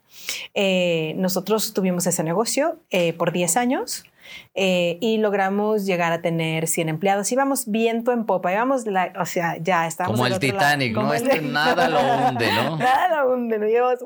eh, 0.53 1.13
nosotros 1.17 1.73
tuvimos 1.73 2.07
ese 2.07 2.23
negocio 2.23 2.79
eh, 2.89 3.13
por 3.13 3.31
10 3.31 3.57
años. 3.57 4.05
Eh, 4.53 4.97
y 5.01 5.17
logramos 5.17 5.85
llegar 5.85 6.11
a 6.13 6.21
tener 6.21 6.67
100 6.67 6.89
empleados. 6.89 7.31
Íbamos 7.31 7.69
viento 7.69 8.11
en 8.11 8.25
popa, 8.25 8.53
íbamos, 8.53 8.85
la, 8.85 9.11
o 9.19 9.25
sea, 9.25 9.57
ya 9.57 9.85
estábamos. 9.87 10.19
Como 10.19 10.27
el 10.27 10.39
Titanic, 10.39 10.95
¿no? 10.95 11.13
Este 11.13 11.41
nada 11.41 11.89
lo 11.89 11.99
hunde, 11.99 12.51
¿no? 12.51 12.77
Nada 12.77 13.23
lo 13.23 13.33
hunde, 13.33 13.59
¿no? 13.59 13.67
Íbamos, 13.67 13.99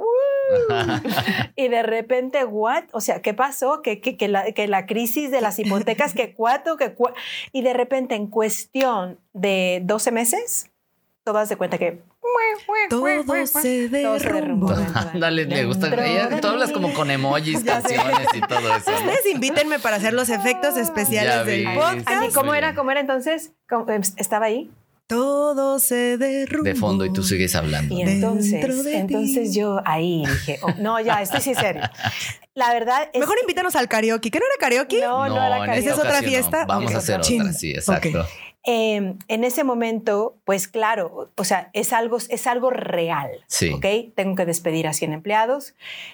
y 1.56 1.68
de 1.68 1.84
repente, 1.84 2.44
¿what? 2.46 2.86
O 2.92 3.02
sea, 3.02 3.22
¿qué 3.22 3.34
pasó? 3.34 3.82
Que, 3.82 4.02
que, 4.02 4.18
que, 4.18 4.28
la, 4.28 4.52
que 4.52 4.68
la, 4.68 4.86
crisis 4.86 5.32
de 5.32 5.42
las 5.42 5.60
hipotecas, 5.60 6.14
que 6.14 6.34
cuatro, 6.34 6.78
que 6.78 6.96
Y 7.52 7.62
de 7.62 7.74
repente, 7.74 8.16
en 8.16 8.28
cuestión 8.28 9.20
de 9.34 9.82
12 9.84 10.12
meses, 10.12 10.72
todas 11.32 11.48
de 11.48 11.58
cuenta 11.58 11.78
que 11.78 12.02
todo 12.90 13.50
se 13.50 13.90
derrumbó. 13.90 14.74
Dale, 15.14 15.46
le 15.46 15.66
gusta. 15.66 15.88
Ella, 15.88 16.42
tú 16.42 16.48
hablas 16.48 16.72
como 16.72 16.94
con 16.94 17.12
emojis, 17.12 17.64
canciones 17.64 18.28
y 18.34 18.42
todo 18.42 18.76
eso. 18.76 18.92
Ustedes 18.92 19.26
invítenme 19.34 19.80
para 19.80 19.98
hacer 19.98 20.14
los 20.14 20.30
efectos 20.30 20.78
especiales 20.78 21.46
del 21.46 21.66
podcast. 21.76 22.34
¿Cómo 22.34 22.54
era? 22.54 22.74
¿Cómo 22.74 22.92
era 22.92 23.00
entonces? 23.00 23.54
Em, 23.88 24.02
¿Estaba 24.18 24.48
ahí? 24.48 24.72
Todo 25.08 25.80
se 25.80 26.18
derrumbó. 26.18 26.64
De 26.64 26.76
fondo 26.76 27.06
y 27.06 27.14
tú 27.14 27.24
sigues 27.24 27.56
hablando. 27.56 27.96
Y 27.96 28.02
entonces, 28.02 28.64
entonces 28.86 29.56
yo 29.56 29.82
ahí 29.86 30.24
dije, 30.26 30.60
oh, 30.62 30.74
no, 30.78 31.00
ya, 31.00 31.22
estoy 31.22 31.42
sí 31.42 31.56
serio. 31.56 31.82
La 32.54 32.74
verdad 32.74 33.10
es 33.14 33.20
Mejor 33.20 33.38
invítanos 33.42 33.76
al 33.76 33.88
karaoke. 33.88 34.30
¿Qué 34.30 34.40
no 34.40 34.46
era 34.46 34.56
karaoke? 34.60 35.02
No, 35.02 35.28
no, 35.28 35.36
era 35.36 35.60
karaoke. 35.60 35.80
Esa 35.80 35.94
es 35.94 36.00
otra 36.00 36.22
fiesta. 36.22 36.66
Vamos 36.66 36.94
a 36.94 36.98
hacer 36.98 37.20
otra, 37.22 37.54
sí, 37.54 37.72
exacto. 37.72 38.26
Em, 38.72 39.18
en 39.28 39.44
ese 39.44 39.64
momento, 39.64 40.36
pues 40.46 40.68
claro, 40.68 41.32
o 41.36 41.44
sea, 41.44 41.72
es 41.74 41.92
algo, 41.92 42.18
es 42.18 42.46
algo 42.46 42.70
real. 42.70 43.32
Sí. 43.48 43.72
¿Ok? 43.72 44.14
Tengo 44.14 44.36
que 44.36 44.46
despedir 44.46 44.86
a 44.88 44.94
100 44.94 45.14
empleados, 45.14 45.74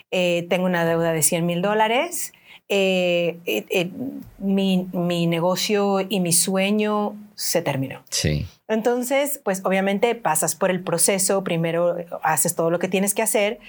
eh, 0.09 0.47
tengo 0.49 0.65
una 0.65 0.85
deuda 0.85 1.11
de 1.11 1.21
100 1.21 1.45
mil 1.45 1.61
dólares, 1.61 2.31
eh, 2.69 3.39
eh, 3.45 3.89
mi, 4.37 4.87
mi, 4.93 5.27
negocio 5.27 5.99
y 6.07 6.21
mi 6.21 6.31
sueño 6.31 7.17
se 7.35 7.61
terminó. 7.61 8.03
Sí. 8.09 8.47
Entonces, 8.69 9.41
pues 9.43 9.61
obviamente 9.65 10.15
pasas 10.15 10.55
por 10.55 10.71
el 10.71 10.81
proceso, 10.81 11.43
primero 11.43 11.97
haces 12.23 12.55
todo 12.55 12.69
lo 12.69 12.79
que 12.79 12.87
tienes 12.87 13.13
que 13.13 13.21
hacer 13.21 13.59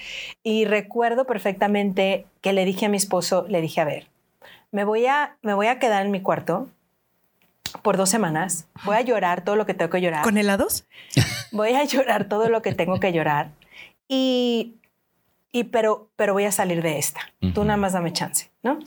y 0.44 0.64
recuerdo 0.64 1.26
perfectamente 1.26 2.24
que 2.40 2.52
le 2.52 2.64
dije 2.64 2.86
a 2.86 2.88
mi 2.88 2.98
esposo, 2.98 3.46
le 3.48 3.60
dije, 3.60 3.80
a 3.80 3.84
ver, 3.84 4.06
me 4.70 4.84
voy 4.84 5.06
a, 5.06 5.38
me 5.42 5.54
voy 5.54 5.66
a 5.66 5.80
quedar 5.80 6.06
en 6.06 6.12
mi 6.12 6.20
cuarto 6.20 6.68
por 7.82 7.96
dos 7.96 8.10
semanas. 8.10 8.68
Voy 8.84 8.96
a 8.96 9.00
llorar 9.00 9.44
todo 9.44 9.56
lo 9.56 9.66
que 9.66 9.74
tengo 9.74 9.90
que 9.90 10.00
llorar. 10.00 10.22
¿Con 10.22 10.38
helados? 10.38 10.86
Voy 11.52 11.72
a 11.74 11.84
llorar 11.84 12.28
todo 12.28 12.48
lo 12.48 12.62
que 12.62 12.72
tengo 12.72 13.00
que 13.00 13.12
llorar. 13.12 13.50
Y, 14.08 14.76
y 15.52 15.64
pero, 15.64 16.10
pero 16.16 16.32
voy 16.32 16.44
a 16.44 16.52
salir 16.52 16.82
de 16.82 16.98
esta. 16.98 17.20
Tú 17.54 17.64
nada 17.64 17.76
más 17.76 17.92
dame 17.92 18.12
chance, 18.12 18.50
¿no? 18.62 18.78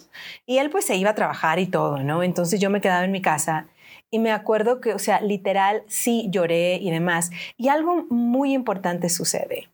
Y 0.45 0.57
él 0.57 0.69
pues 0.69 0.85
se 0.85 0.95
iba 0.95 1.11
a 1.11 1.15
trabajar 1.15 1.59
y 1.59 1.67
todo, 1.67 2.03
¿no? 2.03 2.23
Entonces 2.23 2.59
yo 2.59 2.69
me 2.69 2.81
quedaba 2.81 3.03
en 3.05 3.11
mi 3.11 3.21
casa 3.21 3.67
y 4.11 4.19
me 4.19 4.31
acuerdo 4.31 4.81
que, 4.81 4.93
o 4.93 4.99
sea, 4.99 5.21
literal, 5.21 5.83
sí 5.87 6.27
lloré 6.29 6.75
y 6.75 6.91
demás. 6.91 7.31
Y 7.57 7.69
algo 7.69 8.05
muy 8.09 8.53
importante 8.53 9.09
sucede. 9.09 9.69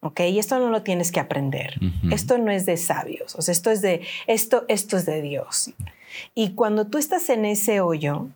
¿ok? 0.00 0.20
Y 0.20 0.38
esto 0.38 0.58
no 0.58 0.70
lo 0.70 0.82
tienes 0.82 1.12
que 1.12 1.20
aprender. 1.20 1.74
Esto 2.10 2.38
no 2.38 2.50
es 2.50 2.66
de 2.66 2.76
sabios, 2.76 3.34
o 3.36 3.42
sea, 3.42 3.52
esto 3.52 3.70
es 3.70 3.82
de, 3.82 4.02
esto, 4.26 4.64
esto 4.68 4.96
es 4.96 5.06
de 5.06 5.22
Dios. 5.22 5.72
Y 6.34 6.54
cuando 6.54 6.86
tú 6.86 6.98
estás 6.98 7.28
en 7.30 7.44
ese 7.44 7.80
hoyo, 7.80 8.28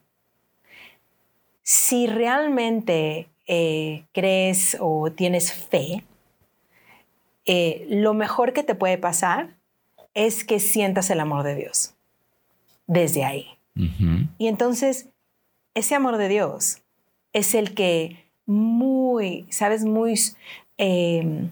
si 1.64 2.06
realmente 2.06 3.26
eh, 3.46 4.04
crees 4.12 4.76
o 4.80 5.10
tienes 5.10 5.52
fe, 5.52 6.04
eh, 7.46 7.86
lo 7.90 8.14
mejor 8.14 8.52
que 8.52 8.62
te 8.62 8.74
puede 8.74 8.98
pasar 8.98 9.56
es 10.12 10.44
que 10.44 10.60
sientas 10.60 11.10
el 11.10 11.20
amor 11.20 11.42
de 11.42 11.56
Dios 11.56 11.94
desde 12.86 13.24
ahí. 13.24 13.48
Y 14.38 14.46
entonces, 14.46 15.08
ese 15.74 15.96
amor 15.96 16.16
de 16.16 16.28
Dios 16.28 16.82
es 17.32 17.56
el 17.56 17.74
que 17.74 18.24
muy, 18.46 19.46
sabes, 19.50 19.84
muy, 19.84 20.14
em, 20.76 21.50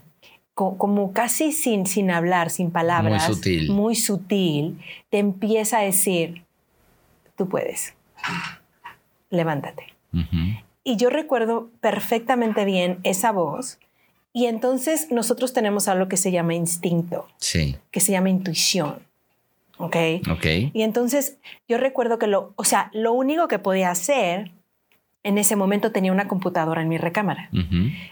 como 0.54 1.12
casi 1.12 1.50
sin, 1.50 1.86
sin 1.86 2.12
hablar, 2.12 2.50
sin 2.50 2.70
palabras, 2.70 3.26
muy 3.26 3.34
sutil. 3.34 3.72
muy 3.72 3.96
sutil, 3.96 4.78
te 5.10 5.18
empieza 5.18 5.78
a 5.78 5.82
decir, 5.82 6.44
tú 7.34 7.48
puedes, 7.48 7.94
levántate. 9.30 9.91
Y 10.84 10.96
yo 10.96 11.10
recuerdo 11.10 11.70
perfectamente 11.80 12.64
bien 12.64 12.98
esa 13.02 13.32
voz. 13.32 13.78
Y 14.32 14.46
entonces 14.46 15.10
nosotros 15.10 15.52
tenemos 15.52 15.88
algo 15.88 16.08
que 16.08 16.16
se 16.16 16.32
llama 16.32 16.54
instinto, 16.54 17.28
sí. 17.36 17.76
que 17.90 18.00
se 18.00 18.12
llama 18.12 18.30
intuición. 18.30 19.00
¿Ok? 19.78 19.96
Ok. 20.30 20.46
Y 20.72 20.82
entonces 20.82 21.38
yo 21.68 21.76
recuerdo 21.76 22.18
que 22.18 22.26
lo, 22.26 22.52
o 22.56 22.64
sea, 22.64 22.90
lo 22.94 23.12
único 23.12 23.48
que 23.48 23.58
podía 23.58 23.90
hacer 23.90 24.50
en 25.22 25.38
ese 25.38 25.56
momento 25.56 25.92
tenía 25.92 26.12
una 26.12 26.28
computadora 26.28 26.82
en 26.82 26.88
mi 26.88 26.98
recámara. 26.98 27.50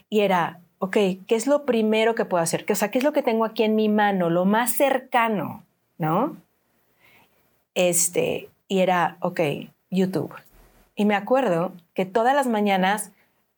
Y 0.09 0.21
era, 0.21 0.61
ok, 0.79 0.97
¿qué 1.27 1.35
es 1.35 1.47
lo 1.47 1.65
primero 1.65 2.15
que 2.15 2.25
puedo 2.25 2.43
hacer? 2.43 2.65
O 2.71 2.75
sea, 2.75 2.91
¿qué 2.91 2.99
es 2.99 3.05
lo 3.05 3.13
que 3.13 3.23
tengo 3.23 3.45
aquí 3.45 3.63
en 3.63 3.75
mi 3.75 3.89
mano? 3.89 4.31
Lo 4.31 4.45
más 4.45 4.73
cercano, 4.73 5.65
¿no? 5.99 6.37
Este, 7.75 8.49
y 8.69 8.81
era, 8.81 9.17
ok, 9.21 9.41
YouTube. 9.91 10.33
Y 11.01 11.07
me 11.07 11.15
acuerdo 11.15 11.73
que 11.95 12.05
todas 12.05 12.35
las 12.37 12.47
mañanas, 12.47 13.11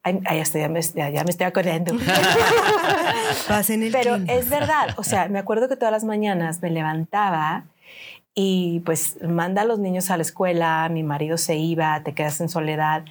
ay, 0.05 0.21
ya, 0.55 0.69
me, 0.69 0.81
ya, 0.81 1.25
me 1.25 1.31
estoy 1.31 1.45
acordando. 1.45 1.93
Pero 3.91 4.15
es 4.29 4.49
verdad, 4.49 4.95
o 4.97 5.03
sea, 5.03 5.27
me 5.27 5.41
acuerdo 5.41 5.69
que 5.69 5.75
todas 5.75 5.91
las 5.91 6.05
mañanas 6.05 6.63
me 6.63 6.71
levantaba 6.71 7.65
y 8.33 8.79
pues 8.85 9.19
manda 9.29 9.63
a 9.63 9.65
los 9.65 9.81
niños 9.81 10.09
a 10.13 10.17
la 10.19 10.23
escuela, 10.23 10.89
mi 10.89 11.03
marido 11.03 11.37
se 11.37 11.57
iba, 11.57 12.01
te 12.05 12.15
quedas 12.15 12.41
en 12.41 12.49
soledad 12.49 13.07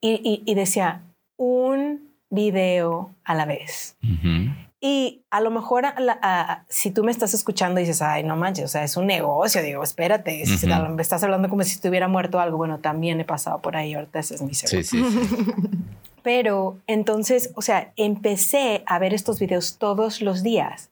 y, 0.00 0.42
y, 0.44 0.54
decía 0.56 1.02
un 1.36 2.10
video 2.28 3.14
a 3.22 3.36
la 3.36 3.44
vez. 3.44 3.96
Y 4.82 5.24
a 5.30 5.42
lo 5.42 5.50
mejor 5.50 5.84
si 6.68 6.90
tú 6.90 7.04
me 7.04 7.12
estás 7.12 7.34
escuchando 7.34 7.80
y 7.80 7.82
dices, 7.82 8.00
ay, 8.00 8.24
no 8.24 8.34
manches, 8.36 8.64
o 8.64 8.68
sea, 8.68 8.82
es 8.82 8.96
un 8.96 9.06
negocio, 9.06 9.62
digo, 9.62 9.82
espérate, 9.82 10.42
me 10.90 11.02
estás 11.02 11.22
hablando 11.22 11.50
como 11.50 11.62
si 11.64 11.72
estuviera 11.72 12.08
muerto 12.08 12.40
algo, 12.40 12.56
bueno, 12.56 12.78
también 12.78 13.20
he 13.20 13.26
pasado 13.26 13.60
por 13.60 13.76
ahí, 13.76 13.92
ahorita 13.92 14.18
ese 14.20 14.36
es 14.36 14.42
mi 14.42 14.54
segundo. 14.54 14.88
Sí, 14.88 14.98
sí, 14.98 15.04
Pero 16.22 16.78
entonces, 16.86 17.50
o 17.56 17.62
sea, 17.62 17.92
empecé 17.96 18.82
a 18.86 18.98
ver 18.98 19.12
estos 19.12 19.38
videos 19.38 19.76
todos 19.76 20.22
los 20.22 20.42
días 20.42 20.90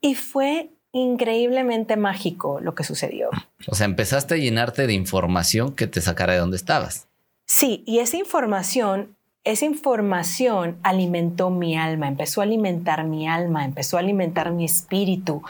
y 0.00 0.14
fue 0.14 0.70
increíblemente 0.92 1.96
mágico 1.96 2.60
lo 2.60 2.74
que 2.74 2.84
sucedió. 2.84 3.30
O 3.66 3.74
sea, 3.74 3.86
empezaste 3.86 4.34
a 4.34 4.38
llenarte 4.38 4.86
de 4.86 4.92
información 4.92 5.74
que 5.74 5.86
te 5.86 6.00
sacara 6.00 6.34
de 6.34 6.38
donde 6.38 6.56
estabas. 6.56 7.08
Sí, 7.46 7.82
y 7.86 7.98
esa 7.98 8.16
información 8.16 9.15
esa 9.46 9.64
información 9.64 10.76
alimentó 10.82 11.50
mi 11.50 11.76
alma, 11.76 12.08
empezó 12.08 12.40
a 12.40 12.44
alimentar 12.44 13.04
mi 13.04 13.28
alma, 13.28 13.64
empezó 13.64 13.96
a 13.96 14.00
alimentar 14.00 14.50
mi 14.50 14.64
espíritu. 14.64 15.40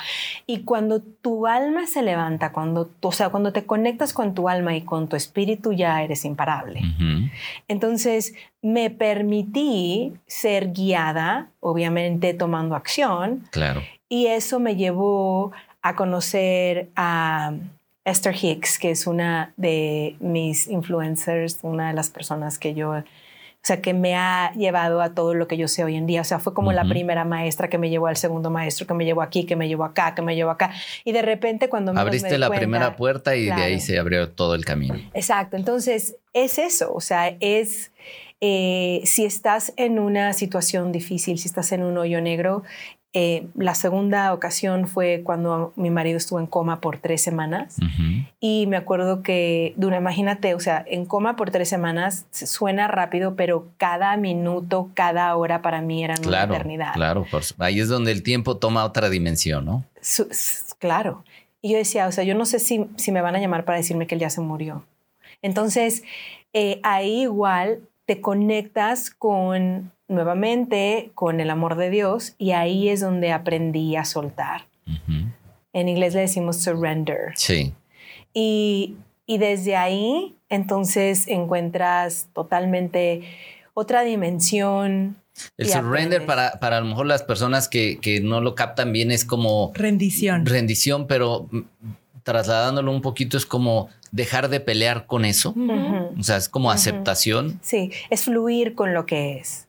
Y 0.47 0.61
cuando 0.61 1.01
tu 1.01 1.47
alma 1.47 1.87
se 1.87 2.03
levanta, 2.03 2.53
cuando, 2.53 2.91
o 3.01 3.13
sea, 3.13 3.31
cuando 3.31 3.55
te 3.55 3.65
conectas 3.65 4.13
con 4.13 4.35
tu 4.35 4.51
alma 4.51 4.77
y 4.77 4.83
con 4.83 5.09
tu 5.09 5.17
espíritu, 5.17 5.73
ya 5.73 6.03
eres 6.03 6.27
imparable. 6.27 6.83
Entonces, 7.69 8.35
me 8.61 8.91
permití 8.91 10.13
ser 10.27 10.73
guiada, 10.73 11.49
obviamente 11.61 12.35
tomando 12.35 12.77
acción. 12.77 13.45
Claro. 13.51 13.81
Y 14.11 14.27
eso 14.27 14.61
me 14.61 14.77
llevó 14.77 15.53
a 15.81 15.97
conocer 15.97 16.91
a 16.97 17.55
Esther 18.05 18.37
Hicks, 18.39 18.79
que 18.79 18.91
es 18.91 19.07
una 19.07 19.55
de 19.57 20.17
mis 20.21 20.69
influencers, 20.69 21.61
una 21.63 21.89
de 21.89 21.95
las 21.95 22.11
personas 22.11 22.59
que 22.59 22.75
yo 22.75 23.03
o 23.63 23.67
sea, 23.67 23.83
que 23.83 23.95
me 23.95 24.15
ha 24.15 24.53
llevado 24.55 25.01
a 25.01 25.13
todo 25.13 25.35
lo 25.35 25.49
que 25.49 25.57
yo 25.57 25.67
sé 25.67 25.83
hoy 25.83 25.97
en 25.97 26.07
día. 26.07 26.21
O 26.21 26.25
sea, 26.25 26.39
fue 26.39 26.55
como 26.55 26.71
la 26.73 26.85
primera 26.85 27.25
maestra 27.25 27.69
que 27.69 27.79
me 27.79 27.91
llevó 27.91 28.07
al 28.07 28.17
segundo 28.17 28.49
maestro, 28.49 28.87
que 28.87 28.95
me 28.95 29.05
llevó 29.05 29.23
aquí, 29.23 29.45
que 29.45 29.57
me 29.57 29.67
llevó 29.67 29.85
acá, 29.85 30.15
que 30.15 30.23
me 30.23 30.37
llevó 30.37 30.51
acá. 30.51 30.73
Y 31.05 31.11
de 31.11 31.23
repente 31.23 31.69
cuando 31.69 31.93
me 31.93 32.01
Abriste 32.01 32.39
la 32.39 32.49
primera 32.49 32.95
puerta 32.95 33.35
y 33.35 33.47
de 33.47 33.53
ahí 33.53 33.81
se 33.81 33.99
abrió 33.99 34.31
todo 34.31 34.55
el 34.55 34.65
camino. 34.65 34.95
Exacto. 35.15 35.57
Entonces, 35.57 36.17
es 36.33 36.59
eso. 36.59 36.95
O 36.95 37.01
sea, 37.01 37.37
es... 37.41 37.91
Eh, 38.43 39.01
si 39.07 39.25
estás 39.25 39.73
en 39.79 39.99
una 39.99 40.35
situación 40.35 40.93
difícil, 40.93 41.39
si 41.39 41.49
estás 41.49 41.73
en 41.73 41.83
un 41.83 41.97
hoyo 41.97 42.21
negro, 42.21 42.65
eh, 43.19 43.47
la 43.55 43.75
segunda 43.75 44.35
ocasión 44.35 44.87
fue 44.87 45.23
cuando 45.25 45.73
mi 45.75 45.89
marido 45.89 46.19
estuvo 46.19 46.39
en 46.39 46.47
coma 46.47 46.83
por 46.83 46.99
tres 46.99 47.23
semanas 47.23 47.77
y 48.41 48.67
me 48.67 48.77
acuerdo 48.77 49.23
que, 49.23 49.73
dura, 49.79 49.97
imagínate, 49.97 50.55
o 50.55 50.61
sea, 50.61 50.85
en 50.87 51.07
coma 51.07 51.35
por 51.35 51.51
tres 51.51 51.67
semanas 51.67 52.27
suena 52.31 52.89
rápido, 52.89 53.35
pero 53.35 53.69
cada 53.79 54.19
minuto, 54.19 54.91
cada 54.93 55.35
hora 55.35 55.63
para 55.63 55.81
mí 55.81 56.05
era 56.05 56.17
una 56.27 56.45
eternidad. 56.45 56.93
Claro, 56.93 57.27
ahí 57.57 57.81
es 57.81 57.89
donde 57.89 58.13
el 58.13 58.23
tiempo 58.23 58.59
toma 58.59 58.85
otra 58.85 59.09
dimensión, 59.09 59.65
¿no? 59.65 59.85
claro. 60.79 61.25
Y 61.63 61.73
yo 61.73 61.79
decía, 61.79 62.09
o 62.09 62.13
sea, 62.13 62.23
yo 62.23 62.35
no 62.35 62.45
sé 62.45 62.59
si, 62.59 62.85
si, 62.97 63.13
me 63.13 63.23
van 63.23 63.35
a 63.35 63.41
llamar 63.41 63.65
para 63.65 63.79
decirme 63.79 64.07
que 64.07 64.17
él 64.17 64.21
ya 64.21 64.29
se 64.29 64.43
murió. 64.43 64.85
Entonces, 65.41 66.03
eh, 66.53 66.81
ahí 66.83 67.23
igual 67.23 67.81
te 68.05 68.21
conectas 68.21 69.09
con 69.09 69.91
nuevamente 70.09 71.11
con 71.15 71.41
el 71.41 71.51
amor 71.51 71.77
de 71.77 71.91
Dios 71.91 72.35
y 72.39 72.53
ahí 72.53 72.89
es 72.89 73.01
donde 73.01 73.33
aprendí 73.33 73.97
a 73.97 74.05
soltar. 74.05 74.67
En 75.73 75.89
inglés 75.89 76.15
le 76.15 76.21
decimos 76.21 76.63
surrender. 76.63 77.33
Sí. 77.35 77.73
Y, 78.33 78.97
desde 79.27 79.77
ahí 79.77 80.37
entonces 80.49 81.27
encuentras 81.27 82.29
totalmente 82.33 83.23
otra 83.75 84.03
dimensión. 84.03 85.17
El 85.57 85.69
surrender 85.69 86.25
para, 86.25 86.53
para 86.61 86.79
a 86.79 86.81
lo 86.81 86.87
mejor 86.87 87.07
las 87.07 87.23
personas 87.23 87.69
que, 87.69 87.99
que 88.01 88.21
no 88.21 88.41
lo 88.41 88.55
captan 88.55 88.93
bien 88.93 89.11
es 89.11 89.25
como... 89.25 89.73
Rendición. 89.75 90.47
Rendición, 90.47 91.07
pero 91.07 91.49
trasladándolo 92.27 92.91
un 92.91 93.03
poquito 93.03 93.37
es 93.37 93.47
como 93.47 93.89
dejar 94.11 94.49
de 94.49 94.59
pelear 94.59 95.07
con 95.07 95.25
eso. 95.25 95.55
O 96.19 96.23
sea, 96.25 96.37
es 96.37 96.49
como 96.49 96.73
aceptación. 96.73 97.61
Sí, 97.63 97.93
es 98.11 98.25
fluir 98.25 98.75
con 98.75 98.95
lo 98.95 99.07
que 99.07 99.39
es. 99.39 99.69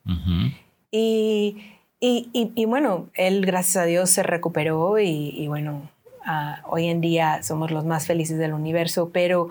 y, 0.90 1.56
y, 2.00 2.66
bueno, 2.66 3.10
él, 3.14 3.46
gracias 3.46 3.78
a 3.78 3.86
Dios, 3.86 4.10
se 4.10 4.24
recuperó 4.24 4.98
y, 4.98 5.46
bueno, 5.48 5.88
ah, 6.26 6.64
hoy 6.66 6.88
en 6.88 7.00
día 7.00 7.44
somos 7.44 7.70
los 7.70 7.86
más 7.86 8.08
felices 8.08 8.40
del 8.40 8.54
universo, 8.54 9.12
pero 9.14 9.50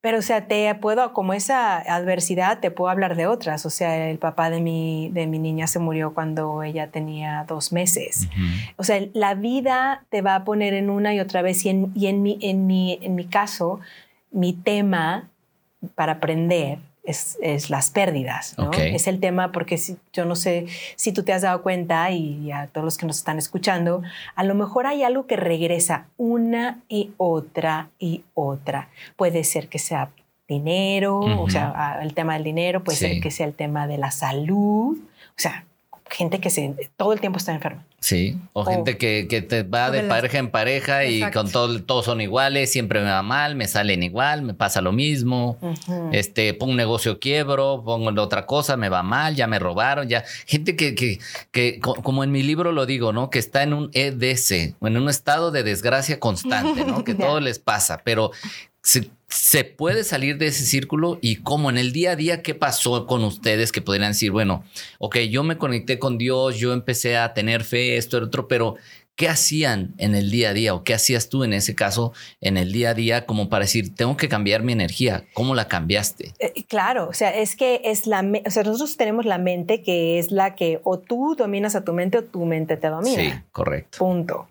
pero, 0.00 0.18
o 0.18 0.22
sea, 0.22 0.46
te 0.46 0.72
puedo, 0.76 1.12
como 1.12 1.32
esa 1.32 1.78
adversidad, 1.78 2.60
te 2.60 2.70
puedo 2.70 2.90
hablar 2.90 3.16
de 3.16 3.26
otras. 3.26 3.66
O 3.66 3.70
sea, 3.70 4.08
el 4.08 4.18
papá 4.18 4.50
de 4.50 4.60
mi, 4.60 5.10
de 5.12 5.26
mi 5.26 5.38
niña 5.38 5.66
se 5.66 5.78
murió 5.78 6.14
cuando 6.14 6.62
ella 6.62 6.90
tenía 6.92 7.44
dos 7.48 7.72
meses. 7.72 8.28
O 8.76 8.84
sea, 8.84 9.00
la 9.14 9.34
vida 9.34 10.04
te 10.10 10.22
va 10.22 10.36
a 10.36 10.44
poner 10.44 10.74
en 10.74 10.90
una 10.90 11.12
y 11.14 11.18
otra 11.18 11.42
vez. 11.42 11.64
Y 11.64 11.70
en, 11.70 11.92
y 11.94 12.06
en, 12.06 12.22
mi, 12.22 12.38
en, 12.40 12.66
mi, 12.66 12.98
en 13.02 13.16
mi 13.16 13.24
caso, 13.24 13.80
mi 14.30 14.52
tema 14.52 15.28
para 15.94 16.12
aprender 16.12 16.78
es, 17.06 17.70
las 17.70 17.90
pérdidas, 17.90 18.56
¿no? 18.58 18.70
Es 18.72 19.06
el 19.06 19.20
tema 19.20 19.52
porque 19.52 19.78
si, 19.78 19.96
yo 20.12 20.24
no 20.24 20.36
sé 20.36 20.66
si 20.96 21.12
tú 21.12 21.22
te 21.22 21.32
has 21.32 21.42
dado 21.42 21.62
cuenta 21.62 22.10
y 22.10 22.50
a 22.52 22.66
todos 22.66 22.84
los 22.84 22.98
que 22.98 23.06
nos 23.06 23.16
están 23.18 23.38
escuchando, 23.38 24.02
a 24.34 24.44
lo 24.44 24.54
mejor 24.54 24.86
hay 24.86 25.02
algo 25.02 25.26
que 25.26 25.36
regresa 25.36 26.06
una 26.16 26.80
y 26.88 27.12
otra 27.16 27.90
y 27.98 28.24
otra. 28.34 28.88
Puede 29.16 29.44
ser 29.44 29.68
que 29.68 29.78
sea 29.78 30.10
dinero, 30.48 31.18
o 31.18 31.50
sea, 31.50 31.98
el 32.02 32.14
tema 32.14 32.34
del 32.34 32.44
dinero, 32.44 32.84
puede 32.84 32.98
ser 32.98 33.20
que 33.20 33.30
sea 33.30 33.46
el 33.46 33.54
tema 33.54 33.86
de 33.86 33.98
la 33.98 34.10
salud, 34.10 34.96
o 34.96 35.38
sea, 35.38 35.64
gente 36.08 36.40
que 36.40 36.50
se, 36.50 36.74
todo 36.96 37.12
el 37.12 37.20
tiempo 37.20 37.38
está 37.38 37.52
enferma. 37.52 37.84
Sí, 37.98 38.38
o, 38.52 38.64
gente 38.64 38.98
que, 38.98 39.26
que, 39.28 39.42
te 39.42 39.62
va 39.62 39.90
de 39.90 40.04
pareja 40.04 40.38
en 40.38 40.50
pareja 40.50 41.06
y 41.06 41.28
con 41.32 41.50
todo, 41.50 41.82
todos 41.82 42.04
son 42.04 42.20
iguales, 42.20 42.70
siempre 42.70 43.00
me 43.00 43.10
va 43.10 43.22
mal, 43.22 43.56
me 43.56 43.66
salen 43.66 44.02
igual, 44.02 44.42
me 44.42 44.54
pasa 44.54 44.80
lo 44.80 44.92
mismo. 44.92 45.58
Este, 46.12 46.54
pongo 46.54 46.70
un 46.70 46.76
negocio 46.76 47.18
quiebro, 47.18 47.82
pongo 47.84 48.20
otra 48.22 48.46
cosa, 48.46 48.76
me 48.76 48.88
va 48.88 49.02
mal, 49.02 49.34
ya 49.34 49.46
me 49.46 49.58
robaron, 49.58 50.08
ya. 50.08 50.24
Gente 50.46 50.76
que, 50.76 50.94
que, 50.94 51.18
que 51.50 51.80
como 51.80 52.22
en 52.22 52.30
mi 52.30 52.42
libro 52.42 52.70
lo 52.70 52.86
digo, 52.86 53.12
¿no? 53.12 53.30
Que 53.30 53.40
está 53.40 53.62
en 53.62 53.72
un 53.72 53.90
EDC, 53.92 54.76
en 54.80 54.96
un 54.96 55.08
estado 55.08 55.50
de 55.50 55.64
desgracia 55.64 56.20
constante, 56.20 56.84
¿no? 56.84 57.02
Que 57.06 57.14
todo 57.14 57.40
les 57.40 57.58
pasa, 57.58 58.02
pero 58.04 58.30
se, 58.86 59.64
puede 59.64 60.04
salir 60.04 60.38
de 60.38 60.46
ese 60.46 60.64
círculo 60.64 61.18
y 61.20 61.36
cómo 61.36 61.70
en 61.70 61.78
el 61.78 61.92
día 61.92 62.12
a 62.12 62.16
día, 62.16 62.42
¿qué 62.42 62.54
pasó 62.54 63.06
con 63.06 63.24
ustedes 63.24 63.72
que 63.72 63.82
podrían 63.82 64.12
decir, 64.12 64.30
bueno, 64.30 64.64
ok, 64.98 65.18
yo 65.30 65.42
me 65.42 65.58
conecté 65.58 65.98
con 65.98 66.18
Dios, 66.18 66.56
yo 66.56 66.72
empecé 66.72 67.16
a 67.16 67.34
tener 67.34 67.64
fe, 67.64 67.96
esto, 67.96 68.18
otro, 68.18 68.46
pero 68.46 68.76
¿qué 69.16 69.30
hacían 69.30 69.94
en 69.96 70.14
el 70.14 70.30
día 70.30 70.50
a 70.50 70.52
día 70.52 70.74
o 70.74 70.84
qué 70.84 70.92
hacías 70.92 71.30
tú 71.30 71.42
en 71.42 71.54
ese 71.54 71.74
caso 71.74 72.12
en 72.42 72.58
el 72.58 72.70
día 72.70 72.90
a 72.90 72.94
día 72.94 73.24
como 73.24 73.48
para 73.48 73.64
decir, 73.64 73.94
tengo 73.94 74.16
que 74.16 74.28
cambiar 74.28 74.62
mi 74.62 74.72
energía? 74.72 75.24
¿Cómo 75.32 75.54
la 75.54 75.68
cambiaste? 75.68 76.34
Eh, 76.38 76.64
claro, 76.68 77.08
o 77.08 77.14
sea, 77.14 77.34
es 77.34 77.56
que 77.56 77.80
es 77.84 78.06
la, 78.06 78.24
o 78.46 78.50
sea, 78.50 78.62
nosotros 78.62 78.96
tenemos 78.98 79.24
la 79.24 79.38
mente 79.38 79.82
que 79.82 80.18
es 80.18 80.30
la 80.30 80.54
que 80.54 80.80
o 80.84 80.98
tú 80.98 81.34
dominas 81.36 81.74
a 81.74 81.82
tu 81.82 81.94
mente 81.94 82.18
o 82.18 82.24
tu 82.24 82.44
mente 82.44 82.76
te 82.76 82.88
domina. 82.88 83.22
Sí, 83.22 83.32
correcto. 83.52 83.98
Punto. 83.98 84.46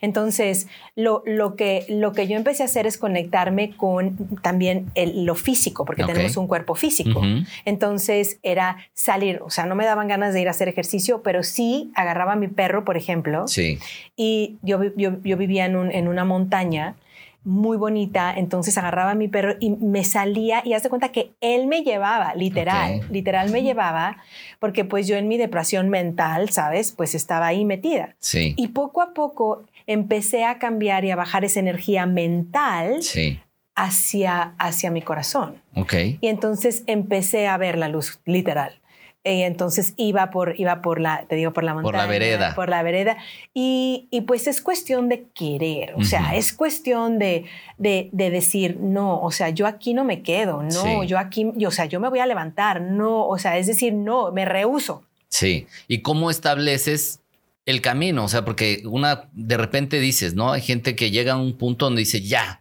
Entonces, 0.00 0.68
lo, 0.96 1.22
lo, 1.26 1.54
que, 1.54 1.84
lo 1.88 2.12
que 2.12 2.26
yo 2.26 2.36
empecé 2.36 2.62
a 2.62 2.66
hacer 2.66 2.86
es 2.86 2.96
conectarme 2.96 3.76
con 3.76 4.16
también 4.42 4.90
lo 4.96 5.34
físico, 5.34 5.84
porque 5.84 6.04
tenemos 6.04 6.36
un 6.38 6.46
cuerpo 6.46 6.74
físico. 6.74 7.20
Entonces, 7.66 8.38
era 8.42 8.78
salir, 8.94 9.40
o 9.44 9.50
sea, 9.50 9.66
no 9.66 9.74
me 9.74 9.84
daban 9.84 10.08
ganas 10.08 10.32
de 10.32 10.40
ir 10.40 10.48
a 10.48 10.52
hacer 10.52 10.68
ejercicio, 10.68 11.20
pero 11.22 11.42
sí 11.42 11.92
agarraba 11.94 12.32
a 12.32 12.36
mi 12.36 12.48
perro, 12.48 12.86
por 12.86 12.96
ejemplo. 12.96 13.46
Sí 13.46 13.78
y 14.16 14.58
yo, 14.62 14.82
yo, 14.96 15.22
yo 15.22 15.36
vivía 15.36 15.66
en, 15.66 15.76
un, 15.76 15.90
en, 15.92 16.08
una 16.08 16.24
montaña 16.24 16.96
muy 17.44 17.76
bonita, 17.76 18.34
entonces 18.36 18.76
agarraba 18.76 19.12
a 19.12 19.14
mi 19.14 19.28
perro 19.28 19.54
y 19.58 19.70
me 19.70 20.04
salía 20.04 20.60
y 20.64 20.74
hace 20.74 20.88
cuenta 20.88 21.10
que 21.10 21.32
él 21.40 21.66
me 21.66 21.82
llevaba, 21.82 22.34
literal, 22.34 23.00
literal 23.10 23.50
me 23.50 23.62
llevaba, 23.62 24.18
porque 24.58 24.84
pues 24.84 25.06
yo 25.06 25.16
en 25.16 25.28
mi 25.28 25.38
depresión 25.38 25.88
mental, 25.88 26.50
¿sabes? 26.50 26.92
Pues 26.92 27.14
estaba 27.14 27.46
ahí 27.46 27.64
metida. 27.64 28.16
Sí. 28.18 28.54
Y 28.56 28.68
poco 28.68 29.00
a 29.02 29.14
poco 29.14 29.64
empecé 29.86 30.44
a 30.44 30.58
cambiar 30.58 31.04
y 31.04 31.10
a 31.10 31.16
bajar 31.16 31.44
esa 31.44 31.60
energía 31.60 32.04
mental 32.06 33.02
sí. 33.02 33.40
hacia, 33.74 34.54
hacia 34.58 34.90
mi 34.90 35.00
corazón. 35.00 35.62
Ok. 35.74 35.94
Y 36.20 36.28
entonces 36.28 36.84
empecé 36.86 37.46
a 37.46 37.56
ver 37.56 37.78
la 37.78 37.88
luz, 37.88 38.20
literal. 38.26 38.77
Y 39.30 39.42
entonces 39.42 39.94
iba 39.96 40.30
por, 40.30 40.58
iba 40.58 40.80
por 40.80 41.00
la, 41.00 41.24
te 41.28 41.36
digo, 41.36 41.52
por 41.52 41.64
la 41.64 41.74
montaña. 41.74 41.92
Por 41.92 42.00
la 42.00 42.06
vereda. 42.06 42.54
Por 42.54 42.68
la 42.68 42.82
vereda. 42.82 43.16
Y, 43.52 44.08
y 44.10 44.22
pues 44.22 44.46
es 44.46 44.62
cuestión 44.62 45.08
de 45.08 45.26
querer, 45.34 45.94
o 45.96 46.04
sea, 46.04 46.34
es 46.34 46.52
cuestión 46.52 47.18
de, 47.18 47.44
de, 47.76 48.08
de, 48.12 48.30
decir, 48.30 48.78
no, 48.80 49.20
o 49.20 49.30
sea, 49.30 49.50
yo 49.50 49.66
aquí 49.66 49.94
no 49.94 50.04
me 50.04 50.22
quedo, 50.22 50.62
no, 50.62 51.04
yo 51.04 51.18
aquí, 51.18 51.50
yo, 51.56 51.68
o 51.68 51.72
sea, 51.72 51.86
yo 51.86 52.00
me 52.00 52.08
voy 52.08 52.20
a 52.20 52.26
levantar, 52.26 52.80
no, 52.80 53.26
o 53.26 53.38
sea, 53.38 53.58
es 53.58 53.66
decir, 53.66 53.92
no, 53.92 54.32
me 54.32 54.44
rehuso. 54.44 55.02
Sí. 55.28 55.66
¿Y 55.88 56.00
cómo 56.00 56.30
estableces 56.30 57.20
el 57.66 57.80
camino? 57.80 58.24
O 58.24 58.28
sea, 58.28 58.44
porque 58.44 58.82
una, 58.86 59.28
de 59.32 59.56
repente 59.56 60.00
dices, 60.00 60.34
¿no? 60.34 60.52
Hay 60.52 60.62
gente 60.62 60.96
que 60.96 61.10
llega 61.10 61.34
a 61.34 61.36
un 61.36 61.58
punto 61.58 61.84
donde 61.84 62.00
dice, 62.00 62.22
ya, 62.22 62.60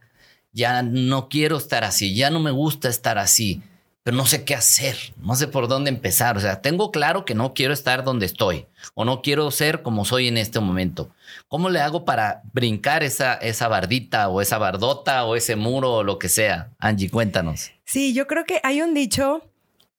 ya 0.51 0.81
no 0.83 1.29
quiero 1.29 1.57
estar 1.57 1.83
así, 1.83 2.15
ya 2.15 2.29
no 2.29 2.39
me 2.39 2.51
gusta 2.51 2.89
estar 2.89 3.17
así 3.17 3.61
pero 4.07 4.15
no 4.15 4.25
sé 4.25 4.45
qué 4.45 4.55
hacer, 4.55 4.95
no 5.17 5.35
sé 5.35 5.49
por 5.49 5.67
dónde 5.67 5.89
empezar. 5.89 6.37
O 6.37 6.39
sea, 6.39 6.61
tengo 6.61 6.91
claro 6.91 7.25
que 7.25 7.35
no 7.35 7.53
quiero 7.53 7.73
estar 7.73 8.05
donde 8.05 8.25
estoy 8.25 8.65
o 8.93 9.03
no 9.03 9.21
quiero 9.21 9.51
ser 9.51 9.81
como 9.81 10.05
soy 10.05 10.29
en 10.29 10.37
este 10.37 10.61
momento. 10.61 11.09
¿Cómo 11.49 11.69
le 11.69 11.81
hago 11.81 12.05
para 12.05 12.41
brincar 12.53 13.03
esa, 13.03 13.33
esa 13.33 13.67
bardita 13.67 14.29
o 14.29 14.39
esa 14.39 14.59
bardota 14.59 15.25
o 15.25 15.35
ese 15.35 15.57
muro 15.57 15.91
o 15.91 16.03
lo 16.03 16.19
que 16.19 16.29
sea? 16.29 16.69
Angie, 16.79 17.09
cuéntanos. 17.09 17.71
Sí, 17.83 18.13
yo 18.13 18.27
creo 18.27 18.45
que 18.45 18.61
hay 18.63 18.81
un 18.81 18.93
dicho 18.93 19.41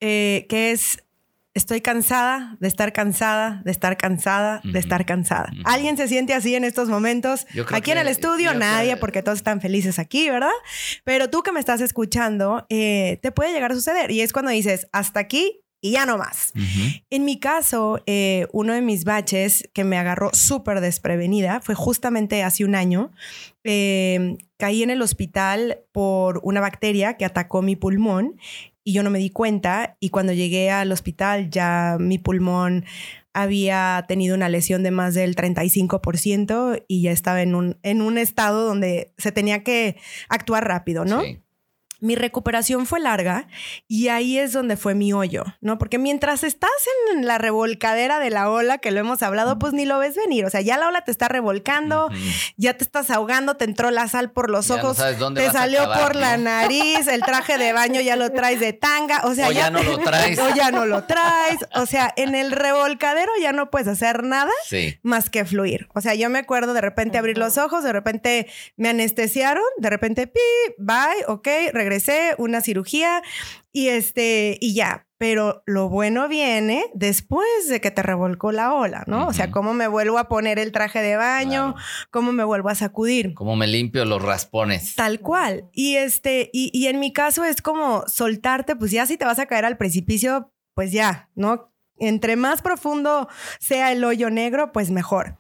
eh, 0.01 0.47
que 0.49 0.71
es 0.71 1.05
Estoy 1.59 1.81
cansada 1.81 2.57
de 2.61 2.69
estar 2.69 2.93
cansada, 2.93 3.63
de 3.65 3.73
estar 3.73 3.97
cansada, 3.97 4.61
de 4.63 4.79
estar 4.79 5.05
cansada. 5.05 5.51
¿Alguien 5.65 5.97
se 5.97 6.07
siente 6.07 6.33
así 6.33 6.55
en 6.55 6.63
estos 6.63 6.89
momentos? 6.89 7.49
Aquí 7.73 7.91
en 7.91 7.99
el 7.99 8.07
estudio, 8.07 8.55
nadie, 8.55 8.97
porque 8.97 9.25
todos 9.25 9.39
están 9.39 9.61
felices 9.61 9.99
aquí, 9.99 10.31
¿verdad? 10.31 10.53
Pero 11.03 11.31
tú 11.31 11.43
que 11.43 11.51
me 11.51 11.59
estás 11.59 11.81
escuchando, 11.81 12.65
eh, 12.69 13.19
te 13.23 13.33
puede 13.33 13.53
llegar 13.53 13.73
a 13.73 13.75
suceder. 13.75 14.13
Y 14.13 14.21
es 14.21 14.33
cuando 14.33 14.53
dices, 14.53 14.87
hasta 14.93 15.19
aquí 15.19 15.65
y 15.81 15.93
ya 15.93 16.07
no 16.07 16.17
más. 16.17 16.53
En 17.11 17.25
mi 17.25 17.41
caso, 17.41 18.05
eh, 18.07 18.47
uno 18.53 18.73
de 18.73 18.81
mis 18.81 19.03
baches 19.03 19.69
que 19.75 19.83
me 19.83 19.99
agarró 19.99 20.31
súper 20.35 20.81
desprevenida 20.81 21.61
fue 21.61 21.75
justamente 21.75 22.45
hace 22.45 22.65
un 22.65 22.77
año. 22.77 23.11
Eh, 23.65 24.39
caí 24.59 24.85
en 24.85 24.91
el 24.91 25.03
hospital 25.03 25.81
por 25.91 26.41
una 26.45 26.61
bacteria 26.61 27.17
que 27.17 27.25
atacó 27.25 27.63
mi 27.63 27.75
pulmón 27.75 28.39
y 28.89 28.93
yo 28.95 29.03
no 29.03 29.11
me 29.11 29.19
di 29.19 29.29
cuenta 29.29 29.99
y 30.01 30.09
cuando 30.09 30.33
llegué 30.33 30.71
al 30.71 30.91
hospital 30.93 31.51
ya 31.51 31.99
mi 32.01 32.17
pulmón 32.17 32.87
había 33.35 34.03
tenido 34.09 34.35
una 34.35 34.49
lesión 34.49 34.83
de 34.83 34.91
más 34.91 35.13
del 35.13 35.37
35% 35.37 36.85
y 36.89 37.03
ya 37.03 37.13
estaba 37.13 37.43
en 37.43 37.55
un, 37.55 37.79
en 37.83 38.01
un 38.01 38.17
estado 38.17 38.65
donde 38.65 39.13
se 39.19 39.31
tenía 39.31 39.63
que 39.63 39.99
actuar 40.31 40.67
rápido, 40.67 41.05
¿no? 41.05 41.21
Sí 41.21 41.43
mi 42.01 42.15
recuperación 42.15 42.87
fue 42.87 43.01
larga 43.01 43.49
y 43.89 44.09
ahí 44.09 44.39
es 44.39 44.53
donde 44.53 44.77
fue 44.77 44.95
mi 44.95 45.13
hoyo, 45.13 45.45
¿no? 45.61 45.79
Porque 45.79 45.99
mientras 45.99 46.45
estás 46.45 46.71
en 47.13 47.27
la 47.27 47.39
revolcadera 47.39 48.21
de 48.21 48.31
la 48.31 48.51
ola, 48.51 48.79
que 48.79 48.91
lo 48.91 49.01
hemos 49.01 49.23
hablado, 49.23 49.59
pues 49.59 49.73
ni 49.73 49.85
lo 49.85 49.99
ves 49.99 50.17
venir. 50.17 50.45
O 50.45 50.51
sea, 50.51 50.61
ya 50.61 50.79
la 50.79 50.89
ola 50.89 51.03
te 51.03 51.11
está 51.11 51.29
revolcando, 51.29 52.09
ya 52.57 52.75
te 52.75 52.85
estás 52.85 53.11
ahogando, 53.11 53.57
te 53.57 53.65
entró 53.65 53.91
la 53.91 54.07
sal 54.09 54.31
por 54.31 54.51
los 54.51 54.71
ojos, 54.71 54.97
te 55.35 55.51
salió 55.51 55.85
por 56.01 56.15
la 56.15 56.37
nariz, 56.37 57.09
el 57.09 57.23
traje 57.23 57.59
de 57.59 57.73
baño 57.73 58.01
ya 58.01 58.17
lo 58.17 58.31
traes 58.31 58.61
de 58.61 58.73
tanga, 58.73 59.23
o 59.25 59.35
sea, 59.35 59.51
ya, 59.51 59.71
no 59.71 59.83
lo 59.83 59.99
traes. 60.05 60.39
O 60.39 60.55
ya 60.55 60.71
no 60.71 60.87
lo 60.87 61.05
traes. 61.05 61.59
O 61.75 61.87
sea, 61.87 62.13
en 62.17 62.35
el 62.35 62.53
revolcadero 62.53 63.33
ya 63.41 63.53
no 63.53 63.71
puedes 63.71 63.89
hacer 63.89 64.23
nada 64.23 64.53
más 65.03 65.31
que 65.31 65.45
fluir. 65.45 65.89
O 65.95 66.01
sea, 66.01 66.15
yo 66.15 66.31
me 66.31 66.39
acuerdo 66.39 66.75
de 66.75 66.81
repente 66.81 67.19
abrir 67.19 67.39
los 67.39 67.59
ojos, 67.59 67.83
de 67.83 67.93
repente 67.93 68.47
me 68.77 68.89
anestesiaron, 68.89 69.65
de 69.79 69.91
repente, 69.91 70.27
pi, 70.27 70.41
bye, 70.79 71.25
ok, 71.27 71.49
regresé, 71.73 71.88
una 72.39 72.61
cirugía 72.61 73.23
y 73.73 73.89
este, 73.89 74.59
y 74.61 74.75
ya. 74.75 75.07
Pero 75.19 75.65
lo 75.67 75.89
bueno 75.89 76.29
viene 76.29 76.85
después 76.95 77.69
de 77.69 77.81
que 77.81 77.91
te 77.91 78.03
revolcó 78.03 78.53
la 78.53 78.73
ola, 78.73 79.03
¿no? 79.09 79.27
O 79.27 79.33
sea, 79.33 79.51
cómo 79.51 79.75
me 79.75 79.89
vuelvo 79.89 80.17
a 80.19 80.29
poner 80.29 80.61
el 80.61 80.71
traje 80.71 81.03
de 81.03 81.17
baño, 81.17 81.75
cómo 82.11 82.31
me 82.31 82.45
vuelvo 82.45 82.69
a 82.69 82.77
sacudir. 82.77 83.35
Cómo 83.35 83.57
me 83.57 83.67
limpio 83.67 84.05
los 84.05 84.23
raspones. 84.23 84.95
Tal 84.95 85.19
cual. 85.19 85.69
Y 85.73 85.97
este, 85.97 86.51
y, 86.53 86.71
y 86.73 86.87
en 86.87 87.01
mi 87.01 87.13
caso 87.13 87.45
es 87.45 87.63
como 87.63 88.05
soltarte, 88.07 88.77
pues 88.77 88.93
ya 88.93 89.07
si 89.07 89.17
te 89.17 89.25
vas 89.25 89.41
a 89.41 89.47
caer 89.47 89.65
al 89.65 89.77
precipicio, 89.77 90.53
pues 90.75 90.93
ya, 90.93 91.29
¿no? 91.35 91.73
Entre 91.99 92.37
más 92.37 92.63
profundo 92.63 93.29
sea 93.59 93.91
el 93.91 94.05
hoyo 94.05 94.31
negro, 94.31 94.71
pues 94.71 94.91
mejor. 94.91 95.37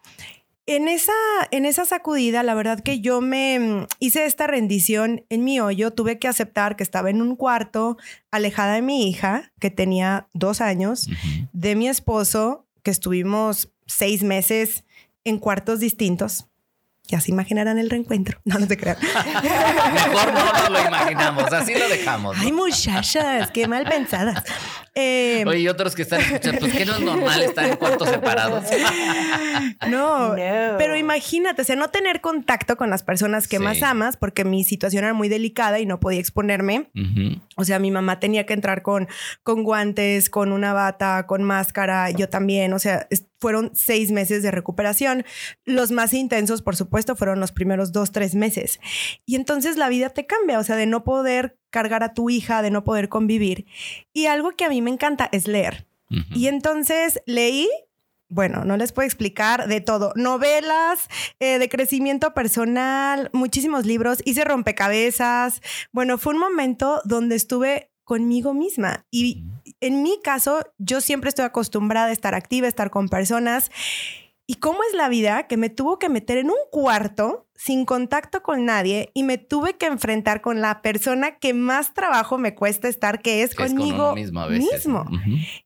En 0.70 0.86
esa, 0.86 1.12
en 1.50 1.64
esa 1.64 1.86
sacudida, 1.86 2.42
la 2.42 2.52
verdad 2.52 2.80
que 2.80 3.00
yo 3.00 3.22
me 3.22 3.58
mm, 3.58 3.86
hice 4.00 4.26
esta 4.26 4.46
rendición 4.46 5.24
en 5.30 5.42
mi 5.42 5.60
hoyo, 5.60 5.92
tuve 5.92 6.18
que 6.18 6.28
aceptar 6.28 6.76
que 6.76 6.82
estaba 6.82 7.08
en 7.08 7.22
un 7.22 7.36
cuarto 7.36 7.96
alejada 8.30 8.74
de 8.74 8.82
mi 8.82 9.08
hija, 9.08 9.50
que 9.60 9.70
tenía 9.70 10.28
dos 10.34 10.60
años, 10.60 11.08
de 11.54 11.74
mi 11.74 11.88
esposo, 11.88 12.66
que 12.82 12.90
estuvimos 12.90 13.72
seis 13.86 14.22
meses 14.22 14.84
en 15.24 15.38
cuartos 15.38 15.80
distintos. 15.80 16.48
Ya 17.08 17.20
se 17.20 17.30
imaginarán 17.30 17.78
el 17.78 17.90
reencuentro. 17.90 18.38
No, 18.48 18.58
no 18.58 18.66
te 18.66 18.78
creas. 18.78 18.98
Mejor 19.02 20.32
no 20.32 20.52
nos 20.52 20.70
lo 20.70 20.86
imaginamos, 20.86 21.52
así 21.52 21.74
lo 21.74 21.86
dejamos. 21.88 22.36
Ay, 22.38 22.50
muchachas, 22.50 23.50
qué 23.50 23.68
mal 23.68 23.84
pensadas. 23.84 24.42
Eh, 24.94 25.44
Oye, 25.46 25.60
y 25.60 25.68
otros 25.68 25.94
que 25.94 26.02
están 26.02 26.20
escuchando, 26.20 26.60
pues 26.60 26.72
que 26.72 26.86
no 26.86 26.94
es 26.94 27.00
normal 27.00 27.42
estar 27.42 27.66
en 27.66 27.76
cuartos 27.76 28.08
separados. 28.08 28.64
no, 29.88 30.34
pero 30.78 30.96
imagínate, 30.96 31.62
o 31.62 31.64
sea, 31.64 31.76
no 31.76 31.88
tener 31.88 32.20
contacto 32.20 32.76
con 32.76 32.88
las 32.90 33.02
personas 33.02 33.48
que 33.48 33.58
más 33.58 33.82
amas, 33.82 34.16
porque 34.16 34.44
mi 34.44 34.64
situación 34.64 35.04
era 35.04 35.12
muy 35.12 35.28
delicada 35.28 35.78
y 35.78 35.86
no 35.86 36.00
podía 36.00 36.20
exponerme. 36.20 36.90
O 37.58 37.64
sea, 37.64 37.80
mi 37.80 37.90
mamá 37.90 38.20
tenía 38.20 38.46
que 38.46 38.54
entrar 38.54 38.82
con, 38.82 39.08
con 39.42 39.64
guantes, 39.64 40.30
con 40.30 40.52
una 40.52 40.72
bata, 40.72 41.26
con 41.26 41.42
máscara, 41.42 42.08
yo 42.10 42.28
también, 42.28 42.72
o 42.72 42.78
sea, 42.78 43.08
fueron 43.40 43.72
seis 43.74 44.12
meses 44.12 44.44
de 44.44 44.52
recuperación. 44.52 45.24
Los 45.64 45.90
más 45.90 46.12
intensos, 46.12 46.62
por 46.62 46.76
supuesto, 46.76 47.16
fueron 47.16 47.40
los 47.40 47.50
primeros 47.50 47.90
dos, 47.90 48.12
tres 48.12 48.36
meses. 48.36 48.78
Y 49.26 49.34
entonces 49.34 49.76
la 49.76 49.88
vida 49.88 50.10
te 50.10 50.24
cambia, 50.24 50.60
o 50.60 50.62
sea, 50.62 50.76
de 50.76 50.86
no 50.86 51.02
poder 51.02 51.58
cargar 51.70 52.04
a 52.04 52.14
tu 52.14 52.30
hija, 52.30 52.62
de 52.62 52.70
no 52.70 52.84
poder 52.84 53.08
convivir. 53.08 53.66
Y 54.12 54.26
algo 54.26 54.52
que 54.52 54.64
a 54.64 54.68
mí 54.68 54.80
me 54.80 54.90
encanta 54.90 55.28
es 55.32 55.48
leer. 55.48 55.88
Y 56.30 56.46
entonces 56.46 57.20
leí 57.26 57.68
bueno, 58.28 58.64
no 58.64 58.76
les 58.76 58.92
puedo 58.92 59.06
explicar 59.06 59.68
de 59.68 59.80
todo. 59.80 60.12
Novelas 60.16 61.08
eh, 61.40 61.58
de 61.58 61.68
crecimiento 61.68 62.34
personal, 62.34 63.30
muchísimos 63.32 63.86
libros, 63.86 64.20
hice 64.24 64.44
rompecabezas. 64.44 65.62
Bueno, 65.92 66.18
fue 66.18 66.34
un 66.34 66.40
momento 66.40 67.00
donde 67.04 67.36
estuve 67.36 67.90
conmigo 68.04 68.54
misma. 68.54 69.06
Y 69.10 69.44
en 69.80 70.02
mi 70.02 70.20
caso, 70.22 70.60
yo 70.78 71.00
siempre 71.00 71.28
estoy 71.28 71.44
acostumbrada 71.44 72.08
a 72.08 72.12
estar 72.12 72.34
activa, 72.34 72.66
a 72.66 72.68
estar 72.68 72.90
con 72.90 73.08
personas. 73.08 73.70
¿Y 74.50 74.54
cómo 74.54 74.78
es 74.88 74.96
la 74.96 75.10
vida 75.10 75.46
que 75.46 75.58
me 75.58 75.68
tuvo 75.68 75.98
que 75.98 76.08
meter 76.08 76.38
en 76.38 76.48
un 76.48 76.56
cuarto 76.70 77.46
sin 77.54 77.84
contacto 77.84 78.42
con 78.42 78.64
nadie 78.64 79.10
y 79.12 79.24
me 79.24 79.36
tuve 79.36 79.74
que 79.76 79.84
enfrentar 79.84 80.40
con 80.40 80.62
la 80.62 80.80
persona 80.80 81.38
que 81.38 81.52
más 81.52 81.92
trabajo 81.92 82.38
me 82.38 82.54
cuesta 82.54 82.88
estar, 82.88 83.20
que 83.20 83.42
es 83.42 83.54
conmigo 83.54 84.14
mismo. 84.14 85.04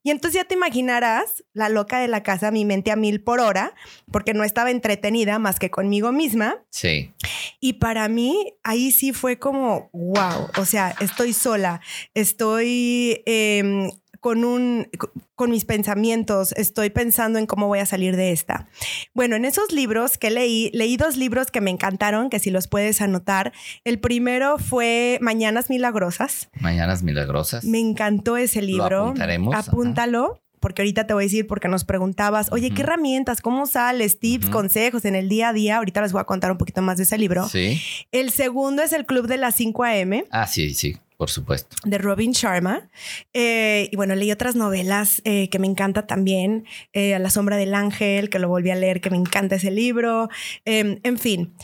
Y 0.03 0.11
entonces 0.11 0.40
ya 0.40 0.49
te 0.49 0.55
imaginarás 0.55 1.45
la 1.53 1.68
loca 1.68 2.01
de 2.01 2.09
la 2.09 2.25
casa, 2.25 2.51
mi 2.51 2.64
mente 2.64 2.90
a 2.90 2.97
mil 2.97 3.23
por 3.23 3.38
hora, 3.38 3.73
porque 4.11 4.35
no 4.35 4.42
estaba 4.42 4.73
entretenida 4.73 5.38
más 5.38 5.61
que 5.61 5.71
conmigo 5.71 6.11
misma. 6.11 6.57
Sí. 6.71 7.12
Y 7.61 7.75
para 7.75 8.09
mí 8.09 8.55
ahí 8.64 8.90
sí 8.90 9.12
fue 9.12 9.38
como, 9.38 9.90
wow, 9.92 10.49
o 10.57 10.64
sea, 10.64 10.97
estoy 10.99 11.35
sola, 11.35 11.81
estoy... 12.14 13.23
Em, 13.27 13.90
con 14.23 14.45
un 14.45 14.87
con 15.35 15.51
mis 15.51 15.65
pensamientos, 15.65 16.53
estoy 16.53 16.91
pensando 16.91 17.41
en 17.41 17.47
cómo 17.47 17.67
voy 17.67 17.81
a 17.81 17.87
salir 17.87 18.15
de 18.15 18.31
esta. 18.31 18.69
Bueno, 19.15 19.35
en 19.35 19.45
esos 19.45 19.73
libros 19.73 20.17
que 20.17 20.31
leí, 20.31 20.71
leí 20.73 20.97
dos 20.97 21.17
libros 21.17 21.51
que 21.51 21.61
me 21.61 21.73
encantaron, 21.73 22.31
que 22.31 22.39
si 22.39 22.53
los 22.53 22.69
puedes 22.69 23.03
anotar. 23.03 23.53
El 23.83 23.99
primero 23.99 24.59
fue 24.59 25.19
Mañanas 25.21 25.71
Milagrosas. 25.71 26.51
Mañanas 26.61 27.03
Milagrosas. 27.03 27.65
Me 27.65 27.81
encantó 27.81 28.37
ese 28.37 28.63
libro. 28.63 29.13
Lo 29.13 29.55
Apúntalo 29.55 30.41
porque 30.61 30.83
ahorita 30.83 31.09
te 31.09 31.15
voy 31.15 31.25
a 31.25 31.27
decir 31.27 31.49
porque 31.49 31.67
nos 31.67 31.83
preguntabas, 31.83 32.53
oye, 32.53 32.71
¿qué 32.71 32.83
herramientas? 32.83 33.41
¿Cómo 33.41 33.67
sales? 33.67 34.21
Tips, 34.21 34.51
consejos 34.51 35.05
en 35.05 35.17
el 35.17 35.29
día 35.29 35.49
a 35.49 35.53
día. 35.53 35.79
Ahorita 35.79 36.01
les 36.01 36.13
voy 36.13 36.21
a 36.21 36.25
contar 36.25 36.53
un 36.53 36.59
poquito 36.59 36.81
más 36.83 36.99
de 36.99 37.03
ese 37.03 37.19
libro. 37.19 37.49
Sí. 37.49 37.83
El 38.13 38.31
segundo 38.31 38.85
es 38.85 38.93
el 38.93 39.05
Club 39.05 39.27
de 39.27 39.39
las 39.39 39.57
5 39.57 39.83
AM. 39.83 40.25
Ah, 40.31 40.47
sí, 40.47 40.73
sí. 40.75 40.97
Por 41.23 41.31
supuesto. 41.31 41.77
De 41.85 41.99
Robin 41.99 42.33
Sharma. 42.33 42.91
Eh, 43.33 43.89
y 43.93 43.95
bueno, 43.95 44.17
leí 44.17 44.33
otras 44.33 44.57
novelas 44.57 45.23
eh, 45.25 45.49
que 45.51 45.61
me 45.61 45.69
encanta 45.69 46.05
también. 46.05 46.67
Eh, 46.93 47.15
a 47.15 47.21
la 47.21 47.31
sombra 47.31 47.57
del 47.57 47.77
ángel, 47.77 48.29
que 48.29 48.41
lo 48.41 48.49
volví 48.49 48.73
a 48.73 48.75
leer, 48.75 49.01
que 49.01 49.09
me 49.09 49.19
encanta 49.19 49.55
ese 49.55 49.71
libro. 49.71 50.31
Em, 50.65 50.99
en 51.05 51.19
fin. 51.21 51.55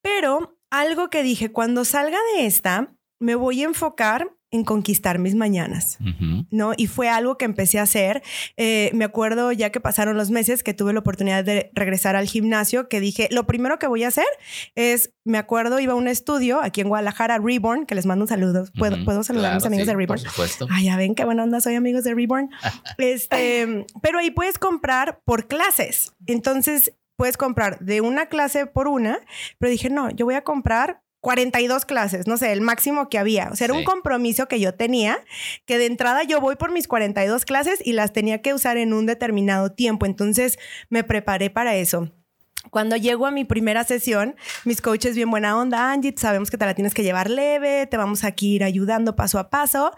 Pero 0.00 0.56
algo 0.70 1.10
que 1.10 1.22
dije, 1.22 1.52
cuando 1.52 1.84
salga 1.84 2.16
de 2.34 2.46
esta, 2.46 2.90
me 3.18 3.34
voy 3.34 3.60
a 3.60 3.66
enfocar 3.66 4.30
en 4.50 4.64
conquistar 4.64 5.18
mis 5.18 5.34
mañanas, 5.34 5.98
¿no? 6.50 6.72
Y 6.76 6.86
fue 6.86 7.08
algo 7.08 7.36
que 7.36 7.44
empecé 7.44 7.78
a 7.78 7.82
hacer. 7.82 8.22
Eh, 8.56 8.90
me 8.94 9.04
acuerdo 9.04 9.50
ya 9.50 9.70
que 9.70 9.80
pasaron 9.80 10.16
los 10.16 10.30
meses 10.30 10.62
que 10.62 10.72
tuve 10.72 10.92
la 10.92 11.00
oportunidad 11.00 11.44
de 11.44 11.70
regresar 11.74 12.14
al 12.14 12.26
gimnasio, 12.26 12.88
que 12.88 13.00
dije, 13.00 13.28
lo 13.32 13.46
primero 13.46 13.78
que 13.78 13.88
voy 13.88 14.04
a 14.04 14.08
hacer 14.08 14.26
es, 14.76 15.12
me 15.24 15.38
acuerdo, 15.38 15.80
iba 15.80 15.94
a 15.94 15.96
un 15.96 16.06
estudio 16.06 16.62
aquí 16.62 16.80
en 16.80 16.88
Guadalajara, 16.88 17.38
Reborn, 17.38 17.86
que 17.86 17.96
les 17.96 18.06
mando 18.06 18.24
un 18.24 18.28
saludo. 18.28 18.66
¿Puedo, 18.78 19.04
¿puedo 19.04 19.24
saludar 19.24 19.52
a 19.52 19.54
mis 19.56 19.66
amigos 19.66 19.86
de 19.86 19.94
Reborn? 19.94 20.22
Por 20.22 20.30
supuesto. 20.30 20.68
Ah, 20.70 20.80
ya 20.80 20.96
ven 20.96 21.14
qué 21.14 21.24
buena 21.24 21.42
onda 21.42 21.60
soy 21.60 21.74
amigos 21.74 22.04
de 22.04 22.14
Reborn. 22.14 22.50
este, 22.98 23.84
pero 24.00 24.18
ahí 24.18 24.30
puedes 24.30 24.58
comprar 24.58 25.20
por 25.24 25.48
clases. 25.48 26.14
Entonces, 26.26 26.92
puedes 27.16 27.36
comprar 27.36 27.78
de 27.80 28.00
una 28.00 28.26
clase 28.26 28.66
por 28.66 28.86
una, 28.88 29.18
pero 29.58 29.70
dije, 29.70 29.90
no, 29.90 30.10
yo 30.10 30.24
voy 30.26 30.34
a 30.34 30.44
comprar 30.44 31.02
42 31.26 31.86
clases, 31.86 32.28
no 32.28 32.36
sé, 32.36 32.52
el 32.52 32.60
máximo 32.60 33.08
que 33.08 33.18
había. 33.18 33.48
O 33.50 33.56
sea, 33.56 33.64
era 33.64 33.74
un 33.74 33.82
compromiso 33.82 34.46
que 34.46 34.60
yo 34.60 34.74
tenía, 34.74 35.18
que 35.64 35.76
de 35.76 35.86
entrada 35.86 36.22
yo 36.22 36.40
voy 36.40 36.54
por 36.54 36.70
mis 36.70 36.86
42 36.86 37.44
clases 37.44 37.84
y 37.84 37.94
las 37.94 38.12
tenía 38.12 38.42
que 38.42 38.54
usar 38.54 38.76
en 38.76 38.92
un 38.92 39.06
determinado 39.06 39.72
tiempo. 39.72 40.06
Entonces 40.06 40.56
me 40.88 41.02
preparé 41.02 41.50
para 41.50 41.74
eso. 41.74 42.12
Cuando 42.70 42.94
llego 42.96 43.26
a 43.26 43.32
mi 43.32 43.44
primera 43.44 43.82
sesión, 43.82 44.36
mis 44.64 44.80
coaches 44.80 45.16
bien 45.16 45.28
buena 45.28 45.58
onda, 45.58 45.90
Angie, 45.90 46.14
sabemos 46.16 46.48
que 46.48 46.58
te 46.58 46.64
la 46.64 46.74
tienes 46.74 46.94
que 46.94 47.02
llevar 47.02 47.28
leve, 47.28 47.88
te 47.88 47.96
vamos 47.96 48.22
aquí 48.22 48.54
ir 48.54 48.62
ayudando 48.62 49.16
paso 49.16 49.40
a 49.40 49.50
paso. 49.50 49.90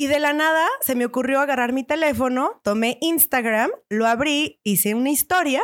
Y 0.00 0.06
de 0.06 0.20
la 0.20 0.32
nada 0.32 0.64
se 0.80 0.94
me 0.94 1.04
ocurrió 1.04 1.40
agarrar 1.40 1.72
mi 1.72 1.82
teléfono, 1.82 2.60
tomé 2.62 2.98
Instagram, 3.00 3.68
lo 3.88 4.06
abrí, 4.06 4.60
hice 4.62 4.94
una 4.94 5.10
historia 5.10 5.60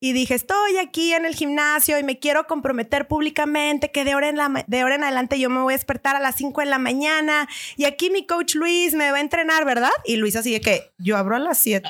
y 0.00 0.12
dije, 0.12 0.34
estoy 0.34 0.78
aquí 0.78 1.12
en 1.12 1.24
el 1.24 1.36
gimnasio 1.36 1.96
y 1.96 2.02
me 2.02 2.18
quiero 2.18 2.48
comprometer 2.48 3.06
públicamente 3.06 3.92
que 3.92 4.04
de 4.04 4.12
ahora 4.12 4.30
en, 4.30 4.36
la, 4.36 4.64
de 4.66 4.80
en 4.80 5.04
adelante 5.04 5.38
yo 5.38 5.48
me 5.48 5.60
voy 5.60 5.74
a 5.74 5.76
despertar 5.76 6.16
a 6.16 6.18
las 6.18 6.34
5 6.34 6.60
de 6.60 6.66
la 6.66 6.80
mañana 6.80 7.48
y 7.76 7.84
aquí 7.84 8.10
mi 8.10 8.26
coach 8.26 8.56
Luis 8.56 8.94
me 8.94 9.12
va 9.12 9.18
a 9.18 9.20
entrenar, 9.20 9.64
¿verdad? 9.64 9.92
Y 10.04 10.16
Luis 10.16 10.34
así 10.34 10.52
de 10.52 10.60
que 10.60 10.90
yo 10.98 11.16
abro 11.16 11.36
a 11.36 11.38
las 11.38 11.58
7. 11.58 11.88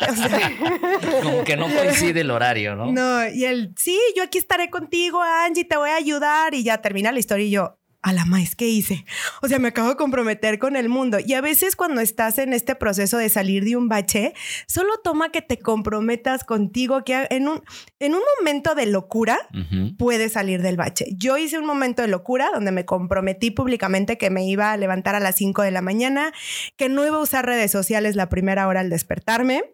Como 1.23 1.43
que 1.45 1.57
no 1.57 1.75
coincide 1.75 2.21
el 2.21 2.31
horario, 2.31 2.77
¿no? 2.77 2.93
No, 2.93 3.27
y 3.27 3.47
él, 3.47 3.73
sí, 3.79 3.99
yo 4.15 4.25
aquí 4.25 4.37
estaré 4.37 4.69
contigo, 4.69 5.23
Angie, 5.23 5.65
te 5.65 5.79
voy 5.79 5.89
a 5.89 5.95
ayudar 5.95 6.53
y 6.53 6.65
ya 6.65 6.83
termina 6.83 7.13
la 7.13 7.19
historia 7.19 7.47
y 7.47 7.51
yo, 7.51 7.78
a 8.03 8.13
la 8.13 8.25
maíz 8.25 8.55
que 8.55 8.69
hice. 8.69 9.05
O 9.43 9.49
sea, 9.49 9.59
me 9.59 9.69
acabo 9.69 9.89
de 9.91 9.97
comprometer 9.97 10.59
con 10.59 10.77
el 10.77 10.89
mundo. 10.89 11.19
Y 11.25 11.35
a 11.35 11.41
veces 11.41 11.77
cuando 11.77 12.01
estás 12.01 12.39
en 12.39 12.53
este 12.53 12.75
proceso 12.75 13.19
de 13.19 13.29
salir 13.29 13.65
de 13.65 13.77
un 13.77 13.89
bache, 13.89 14.35
solo 14.67 14.93
toma 15.03 15.31
que 15.31 15.43
te 15.43 15.59
comprometas 15.59 16.45
contigo, 16.45 17.03
que 17.05 17.27
en 17.31 17.49
un, 17.49 17.63
en 17.99 18.15
un 18.15 18.23
momento 18.39 18.75
de 18.75 18.87
locura 18.87 19.39
puedes 19.99 20.33
salir 20.33 20.63
del 20.63 20.77
bache. 20.77 21.07
Yo 21.17 21.37
hice 21.39 21.59
un 21.59 21.67
momento 21.67 22.03
de 22.03 22.09
locura 22.09 22.51
donde 22.55 22.71
me 22.71 22.85
comprometí 22.85 23.51
públicamente 23.51 24.17
que 24.17 24.31
me 24.31 24.47
iba 24.47 24.73
a 24.73 24.77
levantar 24.77 25.15
a 25.15 25.21
las 25.21 25.37
5 25.37 25.63
de 25.63 25.71
la 25.71 25.83
mañana, 25.83 26.33
que 26.77 26.89
no 26.89 27.07
iba 27.07 27.17
a 27.17 27.21
usar 27.21 27.47
redes 27.47 27.71
sociales 27.71 28.17
la 28.17 28.29
primera 28.29 28.69
hora 28.69 28.81
al 28.81 28.91
despertarme, 28.91 29.65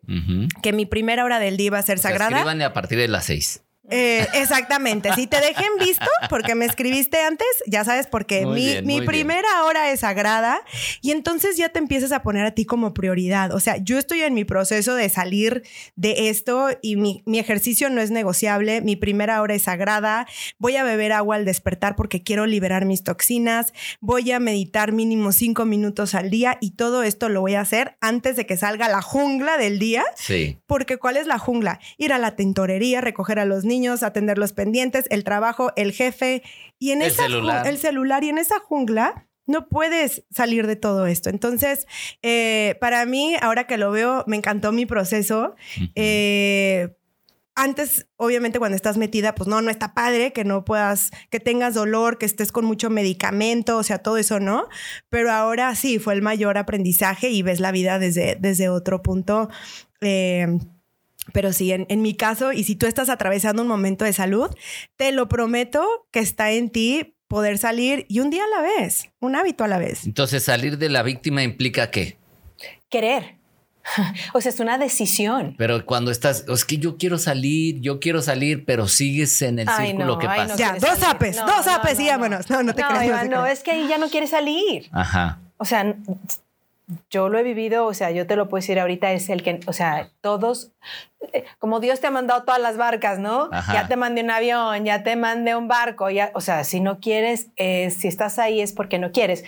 que 0.63 0.73
mi 0.73 0.87
primera 0.87 1.25
hora 1.25 1.39
del 1.39 1.57
día 1.57 1.67
iba 1.67 1.79
a 1.79 1.83
ser 1.83 1.99
sagrada. 1.99 2.31
Escriban 2.31 2.63
a 2.63 2.73
partir 2.73 2.99
de 2.99 3.09
las 3.09 3.27
6. 3.27 3.64
Eh, 3.91 4.27
exactamente. 4.33 5.13
Si 5.15 5.27
te 5.27 5.41
dejen 5.41 5.69
visto, 5.79 6.07
porque 6.31 6.55
me 6.55 6.65
escribiste 6.65 7.21
antes, 7.21 7.47
ya 7.67 7.85
sabes, 7.85 8.07
porque 8.07 8.47
mi, 8.47 9.03
primera 9.03 9.65
hora 9.65 9.91
es 9.91 10.01
sagrada 10.01 10.61
y 11.03 11.11
entonces 11.11 11.57
ya 11.59 11.69
te 11.69 11.79
empiezas 11.81 12.11
a 12.13 12.23
poner 12.23 12.47
a 12.47 12.53
ti 12.53 12.65
como 12.65 12.95
prioridad. 12.95 13.53
O 13.53 13.61
sea, 13.61 13.77
yo 13.77 13.99
estoy 13.99 14.23
en 14.23 14.33
mi 14.33 14.45
proceso 14.45 14.95
de 14.95 15.09
salir 15.11 15.63
de 15.97 16.31
esto 16.31 16.69
y 16.81 16.97
mi, 16.97 17.23
mi 17.27 17.39
ejercicio 17.39 17.91
no 17.91 18.01
es 18.01 18.11
negociable. 18.11 18.81
Mi 18.81 18.97
primera 18.97 19.43
hora 19.43 19.55
es 19.55 19.65
sagrada. 19.65 20.27
Voy 20.59 20.77
a 20.77 20.85
beber 20.85 21.13
agua 21.13 21.37
al 21.37 21.45
despertar 21.45 21.95
porque 21.95 22.23
quiero 22.23 22.47
liberar 22.47 22.87
mis 22.87 23.05
toxinas. 23.05 23.75
Voy 24.01 24.33
a 24.33 24.41
meditar 24.41 24.93
mínimo 24.93 25.33
cinco 25.33 25.67
minutos 25.67 26.15
al 26.15 26.31
día 26.31 26.57
y 26.61 26.71
todo 26.71 27.03
esto 27.03 27.29
lo 27.29 27.43
voy 27.43 27.55
a 27.55 27.61
hacer 27.61 27.97
antes 28.01 28.37
de 28.37 28.47
que 28.47 28.57
salga 28.57 28.89
la 28.89 29.03
jungla 29.03 29.59
del 29.59 29.79
día. 29.79 30.05
Sí. 30.17 30.59
Porque 30.67 30.97
¿cuál 30.97 31.19
es 31.19 31.27
la 31.27 31.39
jungla? 31.39 31.81
Ir 31.99 32.15
a 32.15 32.19
la 32.19 32.35
tintorería, 32.35 33.03
recoger 33.03 33.39
a 33.39 33.45
los 33.45 33.65
niños 33.65 33.74
niños, 33.75 34.03
atender 34.03 34.39
los 34.39 34.53
pendientes, 34.53 35.07
el 35.11 35.25
trabajo, 35.25 35.73
el 35.77 35.93
jefe 35.93 36.43
y 36.79 36.93
en 36.93 37.03
el 37.03 37.09
esa 37.09 37.25
celular. 37.25 37.67
el 37.67 37.79
celular 37.79 38.25
y 38.25 38.29
en 38.29 38.39
esa 38.39 38.59
jungla 38.61 39.27
no 39.47 39.69
puedes 39.69 40.25
salir 40.31 40.67
de 40.67 40.77
todo 40.77 41.07
esto. 41.07 41.29
Entonces, 41.31 41.87
eh, 42.23 42.77
para 42.81 43.05
mí, 43.05 43.37
ahora 43.41 43.67
que 43.67 43.77
lo 43.77 43.91
veo, 43.91 44.25
me 44.27 44.37
encantó 44.37 44.73
mi 44.73 44.87
proceso. 44.87 45.55
Eh, 45.95 46.97
antes, 47.57 48.09
obviamente, 48.17 48.59
cuando 48.59 48.75
estás 48.75 48.97
metida, 48.97 49.35
pues 49.35 49.49
no, 49.49 49.61
no 49.61 49.71
está 49.71 49.95
padre 49.95 50.33
que 50.33 50.45
no 50.45 50.65
puedas, 50.65 51.11
que 51.31 51.41
tengas 51.41 51.75
dolor, 51.75 52.19
que 52.19 52.27
estés 52.27 52.51
con 52.51 52.65
mucho 52.65 52.91
medicamento, 52.91 53.77
o 53.77 53.83
sea, 53.83 53.99
todo 53.99 54.17
eso, 54.17 54.41
¿no? 54.41 54.67
Pero 55.09 55.31
ahora 55.31 55.75
sí, 55.75 55.99
fue 55.99 56.15
el 56.15 56.23
mayor 56.23 56.59
aprendizaje 56.59 57.31
y 57.31 57.43
ves 57.43 57.61
la 57.61 57.71
vida 57.71 57.99
desde, 57.99 58.37
desde 58.41 58.69
otro 58.69 59.03
punto. 59.03 59.49
Eh, 60.01 60.59
pero 61.33 61.53
sí, 61.53 61.73
en, 61.73 62.03
mi 62.03 62.15
caso, 62.15 62.53
y 62.53 62.65
si 62.65 62.77
tú 62.77 62.87
estás 62.87 63.09
atravesando 63.09 63.63
un 63.63 63.69
momento 63.69 64.05
de 64.05 64.13
salud, 64.13 64.51
te 64.97 65.13
lo 65.13 65.29
prometo 65.29 66.07
que 66.11 66.21
está 66.21 66.53
en 66.53 66.71
ti 66.71 67.17
poder 67.29 67.59
salir 67.59 68.07
y 68.09 68.21
un 68.21 68.31
día 68.31 68.43
a 68.45 68.61
la 68.61 68.63
vez, 68.63 69.11
un 69.21 69.35
hábito 69.35 69.65
a 69.65 69.69
la 69.69 69.79
vez. 69.79 70.05
Entonces, 70.05 70.45
salir 70.45 70.79
de 70.79 70.89
la 70.89 71.03
víctima 71.03 71.43
implica 71.43 71.91
qué? 71.91 72.19
Querer. 72.89 73.37
O 74.33 74.41
sea, 74.41 74.51
es 74.51 74.61
una 74.61 74.79
decisión. 74.79 75.55
Pero 75.59 75.85
cuando 75.85 76.11
estás, 76.11 76.45
es 76.49 76.65
que 76.65 76.79
yo 76.79 76.97
quiero 76.97 77.19
salir, 77.19 77.81
yo 77.81 78.01
quiero 78.01 78.23
salir, 78.23 78.65
pero 78.65 78.89
sigues 78.89 79.43
en 79.43 79.59
el 79.59 79.69
círculo 79.69 80.19
que 80.19 80.27
pasa. 80.27 80.57
ya, 80.57 80.77
dos 80.79 81.03
apes, 81.03 81.37
dos 81.37 81.67
apes 81.67 82.01
y 82.01 82.07
vámonos. 82.09 82.49
No, 82.49 82.63
no 82.63 82.75
te 82.75 82.83
creas. 82.83 83.29
no, 83.29 83.47
es 83.47 83.63
que 83.63 83.73
ahí 83.73 83.87
ya 83.89 83.99
no 83.99 84.09
quiere 84.09 84.27
salir. 84.27 84.89
Ajá. 84.93 85.41
O 85.57 85.65
sea, 85.65 85.97
yo 87.11 87.29
lo 87.29 87.39
he 87.39 87.43
vivido, 87.43 87.87
o 87.87 87.95
sea, 87.95 88.11
yo 88.11 88.27
te 88.27 88.37
lo 88.37 88.49
puedo 88.49 88.61
decir 88.61 88.79
ahorita, 88.79 89.13
es 89.13 89.29
el 89.31 89.43
que, 89.43 89.61
o 89.67 89.73
sea, 89.73 90.11
todos, 90.21 90.73
eh, 91.33 91.45
como 91.59 91.81
Dios 91.81 92.01
te 92.01 92.07
ha 92.07 92.11
mandado 92.11 92.45
todas 92.45 92.61
las 92.61 92.77
barcas, 92.77 93.19
¿no? 93.19 93.51
Ya 93.73 93.89
te 93.89 93.97
mandé 93.97 94.23
un 94.23 94.31
avión, 94.31 94.85
ya 94.85 95.03
te 95.03 95.17
mandé 95.17 95.57
un 95.57 95.67
barco, 95.67 96.11
ya, 96.11 96.31
o 96.35 96.41
sea, 96.41 96.65
si 96.65 96.81
no 96.81 97.01
quieres, 97.01 97.49
eh, 97.57 97.91
si 97.91 98.09
estás 98.09 98.39
ahí 98.39 98.61
es 98.61 98.73
porque 98.73 98.99
no 98.99 99.13
quieres. 99.13 99.45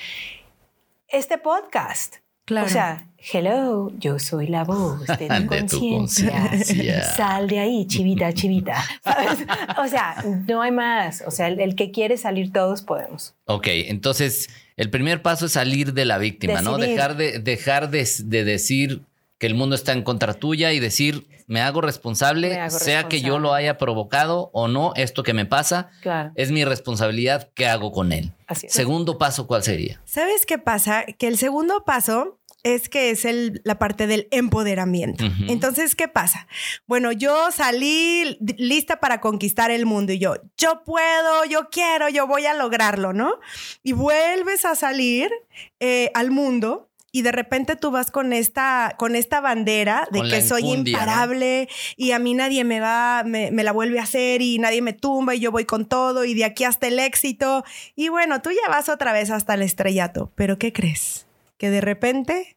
Este 1.09 1.37
podcast, 1.37 2.17
claro. 2.47 2.67
o 2.67 2.71
sea, 2.71 3.07
hello, 3.33 3.93
yo 3.99 4.19
soy 4.19 4.47
la 4.47 4.65
voz 4.65 5.07
de 5.07 5.29
tu 5.69 5.91
conciencia. 5.91 7.03
Sal 7.03 7.49
de 7.49 7.59
ahí, 7.59 7.87
chivita, 7.87 8.33
chivita. 8.33 8.83
O 9.79 9.89
sea, 9.89 10.25
no 10.49 10.63
hay 10.63 10.71
más. 10.71 11.23
O 11.27 11.31
sea, 11.31 11.49
el 11.49 11.77
que 11.77 11.91
quiere 11.91 12.17
salir, 12.17 12.53
todos 12.53 12.83
podemos. 12.83 13.35
Ok, 13.45 13.67
entonces 13.69 14.49
el 14.77 14.91
primer 14.91 15.23
paso 15.23 15.47
es 15.47 15.53
salir 15.53 15.95
de 15.95 16.05
la 16.05 16.19
víctima, 16.19 16.61
¿no? 16.63 16.77
Dejar, 16.77 17.17
de, 17.17 17.39
dejar 17.39 17.91
de, 17.91 18.05
decir 18.45 19.03
que 19.39 19.47
el 19.47 19.55
mundo 19.55 19.75
está 19.75 19.93
en 19.93 20.03
contra 20.03 20.35
tuya 20.35 20.73
y 20.73 20.81
decir, 20.81 21.27
me 21.47 21.61
hago 21.61 21.81
responsable, 21.81 22.71
sea 22.71 23.09
que 23.09 23.23
yo 23.23 23.39
lo 23.39 23.55
haya 23.55 23.79
provocado 23.79 24.51
o 24.53 24.69
no, 24.69 24.93
esto 24.97 25.23
que 25.23 25.33
me 25.33 25.47
pasa, 25.47 25.91
es 26.35 26.51
mi 26.51 26.65
responsabilidad, 26.65 27.51
¿qué 27.55 27.67
hago 27.67 27.93
con 27.93 28.13
él? 28.13 28.33
Segundo 28.69 29.19
paso, 29.19 29.47
¿cuál 29.47 29.63
sería? 29.63 30.01
¿Sabes 30.05 30.45
qué 30.47 30.59
pasa? 30.59 31.05
Que 31.19 31.29
el 31.29 31.39
segundo 31.39 31.85
paso 31.85 32.39
es 32.67 32.89
que 32.89 33.11
es 33.11 33.25
el, 33.25 33.61
la 33.63 33.79
parte 33.79 34.09
del 34.09 34.27
empoderamiento. 34.33 35.25
Entonces, 35.47 35.95
¿qué 35.95 36.09
pasa? 36.09 36.49
Bueno, 36.89 37.13
yo 37.13 37.53
salí 37.53 38.39
lista 38.59 38.99
para 38.99 39.21
conquistar 39.21 39.71
el 39.71 39.87
mundo 39.87 40.13
y 40.13 40.19
yo, 40.19 40.35
yo 40.57 40.83
puedo, 40.85 41.45
yo 41.45 41.69
quiero, 41.71 42.09
yo 42.09 42.27
voy 42.27 42.47
a 42.47 42.55
lograrlo, 42.55 43.13
¿no? 43.13 43.39
Y 43.85 43.93
vuelves 43.93 44.65
a 44.65 44.75
salir 44.75 45.31
eh, 45.79 46.11
al 46.15 46.33
mundo 46.33 46.91
y 47.13 47.23
de 47.23 47.31
repente 47.31 47.77
tú 47.77 47.93
vas 47.93 48.11
con 48.11 48.33
esta, 48.33 48.97
con 48.99 49.15
esta 49.15 49.41
bandera 49.41 50.09
de 50.11 50.23
que 50.23 50.43
soy 50.43 50.69
imparable 50.73 51.69
y 51.97 52.11
a 52.11 52.19
mí 52.19 52.35
nadie 52.35 52.65
me 52.65 52.81
va, 52.81 53.23
me, 53.25 53.53
me, 53.53 53.63
la 53.63 53.71
vuelve 53.71 54.01
a 54.01 54.03
hacer 54.03 54.43
y 54.43 54.59
nadie 54.59 54.83
me 54.83 54.93
tumba 54.93 55.37
y 55.37 55.39
yo 55.39 55.53
voy 55.53 55.67
con 55.67 55.87
todo 55.87 56.25
y 56.25 56.35
de 56.35 56.45
aquí 56.45 56.65
hasta 56.65 56.89
el 56.89 56.99
éxito. 56.99 57.63
Y 57.95 58.09
bueno, 58.09 58.43
tú 58.43 58.51
ya 58.51 58.69
vas 58.69 58.89
otra 58.89 59.13
vez 59.13 59.31
hasta 59.31 59.55
el 59.55 59.63
estrellato, 59.63 60.33
pero 60.35 60.59
¿qué 60.59 60.73
crees? 60.73 61.29
Que 61.59 61.71
de 61.71 61.81
repente 61.81 62.56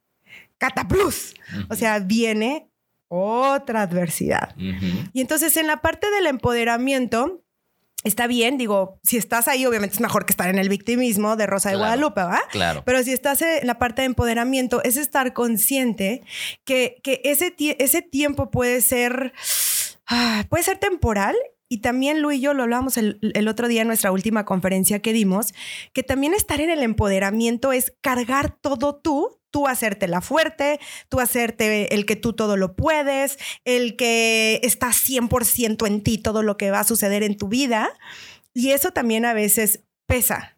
cataplus. 0.59 1.33
O 1.69 1.75
sea, 1.75 1.99
viene 1.99 2.69
otra 3.07 3.81
adversidad. 3.81 4.55
Y 5.13 5.21
entonces 5.21 5.57
en 5.57 5.65
la 5.65 5.77
parte 5.77 6.11
del 6.11 6.27
empoderamiento, 6.27 7.43
está 8.03 8.27
bien, 8.27 8.57
digo, 8.57 8.99
si 9.03 9.17
estás 9.17 9.47
ahí, 9.47 9.65
obviamente 9.65 9.95
es 9.95 10.01
mejor 10.01 10.25
que 10.25 10.33
estar 10.33 10.47
en 10.47 10.59
el 10.59 10.69
victimismo 10.69 11.35
de 11.35 11.47
Rosa 11.47 11.71
de 11.71 11.77
Guadalupe, 11.77 12.21
¿va? 12.21 12.41
Claro. 12.51 12.83
Pero 12.85 13.03
si 13.03 13.11
estás 13.11 13.41
en 13.41 13.65
la 13.65 13.79
parte 13.79 14.03
de 14.03 14.07
empoderamiento, 14.07 14.83
es 14.83 14.95
estar 14.95 15.33
consciente 15.33 16.21
que, 16.65 16.99
que 17.03 17.21
ese, 17.23 17.55
ese 17.79 18.01
tiempo 18.03 18.51
puede 18.51 18.81
ser, 18.81 19.33
ah, 20.07 20.45
puede 20.49 20.63
ser 20.63 20.77
temporal 20.77 21.35
y 21.67 21.79
también 21.79 22.21
Lu 22.21 22.31
y 22.31 22.41
yo 22.41 22.53
lo 22.53 22.63
hablábamos 22.63 22.97
el, 22.97 23.19
el, 23.21 23.47
otro 23.47 23.67
día 23.67 23.81
en 23.81 23.87
nuestra 23.87 24.11
última 24.11 24.43
conferencia 24.43 24.99
que 24.99 25.13
dimos, 25.13 25.53
que 25.93 26.01
también 26.01 26.33
estar 26.33 26.61
en 26.61 26.71
el 26.71 26.81
empoderamiento 26.81 27.71
es 27.71 27.93
cargar 28.01 28.55
todo 28.59 28.95
tú, 28.95 29.38
tú 29.51 29.67
hacerte 29.67 30.07
fuerte, 30.21 30.79
tú 31.07 31.19
hacerte 31.19 31.93
el 31.93 32.05
que 32.05 32.15
tú 32.15 32.33
todo 32.33 32.57
lo 32.57 32.75
puedes, 32.75 33.37
el 33.65 33.95
que 33.95 34.59
está 34.63 34.89
100% 34.89 35.87
en 35.87 36.01
ti 36.01 36.17
todo 36.17 36.43
lo 36.43 36.57
que 36.57 36.71
va 36.71 36.81
a 36.81 36.83
suceder 36.83 37.23
en 37.23 37.37
tu 37.37 37.47
vida. 37.47 37.89
Y 38.53 38.71
eso 38.71 38.91
también 38.91 39.25
a 39.25 39.33
veces 39.33 39.83
pesa. 40.05 40.55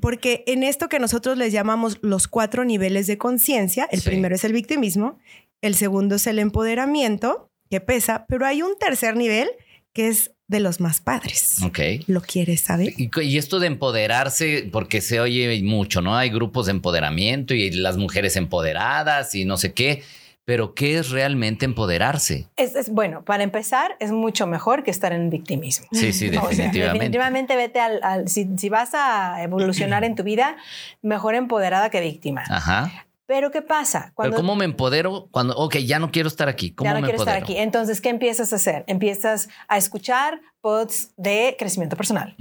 Porque 0.00 0.42
en 0.48 0.64
esto 0.64 0.88
que 0.88 0.98
nosotros 0.98 1.38
les 1.38 1.52
llamamos 1.52 1.98
los 2.02 2.26
cuatro 2.26 2.64
niveles 2.64 3.06
de 3.06 3.18
conciencia, 3.18 3.86
el 3.92 4.02
primero 4.02 4.34
es 4.34 4.42
el 4.42 4.52
victimismo, 4.52 5.18
el 5.60 5.76
segundo 5.76 6.16
es 6.16 6.26
el 6.26 6.40
empoderamiento, 6.40 7.52
que 7.70 7.80
pesa, 7.80 8.26
pero 8.28 8.46
hay 8.46 8.62
un 8.62 8.76
tercer 8.78 9.16
nivel 9.16 9.48
que 9.92 10.08
es 10.08 10.33
de 10.46 10.60
los 10.60 10.80
más 10.80 11.00
padres. 11.00 11.62
Ok. 11.62 11.78
¿Lo 12.06 12.20
quieres 12.20 12.60
saber? 12.60 12.92
Y, 12.96 13.38
esto 13.38 13.60
de 13.60 13.66
empoderarse, 13.66 14.68
porque 14.70 15.00
se 15.00 15.20
oye 15.20 15.60
mucho, 15.62 16.00
¿no? 16.00 16.16
Hay 16.16 16.30
grupos 16.30 16.66
de 16.66 16.72
empoderamiento 16.72 17.54
y 17.54 17.70
las 17.70 17.96
mujeres 17.96 18.36
empoderadas 18.36 19.34
y 19.34 19.44
no 19.44 19.56
sé 19.56 19.72
qué. 19.72 20.02
Pero, 20.46 20.74
¿qué 20.74 20.98
es 20.98 21.08
realmente 21.08 21.64
empoderarse? 21.64 22.48
Es, 22.56 22.90
bueno, 22.90 23.24
para 23.24 23.42
empezar, 23.42 23.96
es 23.98 24.12
mucho 24.12 24.46
mejor 24.46 24.82
que 24.84 24.90
estar 24.90 25.14
en 25.14 25.30
victimismo. 25.30 25.86
Sí, 25.92 26.12
sí, 26.12 26.28
definitivamente. 26.30 26.78
definitivamente 26.78 27.56
vete 27.56 27.80
al, 27.80 28.28
si, 28.28 28.50
si, 28.58 28.68
vas 28.68 28.90
a 28.92 29.42
evolucionar 29.42 30.04
en 30.04 30.14
tu 30.14 30.22
vida, 30.22 30.58
mejor 31.00 31.34
empoderada 31.34 31.88
que 31.88 32.02
víctima. 32.02 32.44
Ajá. 32.50 33.06
Pero 33.26 33.50
¿qué 33.50 33.62
pasa? 33.62 34.12
Cuando, 34.14 34.36
¿cómo 34.36 34.54
me 34.54 34.64
empodero 34.64 35.28
cuando, 35.30 35.56
ok, 35.56 35.76
ya 35.78 35.98
no 35.98 36.10
quiero 36.10 36.28
estar 36.28 36.48
aquí? 36.48 36.72
¿Cómo 36.72 36.88
ya 36.88 36.94
no 36.94 37.00
me 37.00 37.06
quiero 37.06 37.22
estar 37.22 37.36
aquí. 37.36 37.56
Entonces, 37.56 38.00
¿qué 38.00 38.10
empiezas 38.10 38.52
a 38.52 38.56
hacer? 38.56 38.84
Empiezas 38.86 39.48
a 39.66 39.78
escuchar 39.78 40.40
pods 40.60 41.12
de 41.16 41.56
crecimiento 41.58 41.94
personal, 41.96 42.34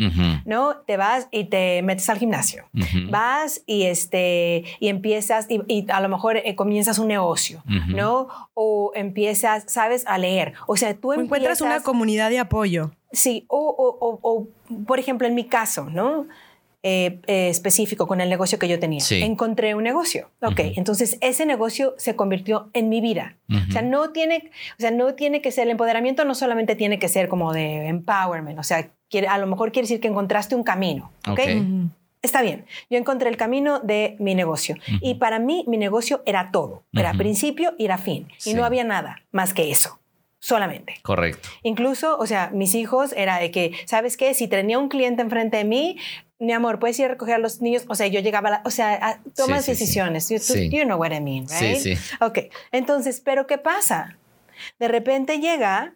¿no? 0.46 0.78
Te 0.88 0.96
vas 0.96 1.28
y 1.32 1.46
te 1.46 1.82
metes 1.82 2.10
al 2.10 2.18
gimnasio. 2.18 2.66
Vas 3.10 3.62
y, 3.66 3.84
este, 3.84 4.64
y 4.80 4.88
empiezas, 4.88 5.48
y, 5.50 5.92
a 5.92 6.00
lo 6.00 6.10
mejor 6.10 6.38
eh, 6.38 6.56
comienzas 6.56 7.00
un 7.00 7.08
negocio, 7.08 7.64
¿no? 7.88 8.28
O 8.54 8.92
empiezas, 8.96 9.66
¿sabes? 9.68 10.06
A 10.08 10.18
leer. 10.18 10.54
O 10.68 10.78
sea, 10.78 10.94
tú 10.94 11.14
encuentras 11.14 11.62
una 11.62 11.82
comunidad 11.82 12.30
de 12.30 12.40
apoyo. 12.40 12.92
Sí, 13.12 13.46
o, 13.48 13.58
o, 13.58 14.20
o, 14.22 14.48
por 14.86 15.00
ejemplo, 15.00 15.28
en 15.28 15.36
mi 15.36 15.44
caso, 15.46 15.90
¿no? 15.90 16.28
Eh, 16.86 17.22
eh, 17.28 17.48
específico 17.48 18.08
con 18.08 18.20
el 18.20 18.28
negocio 18.28 18.60
que 18.60 18.68
yo 18.68 18.78
tenía. 18.78 19.02
Encontré 19.10 19.74
un 19.74 19.84
negocio. 19.84 20.30
Ok, 20.42 20.60
entonces 20.76 21.18
ese 21.22 21.46
negocio 21.46 21.96
se 21.98 22.18
convirtió 22.18 22.70
en 22.74 22.90
mi 22.90 23.00
vida. 23.00 23.38
O 23.50 23.72
sea, 23.72 23.82
no 23.82 24.10
tiene, 24.10 24.52
o 24.78 24.82
sea, 24.82 24.92
no 24.92 25.14
tiene 25.14 25.42
que 25.42 25.54
ser 25.54 25.64
el 25.64 25.72
empoderamiento, 25.72 26.26
no 26.26 26.36
solamente 26.36 26.76
tiene 26.76 27.00
que 27.00 27.08
ser 27.08 27.30
como 27.30 27.54
de 27.54 27.88
empowerment. 27.88 28.60
O 28.60 28.64
sea, 28.64 28.90
quiere, 29.10 29.28
a 29.28 29.38
lo 29.38 29.48
mejor 29.48 29.72
quiere 29.72 29.86
decir 29.86 30.02
que 30.02 30.10
encontraste 30.10 30.56
un 30.56 30.64
camino. 30.64 31.10
Ok. 31.26 31.40
Está 32.22 32.42
bien, 32.42 32.66
yo 32.90 32.98
encontré 32.98 33.30
el 33.30 33.38
camino 33.38 33.80
de 33.80 34.18
mi 34.20 34.36
negocio 34.36 34.76
y 35.02 35.16
para 35.16 35.40
mí 35.40 35.64
mi 35.68 35.78
negocio 35.78 36.22
era 36.26 36.52
todo, 36.52 36.84
era 36.92 37.14
principio 37.14 37.76
y 37.78 37.86
era 37.86 37.98
fin 37.98 38.28
y 38.46 38.54
no 38.54 38.66
había 38.66 38.84
nada 38.84 39.24
más 39.32 39.54
que 39.54 39.72
eso 39.72 40.00
solamente. 40.44 40.96
Correcto. 41.04 41.48
Incluso, 41.62 42.18
o 42.18 42.28
sea, 42.28 42.50
mis 42.54 42.76
hijos 42.76 43.14
era 43.16 43.40
de 43.40 43.50
que, 43.50 43.72
¿sabes 43.86 44.18
qué? 44.18 44.34
Si 44.34 44.50
tenía 44.50 44.78
un 44.78 44.90
cliente 44.90 45.22
enfrente 45.22 45.56
de 45.56 45.64
mí, 45.64 45.98
mi 46.38 46.52
amor, 46.52 46.80
puedes 46.80 47.00
ir 47.00 47.06
a 47.06 47.08
recoger 47.08 47.36
a 47.36 47.38
los 47.38 47.62
niños. 47.62 47.86
O 47.88 47.96
sea, 47.96 48.08
yo 48.08 48.20
llegaba, 48.20 48.50
a 48.50 48.52
la, 48.52 48.62
o 48.66 48.70
sea, 48.70 49.22
tomas 49.38 49.66
decisiones. 49.66 50.28
You, 50.28 50.40
you, 50.70 50.84
know 50.84 51.00
what 51.00 51.14
I 51.14 51.22
mean, 51.22 51.48
right? 51.48 51.78
Sí, 51.78 51.96
sí. 51.96 52.16
Ok, 52.20 52.40
entonces, 52.74 53.22
¿pero 53.22 53.48
qué 53.48 53.58
pasa? 53.58 54.18
De 54.80 54.90
repente 54.90 55.40
llega 55.40 55.96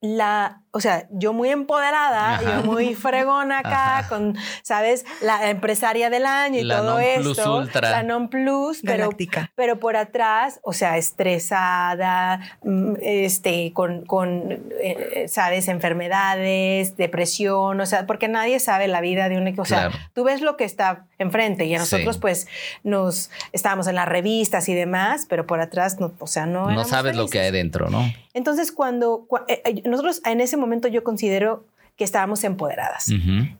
la, 0.00 0.62
o 0.72 0.80
sea, 0.80 1.08
yo 1.10 1.32
muy 1.32 1.50
empoderada, 1.50 2.40
yo 2.42 2.62
muy 2.64 2.94
fregona 2.94 3.58
acá, 3.58 4.06
con, 4.08 4.36
¿sabes? 4.62 5.04
La 5.20 5.50
empresaria 5.50 6.10
del 6.10 6.26
año 6.26 6.60
y 6.60 6.68
todo 6.68 7.00
esto. 7.00 7.64
La 7.80 8.02
non 8.02 8.28
plus, 8.28 8.80
pero, 8.84 9.10
pero 9.56 9.80
por 9.80 9.96
atrás, 9.96 10.60
o 10.62 10.72
sea, 10.72 10.96
estresada, 10.96 12.40
mm, 12.62 12.94
este, 13.00 13.72
con, 13.72 14.04
con 14.06 14.60
eh, 14.80 15.26
¿sabes? 15.28 15.66
Enfermedades, 15.66 16.96
depresión, 16.96 17.80
o 17.80 17.86
sea, 17.86 18.06
porque 18.06 18.28
nadie 18.28 18.60
sabe 18.60 18.86
la 18.86 19.00
vida 19.00 19.28
de 19.28 19.38
un, 19.38 19.58
o 19.58 19.64
sea, 19.64 19.90
tú 20.14 20.22
ves 20.22 20.40
lo 20.40 20.56
que 20.56 20.64
está 20.64 21.06
enfrente 21.18 21.64
y 21.66 21.74
a 21.74 21.78
nosotros 21.78 22.18
pues 22.18 22.46
nos 22.84 23.30
estábamos 23.52 23.88
en 23.88 23.96
las 23.96 24.08
revistas 24.08 24.68
y 24.68 24.74
demás, 24.74 25.26
pero 25.28 25.46
por 25.46 25.60
atrás, 25.60 25.98
no, 25.98 26.12
o 26.20 26.26
sea, 26.26 26.46
no. 26.46 26.70
No 26.70 26.84
sabes 26.84 27.16
lo 27.16 27.26
que 27.26 27.40
hay 27.40 27.50
dentro, 27.50 27.90
¿no? 27.90 28.04
Entonces, 28.32 28.70
cuando, 28.70 29.26
eh, 29.48 29.60
eh, 29.64 29.82
nosotros 29.88 30.22
en 30.24 30.40
ese 30.40 30.56
momento 30.60 30.88
yo 30.88 31.02
considero 31.04 31.64
que 31.96 32.04
estábamos 32.04 32.44
empoderadas. 32.44 33.12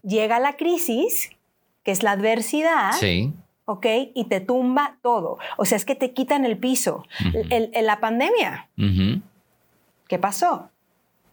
Llega 0.02 0.38
la 0.38 0.56
crisis, 0.56 1.30
que 1.82 1.90
es 1.92 2.02
la 2.02 2.12
adversidad. 2.12 2.92
Sí. 2.98 3.34
¿ok? 3.66 3.86
Y 4.14 4.24
te 4.24 4.40
tumba 4.40 4.96
todo. 5.00 5.38
O 5.56 5.64
sea, 5.64 5.76
es 5.76 5.84
que 5.84 5.94
te 5.94 6.12
quitan 6.12 6.44
el 6.44 6.58
piso. 6.58 7.04
En 7.50 7.86
la 7.86 8.00
pandemia, 8.00 8.68
¿qué 10.08 10.18
pasó? 10.18 10.70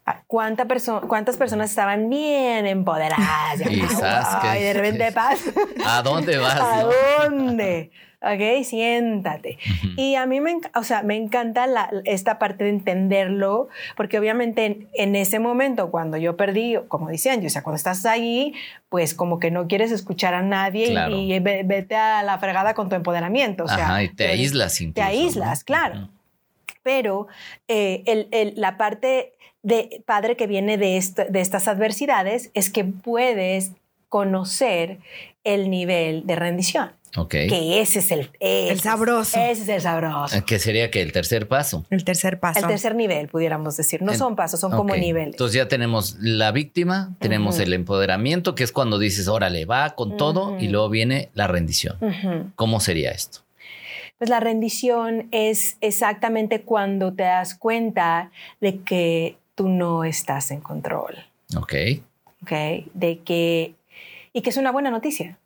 Ah, 0.10 0.24
¿Cuánta 0.26 0.66
¿Cuántas 1.06 1.36
personas 1.36 1.70
estaban 1.70 2.10
bien 2.10 2.66
empoderadas? 2.66 3.60
Y, 3.70 4.64
de 4.64 4.74
repente 4.74 5.12
paz. 5.12 5.42
¿A 5.86 6.02
dónde 6.02 6.38
vas? 6.38 6.62
¿A 6.62 6.84
dónde? 7.26 7.92
Ok, 8.20 8.64
siéntate. 8.64 9.60
Y 9.96 10.16
a 10.16 10.26
mí 10.26 10.42
me, 10.42 10.58
o 10.74 10.84
sea, 10.84 11.04
me 11.04 11.16
encanta 11.16 11.68
esta 12.04 12.40
parte 12.40 12.64
de 12.64 12.72
entenderlo, 12.72 13.70
porque 13.96 14.18
obviamente 14.18 14.88
en, 14.96 15.16
ese 15.16 15.38
momento, 15.38 15.92
cuando 15.92 16.18
yo 16.18 16.36
perdí, 16.36 16.78
como 16.88 17.10
decían, 17.10 17.46
o 17.46 17.50
sea, 17.50 17.62
cuando 17.62 17.78
estás 17.78 18.08
ahí, 18.08 18.56
pues 18.90 19.14
como 19.14 19.38
que 19.38 19.52
no 19.52 19.68
quieres 19.68 19.92
escuchar 19.92 20.34
a 20.34 20.42
nadie 20.42 20.96
y, 21.12 21.40
vete 21.40 21.96
a 21.96 22.24
la 22.24 22.40
fregada 22.40 22.74
con 22.74 22.90
tu 22.90 22.96
empoderamiento. 22.96 23.66
O 23.66 23.68
sea, 23.68 24.02
y 24.02 24.10
te 24.10 24.28
aíslas 24.28 24.82
incluso, 24.82 24.96
Te 24.96 25.02
aíslas, 25.04 25.64
claro. 25.64 26.10
Pero 26.82 27.28
eh, 27.68 28.02
el, 28.32 28.54
la 28.56 28.78
parte 28.78 29.34
de 29.62 30.02
padre 30.08 30.36
que 30.36 30.48
viene 30.48 30.78
de, 30.78 31.04
de 31.30 31.40
estas 31.42 31.68
adversidades 31.68 32.50
es 32.56 32.72
que 32.72 32.84
puedes 32.84 33.74
conocer 34.10 34.98
el 35.44 35.70
nivel 35.70 36.26
de 36.26 36.36
rendición. 36.36 36.97
Ok. 37.16 37.30
Que 37.30 37.82
ese 37.82 38.00
es 38.00 38.12
el, 38.12 38.30
el 38.40 38.80
sabroso. 38.80 39.40
Ese 39.40 39.64
es 39.64 39.70
el 39.70 39.82
sabroso. 39.82 40.44
¿Qué 40.46 40.60
sería 40.60 40.92
que 40.92 41.02
el 41.02 41.12
tercer 41.12 41.48
paso? 41.48 41.86
El 41.90 42.04
tercer 42.04 42.40
paso. 42.40 42.60
El 42.60 42.68
tercer 42.68 42.96
nivel, 42.96 43.28
pudiéramos 43.28 43.78
decir. 43.78 44.02
No 44.02 44.14
son 44.14 44.36
pasos, 44.36 44.60
son 44.60 44.72
como 44.72 44.96
niveles. 44.96 45.34
Entonces 45.34 45.56
ya 45.56 45.68
tenemos 45.68 46.18
la 46.20 46.52
víctima, 46.52 47.16
tenemos 47.20 47.60
el 47.60 47.74
empoderamiento, 47.74 48.56
que 48.56 48.64
es 48.64 48.72
cuando 48.72 49.00
dices, 49.00 49.28
órale, 49.28 49.66
va 49.66 49.96
con 49.96 50.18
todo, 50.18 50.58
y 50.60 50.68
luego 50.68 50.90
viene 50.90 51.30
la 51.34 51.48
rendición. 51.48 51.98
¿Cómo 52.56 52.80
sería 52.80 53.12
esto? 53.12 53.40
Pues 54.18 54.30
la 54.30 54.40
rendición 54.40 55.28
es 55.32 55.78
exactamente 55.80 56.62
cuando 56.62 57.14
te 57.14 57.24
das 57.24 57.54
cuenta 57.54 58.32
de 58.60 58.80
que 58.80 59.38
tú 59.54 59.70
no 59.70 60.04
estás 60.04 60.50
en 60.50 60.60
control. 60.60 61.16
Ok. 61.56 61.74
Ok, 62.42 62.52
de 62.94 63.20
que... 63.24 63.76
Y 64.34 64.42
que 64.42 64.50
es 64.50 64.58
una 64.58 64.72
buena 64.72 64.90
noticia. 64.90 65.38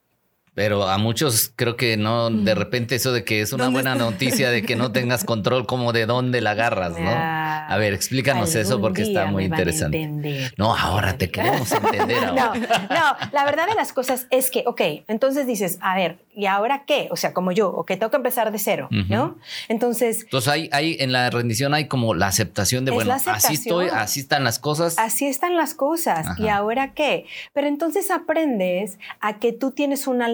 Pero 0.54 0.90
a 0.90 0.98
muchos 0.98 1.54
creo 1.56 1.78
que 1.78 1.96
no, 1.96 2.30
de 2.30 2.56
repente 2.56 2.96
eso 2.96 3.14
de 3.14 3.24
que 3.24 3.40
es 3.40 3.54
una 3.54 3.70
buena 3.70 3.96
noticia 3.96 4.52
de 4.52 4.64
que 4.64 4.76
no 4.76 4.92
tengas 4.92 5.24
control, 5.24 5.66
como 5.66 5.94
de 5.94 6.06
dónde 6.06 6.42
la 6.42 6.52
agarras, 6.52 7.00
¿no? 7.00 7.10
A 7.10 7.78
ver, 7.78 7.94
explícanos 7.94 8.54
eso 8.56 8.82
porque 8.82 9.04
está 9.04 9.28
muy 9.28 9.46
interesante. 9.46 10.52
No, 10.58 10.76
ahora 10.76 11.18
te 11.18 11.32
queremos 11.32 11.72
entender. 11.72 12.24
Ahora. 12.26 12.54
No, 12.54 12.54
no, 12.54 13.30
la 13.32 13.46
verdad 13.46 13.68
de 13.68 13.76
las 13.76 13.94
cosas 13.94 14.28
es 14.30 14.52
que, 14.52 14.64
ok, 14.66 14.82
entonces 15.08 15.48
dices, 15.48 15.78
a 15.82 15.96
ver, 15.96 16.18
¿y 16.36 16.46
ahora 16.46 16.84
qué? 16.86 17.08
O 17.12 17.16
sea, 17.16 17.34
como 17.34 17.52
yo, 17.52 17.70
ok, 17.70 17.88
tengo 17.92 18.10
que 18.10 18.18
empezar 18.18 18.52
de 18.52 18.60
cero, 18.60 18.90
¿no? 18.92 19.38
Entonces... 19.70 20.24
Entonces 20.24 20.52
hay, 20.52 20.70
hay, 20.74 20.98
en 21.00 21.12
la 21.12 21.30
rendición 21.30 21.74
hay 21.74 21.88
como 21.88 22.14
la 22.14 22.28
aceptación 22.28 22.84
de, 22.86 22.92
bueno, 22.92 23.14
así 23.14 23.54
estoy, 23.54 23.88
así 23.88 24.20
están 24.20 24.44
las 24.44 24.60
cosas. 24.60 24.98
Así 24.98 25.28
están 25.28 25.56
las 25.56 25.74
cosas, 25.74 26.28
¿y 26.38 26.50
ahora 26.50 26.94
qué? 26.94 27.26
Pero 27.54 27.68
entonces 27.68 28.12
aprendes 28.12 29.00
a 29.20 29.40
que 29.40 29.54
tú 29.54 29.72
tienes 29.72 30.08
una 30.08 30.28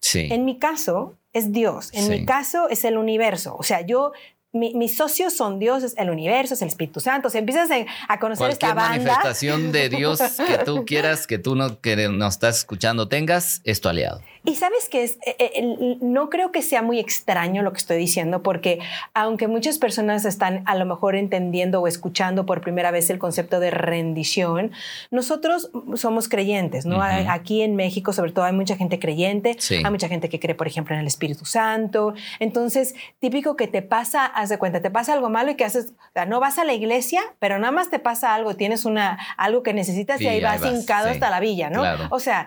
Sí. 0.00 0.28
En 0.30 0.44
mi 0.44 0.58
caso 0.58 1.14
es 1.32 1.52
Dios, 1.52 1.90
en 1.92 2.08
mi 2.08 2.24
caso 2.24 2.68
es 2.68 2.84
el 2.84 2.96
universo. 2.96 3.56
O 3.58 3.62
sea, 3.62 3.82
yo 3.82 4.12
mis 4.56 4.96
socios 4.96 5.34
son 5.34 5.58
Dios, 5.58 5.82
es 5.82 5.94
el 5.96 6.10
universo, 6.10 6.54
es 6.54 6.62
el 6.62 6.68
Espíritu 6.68 7.00
Santo. 7.00 7.28
O 7.28 7.30
sea, 7.30 7.38
empiezas 7.38 7.68
a, 8.08 8.18
conocer 8.18 8.50
esta 8.50 8.74
banda. 8.74 8.90
manifestación 8.90 9.72
de 9.72 9.88
Dios 9.88 10.20
que 10.46 10.58
tú 10.64 10.84
quieras, 10.86 11.26
que 11.26 11.38
tú 11.38 11.54
no, 11.54 11.80
que 11.80 12.08
nos 12.08 12.34
estás 12.34 12.58
escuchando 12.58 13.08
tengas, 13.08 13.60
es 13.64 13.80
tu 13.80 13.88
aliado. 13.88 14.20
Y 14.46 14.54
sabes 14.54 14.88
que 14.88 15.02
es, 15.02 15.18
eh, 15.26 15.36
eh, 15.38 15.96
no 16.00 16.30
creo 16.30 16.52
que 16.52 16.62
sea 16.62 16.80
muy 16.80 17.00
extraño 17.00 17.62
lo 17.62 17.72
que 17.72 17.78
estoy 17.78 17.96
diciendo, 17.96 18.44
porque 18.44 18.78
aunque 19.12 19.48
muchas 19.48 19.78
personas 19.78 20.24
están 20.24 20.62
a 20.66 20.76
lo 20.76 20.86
mejor 20.86 21.16
entendiendo 21.16 21.80
o 21.80 21.88
escuchando 21.88 22.46
por 22.46 22.60
primera 22.60 22.92
vez 22.92 23.10
el 23.10 23.18
concepto 23.18 23.58
de 23.58 23.72
rendición, 23.72 24.70
nosotros 25.10 25.70
somos 25.96 26.28
creyentes, 26.28 26.86
¿no? 26.86 27.02
Aquí 27.02 27.62
en 27.62 27.74
México, 27.74 28.12
sobre 28.12 28.30
todo, 28.30 28.44
hay 28.44 28.52
mucha 28.52 28.76
gente 28.76 29.00
creyente, 29.00 29.56
hay 29.70 29.90
mucha 29.90 30.06
gente 30.06 30.28
que 30.28 30.38
cree, 30.38 30.54
por 30.54 30.68
ejemplo, 30.68 30.94
en 30.94 31.00
el 31.00 31.08
Espíritu 31.08 31.44
Santo. 31.44 32.14
Entonces, 32.38 32.94
típico 33.18 33.56
que 33.56 33.66
te 33.66 33.82
pasa, 33.82 34.26
haz 34.26 34.48
de 34.48 34.58
cuenta, 34.58 34.80
te 34.80 34.92
pasa 34.92 35.12
algo 35.12 35.28
malo 35.28 35.50
y 35.50 35.56
que 35.56 35.64
haces, 35.64 35.86
o 35.86 36.12
sea, 36.12 36.24
no 36.24 36.38
vas 36.38 36.58
a 36.58 36.64
la 36.64 36.72
iglesia, 36.72 37.20
pero 37.40 37.58
nada 37.58 37.72
más 37.72 37.90
te 37.90 37.98
pasa 37.98 38.32
algo, 38.32 38.54
tienes 38.54 38.84
una, 38.84 39.18
algo 39.36 39.64
que 39.64 39.74
necesitas 39.74 40.20
y 40.20 40.28
ahí 40.28 40.40
vas, 40.40 40.64
hincado 40.64 41.08
hasta 41.08 41.30
la 41.30 41.40
villa, 41.40 41.68
¿no? 41.68 41.82
O 42.10 42.20
sea, 42.20 42.46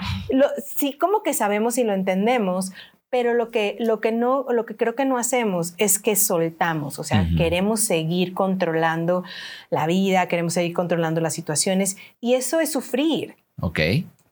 sí, 0.77 0.93
como 0.93 1.23
que 1.23 1.33
sabemos 1.33 1.77
y 1.77 1.88
lo 1.89 1.95
entendemos, 1.95 2.71
pero 3.09 3.33
lo 3.33 3.49
que, 3.49 3.75
lo 3.79 3.99
que 4.01 4.11
no, 4.11 4.45
lo 4.49 4.65
que 4.65 4.75
creo 4.75 4.95
que 4.95 5.05
no 5.05 5.17
hacemos 5.17 5.73
es 5.77 5.97
que 5.97 6.15
soltamos, 6.15 6.99
o 6.99 7.03
sea, 7.03 7.27
queremos 7.35 7.79
seguir 7.79 8.33
controlando 8.33 9.23
la 9.71 9.87
vida, 9.87 10.27
queremos 10.27 10.53
seguir 10.53 10.73
controlando 10.73 11.19
las 11.19 11.33
situaciones 11.33 11.97
y 12.21 12.35
eso 12.35 12.59
es 12.59 12.71
sufrir. 12.71 13.35
Ok. 13.61 13.79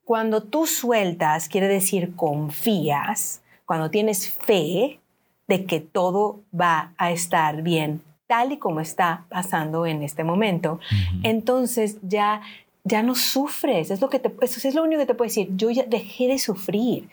Cuando 0.04 0.44
tú 0.44 0.68
sueltas, 0.68 1.50
quiere 1.50 1.68
decir 1.68 2.16
confías, 2.16 3.42
cuando 3.66 3.90
tienes 3.90 4.30
fe 4.30 5.00
de 5.48 5.66
que 5.66 5.80
todo 5.80 6.42
va 6.54 6.94
a 6.98 7.12
estar 7.12 7.64
bien, 7.64 8.02
tal 8.28 8.52
y 8.52 8.58
como 8.58 8.80
está 8.80 9.26
pasando 9.30 9.88
en 9.88 10.04
este 10.04 10.24
momento, 10.24 10.80
entonces 11.24 11.98
ya 12.04 12.42
ya 12.88 13.04
no 13.04 13.16
sufres. 13.16 13.92
Es 13.92 14.02
lo 14.02 14.10
que 14.10 14.20
te, 14.20 14.34
eso 14.42 14.68
es 14.68 14.74
lo 14.74 14.84
único 14.84 15.02
que 15.02 15.06
te 15.06 15.14
puedo 15.14 15.28
decir. 15.28 15.50
Yo 15.56 15.70
ya 15.70 15.84
dejé 15.84 16.28
de 16.28 16.40
sufrir. 16.40 17.10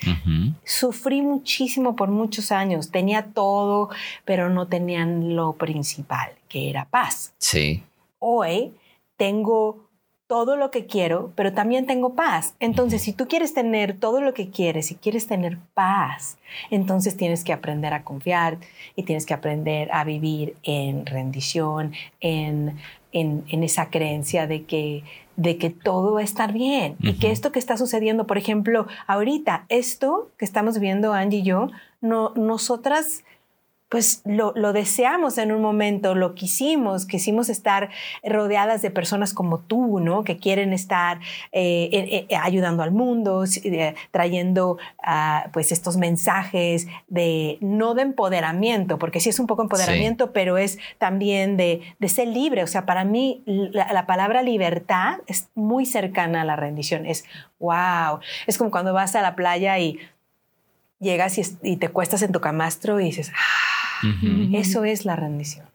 Sufrí 0.65 1.23
muchísimo 1.23 1.97
por 1.97 2.09
muchos 2.11 2.53
años. 2.53 2.91
Tenía 2.91 3.27
todo, 3.27 3.91
pero 4.25 4.49
no 4.51 4.69
tenían 4.69 5.37
lo 5.37 5.55
principal, 5.55 6.33
que 6.49 6.71
era 6.71 6.87
paz. 6.87 7.35
Sí. 7.39 7.83
Hoy 8.19 8.73
tengo 9.17 9.85
todo 10.27 10.57
lo 10.57 10.71
que 10.71 10.87
quiero, 10.87 11.33
pero 11.37 11.53
también 11.53 11.87
tengo 11.87 12.15
paz. 12.15 12.55
Entonces, 12.59 13.03
si 13.03 13.13
tú 13.13 13.29
quieres 13.29 13.53
tener 13.53 13.99
todo 13.99 14.21
lo 14.21 14.33
que 14.33 14.49
quieres, 14.49 14.87
si 14.87 14.95
quieres 14.95 15.27
tener 15.27 15.59
paz, 15.75 16.39
entonces 16.71 17.17
tienes 17.17 17.45
que 17.45 17.53
aprender 17.53 17.93
a 17.93 18.05
confiar 18.05 18.59
y 18.97 19.03
tienes 19.03 19.27
que 19.27 19.35
aprender 19.35 19.93
a 19.93 20.03
vivir 20.05 20.57
en 20.63 21.05
rendición, 21.05 21.93
en, 22.21 22.79
en, 23.15 23.45
en 23.49 23.65
esa 23.65 23.89
creencia 23.89 24.47
de 24.47 24.65
que 24.65 25.05
de 25.37 25.59
que 25.59 25.71
todo 25.71 26.15
va 26.15 26.21
a 26.21 26.25
estar 26.25 26.53
bien 26.53 26.97
y 27.01 27.15
que 27.15 27.33
esto 27.33 27.51
que 27.51 27.59
está 27.59 27.77
sucediendo, 27.77 28.27
por 28.27 28.39
ejemplo, 28.39 28.87
ahorita, 29.07 29.67
esto 29.69 30.31
que 30.39 30.45
estamos 30.45 30.79
viendo 30.79 31.13
Angie 31.13 31.41
y 31.41 31.43
yo, 31.43 31.71
no, 32.01 32.33
nosotras 32.37 33.25
pues 33.89 34.23
lo, 34.25 34.53
deseamos 34.73 35.39
en 35.39 35.53
un 35.53 35.63
momento, 35.63 36.15
lo 36.15 36.35
quisimos, 36.35 37.07
quisimos 37.07 37.49
estar 37.49 37.91
rodeadas 38.25 38.83
de 38.83 38.91
personas 38.91 39.33
como 39.33 39.61
tú, 39.61 40.01
¿no? 40.01 40.25
Que 40.25 40.37
quieren 40.37 40.73
estar 40.73 41.21
eh, 41.53 41.91
eh, 41.93 42.27
eh, 42.29 42.37
ayudando 42.37 42.83
al 42.83 42.91
mundo, 42.91 43.45
trayendo 44.11 44.79
ah, 45.03 45.49
pues 45.53 45.71
estos 45.71 45.97
mensajes 45.97 46.89
de, 47.07 47.59
no 47.61 47.95
de 47.95 48.03
empoderamiento, 48.03 48.99
porque 48.99 49.21
sí 49.21 49.29
es 49.29 49.39
un 49.39 49.47
poco 49.47 49.63
empoderamiento, 49.63 50.33
pero 50.33 50.59
es 50.59 50.79
también 50.99 51.57
de, 51.57 51.83
ser 52.09 52.29
libre. 52.29 52.63
O 52.63 52.67
sea, 52.67 52.87
para 52.87 53.05
mí 53.05 53.43
la, 53.47 53.93
la, 53.93 54.07
palabra 54.07 54.43
libertad 54.43 55.19
es 55.27 55.49
muy 55.55 55.87
cercana 55.87 56.43
a 56.43 56.45
la 56.45 56.57
rendición. 56.57 57.07
Es, 57.07 57.25
wow, 57.59 58.21
es 58.47 58.59
como 58.59 58.71
cuando 58.71 58.93
vas 58.93 59.15
a 59.17 59.23
la 59.23 59.35
playa 59.35 59.79
y 59.79 59.99
llegas 61.05 61.39
y, 61.39 61.43
y 61.63 61.77
te 61.77 61.91
cuestas 61.91 62.23
en 62.23 62.33
tu 62.33 62.41
camastro 62.41 62.99
y 62.99 63.05
dices, 63.05 63.31
ah, 63.37 64.03
eso 64.53 64.85
es 64.85 65.05
la 65.05 65.15
rendición. 65.15 65.67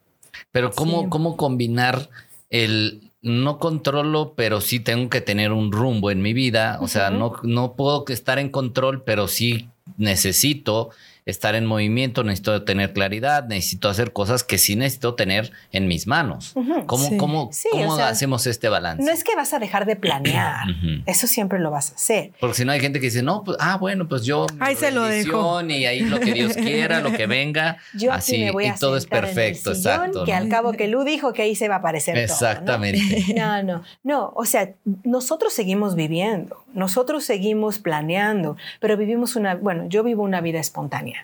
Pero 0.51 0.71
¿cómo, 0.71 1.09
cómo 1.09 1.37
combinar 1.37 2.09
el 2.49 3.11
no 3.21 3.59
controlo, 3.59 4.33
pero 4.35 4.61
sí 4.61 4.79
tengo 4.79 5.09
que 5.09 5.21
tener 5.21 5.51
un 5.51 5.71
rumbo 5.71 6.11
en 6.11 6.21
mi 6.21 6.33
vida? 6.33 6.77
O 6.81 6.87
sea, 6.87 7.09
no, 7.09 7.33
no 7.43 7.73
puedo 7.73 8.03
estar 8.07 8.39
en 8.39 8.49
control, 8.49 9.03
pero 9.03 9.27
sí 9.27 9.69
necesito 9.97 10.89
estar 11.29 11.55
en 11.55 11.65
movimiento, 11.65 12.23
necesito 12.23 12.63
tener 12.63 12.93
claridad, 12.93 13.47
necesito 13.47 13.89
hacer 13.89 14.13
cosas 14.13 14.43
que 14.43 14.57
sí 14.57 14.75
necesito 14.75 15.15
tener 15.15 15.51
en 15.71 15.87
mis 15.87 16.07
manos. 16.07 16.53
¿Cómo, 16.85 17.17
cómo, 17.17 17.49
cómo 17.71 17.95
hacemos 17.95 18.47
este 18.47 18.69
balance? 18.69 19.03
No 19.03 19.11
es 19.11 19.23
que 19.23 19.35
vas 19.35 19.53
a 19.53 19.59
dejar 19.59 19.85
de 19.85 19.95
planear, 19.95 20.67
eso 21.05 21.27
siempre 21.27 21.59
lo 21.59 21.71
vas 21.71 21.91
a 21.91 21.95
hacer. 21.95 22.31
Porque 22.39 22.55
si 22.55 22.65
no 22.65 22.71
hay 22.71 22.79
gente 22.79 22.99
que 22.99 23.07
dice, 23.07 23.23
no, 23.23 23.43
pues, 23.43 23.57
ah, 23.59 23.77
bueno, 23.77 24.07
pues 24.07 24.23
yo... 24.23 24.47
Ahí 24.59 24.75
se 24.75 24.91
lo 24.91 25.03
dejo. 25.03 25.59
Y 25.67 25.85
ahí 25.85 26.01
lo 26.01 26.19
que 26.19 26.33
Dios 26.33 26.53
quiera, 26.53 27.01
lo 27.01 27.11
que 27.11 27.27
venga. 27.27 27.77
Yo 27.93 28.11
así, 28.11 28.37
me 28.37 28.51
voy 28.51 28.65
a 28.65 28.75
y 28.75 28.79
todo 28.79 28.97
es 28.97 29.05
perfecto, 29.05 29.71
exacto. 29.71 30.23
Que 30.23 30.33
al 30.33 30.49
cabo 30.49 30.73
que 30.73 30.87
Lu 30.87 31.03
dijo 31.03 31.33
que 31.33 31.41
ahí 31.41 31.55
se 31.55 31.67
va 31.67 31.75
a 31.75 31.77
aparecer 31.79 32.17
Exactamente. 32.17 32.99
Todo, 32.99 33.35
¿no? 33.35 33.63
no, 33.63 33.63
no, 33.63 33.83
no, 34.03 34.33
o 34.35 34.45
sea, 34.45 34.73
nosotros 35.03 35.53
seguimos 35.53 35.95
viviendo, 35.95 36.63
nosotros 36.73 37.23
seguimos 37.23 37.79
planeando, 37.79 38.57
pero 38.79 38.97
vivimos 38.97 39.35
una, 39.35 39.55
bueno, 39.55 39.85
yo 39.87 40.03
vivo 40.03 40.23
una 40.23 40.41
vida 40.41 40.59
espontánea. 40.59 41.18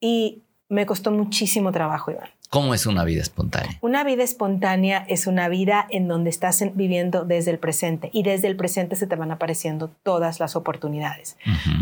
Y 0.00 0.42
me 0.68 0.86
costó 0.86 1.10
muchísimo 1.10 1.72
trabajo, 1.72 2.10
Iván. 2.10 2.28
¿Cómo 2.50 2.72
es 2.72 2.86
una 2.86 3.04
vida 3.04 3.20
espontánea? 3.20 3.76
Una 3.82 4.04
vida 4.04 4.22
espontánea 4.22 5.04
es 5.08 5.26
una 5.26 5.50
vida 5.50 5.86
en 5.90 6.08
donde 6.08 6.30
estás 6.30 6.64
viviendo 6.74 7.26
desde 7.26 7.50
el 7.50 7.58
presente 7.58 8.08
y 8.10 8.22
desde 8.22 8.48
el 8.48 8.56
presente 8.56 8.96
se 8.96 9.06
te 9.06 9.16
van 9.16 9.30
apareciendo 9.30 9.90
todas 10.02 10.40
las 10.40 10.56
oportunidades. 10.56 11.36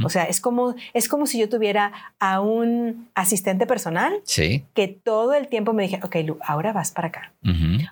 O 0.05 0.09
sea, 0.09 0.25
es 0.25 0.41
como, 0.41 0.75
es 0.93 1.09
como 1.09 1.27
si 1.27 1.39
yo 1.39 1.49
tuviera 1.49 1.93
a 2.19 2.41
un 2.41 3.09
asistente 3.15 3.65
personal 3.67 4.15
sí. 4.25 4.65
que 4.75 4.89
todo 4.89 5.35
el 5.35 5.47
tiempo 5.47 5.73
me 5.73 5.85
dijera, 5.85 6.05
ok, 6.05 6.17
Lu, 6.25 6.39
ahora 6.45 6.73
vas 6.73 6.91
para 6.91 7.09
acá. 7.09 7.33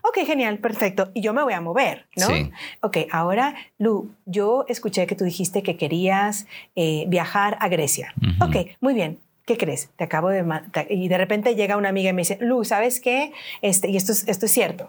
Ok, 0.02 0.26
genial, 0.26 0.58
perfecto. 0.58 1.12
Y 1.14 1.20
yo 1.20 1.32
me 1.32 1.44
voy 1.44 1.52
a 1.52 1.60
mover, 1.60 2.06
¿no? 2.16 2.26
Sí. 2.26 2.50
Ok, 2.80 2.98
ahora, 3.12 3.54
Lu, 3.78 4.10
yo 4.26 4.64
escuché 4.68 5.06
que 5.06 5.14
tú 5.14 5.24
dijiste 5.24 5.62
que 5.62 5.76
querías 5.76 6.46
eh, 6.74 7.04
viajar 7.06 7.56
a 7.60 7.68
Grecia. 7.68 8.14
Ok, 8.40 8.70
muy 8.80 8.94
bien. 8.94 9.18
¿Qué 9.44 9.56
crees? 9.56 9.90
Te 9.96 10.04
acabo 10.04 10.28
de... 10.28 10.44
Y 10.90 11.08
de 11.08 11.18
repente 11.18 11.54
llega 11.54 11.76
una 11.76 11.88
amiga 11.88 12.10
y 12.10 12.12
me 12.12 12.22
dice, 12.22 12.38
Lu, 12.40 12.64
¿sabes 12.64 13.00
qué? 13.00 13.32
Este, 13.62 13.90
y 13.90 13.96
esto 13.96 14.12
es, 14.12 14.26
esto 14.28 14.46
es 14.46 14.52
cierto. 14.52 14.88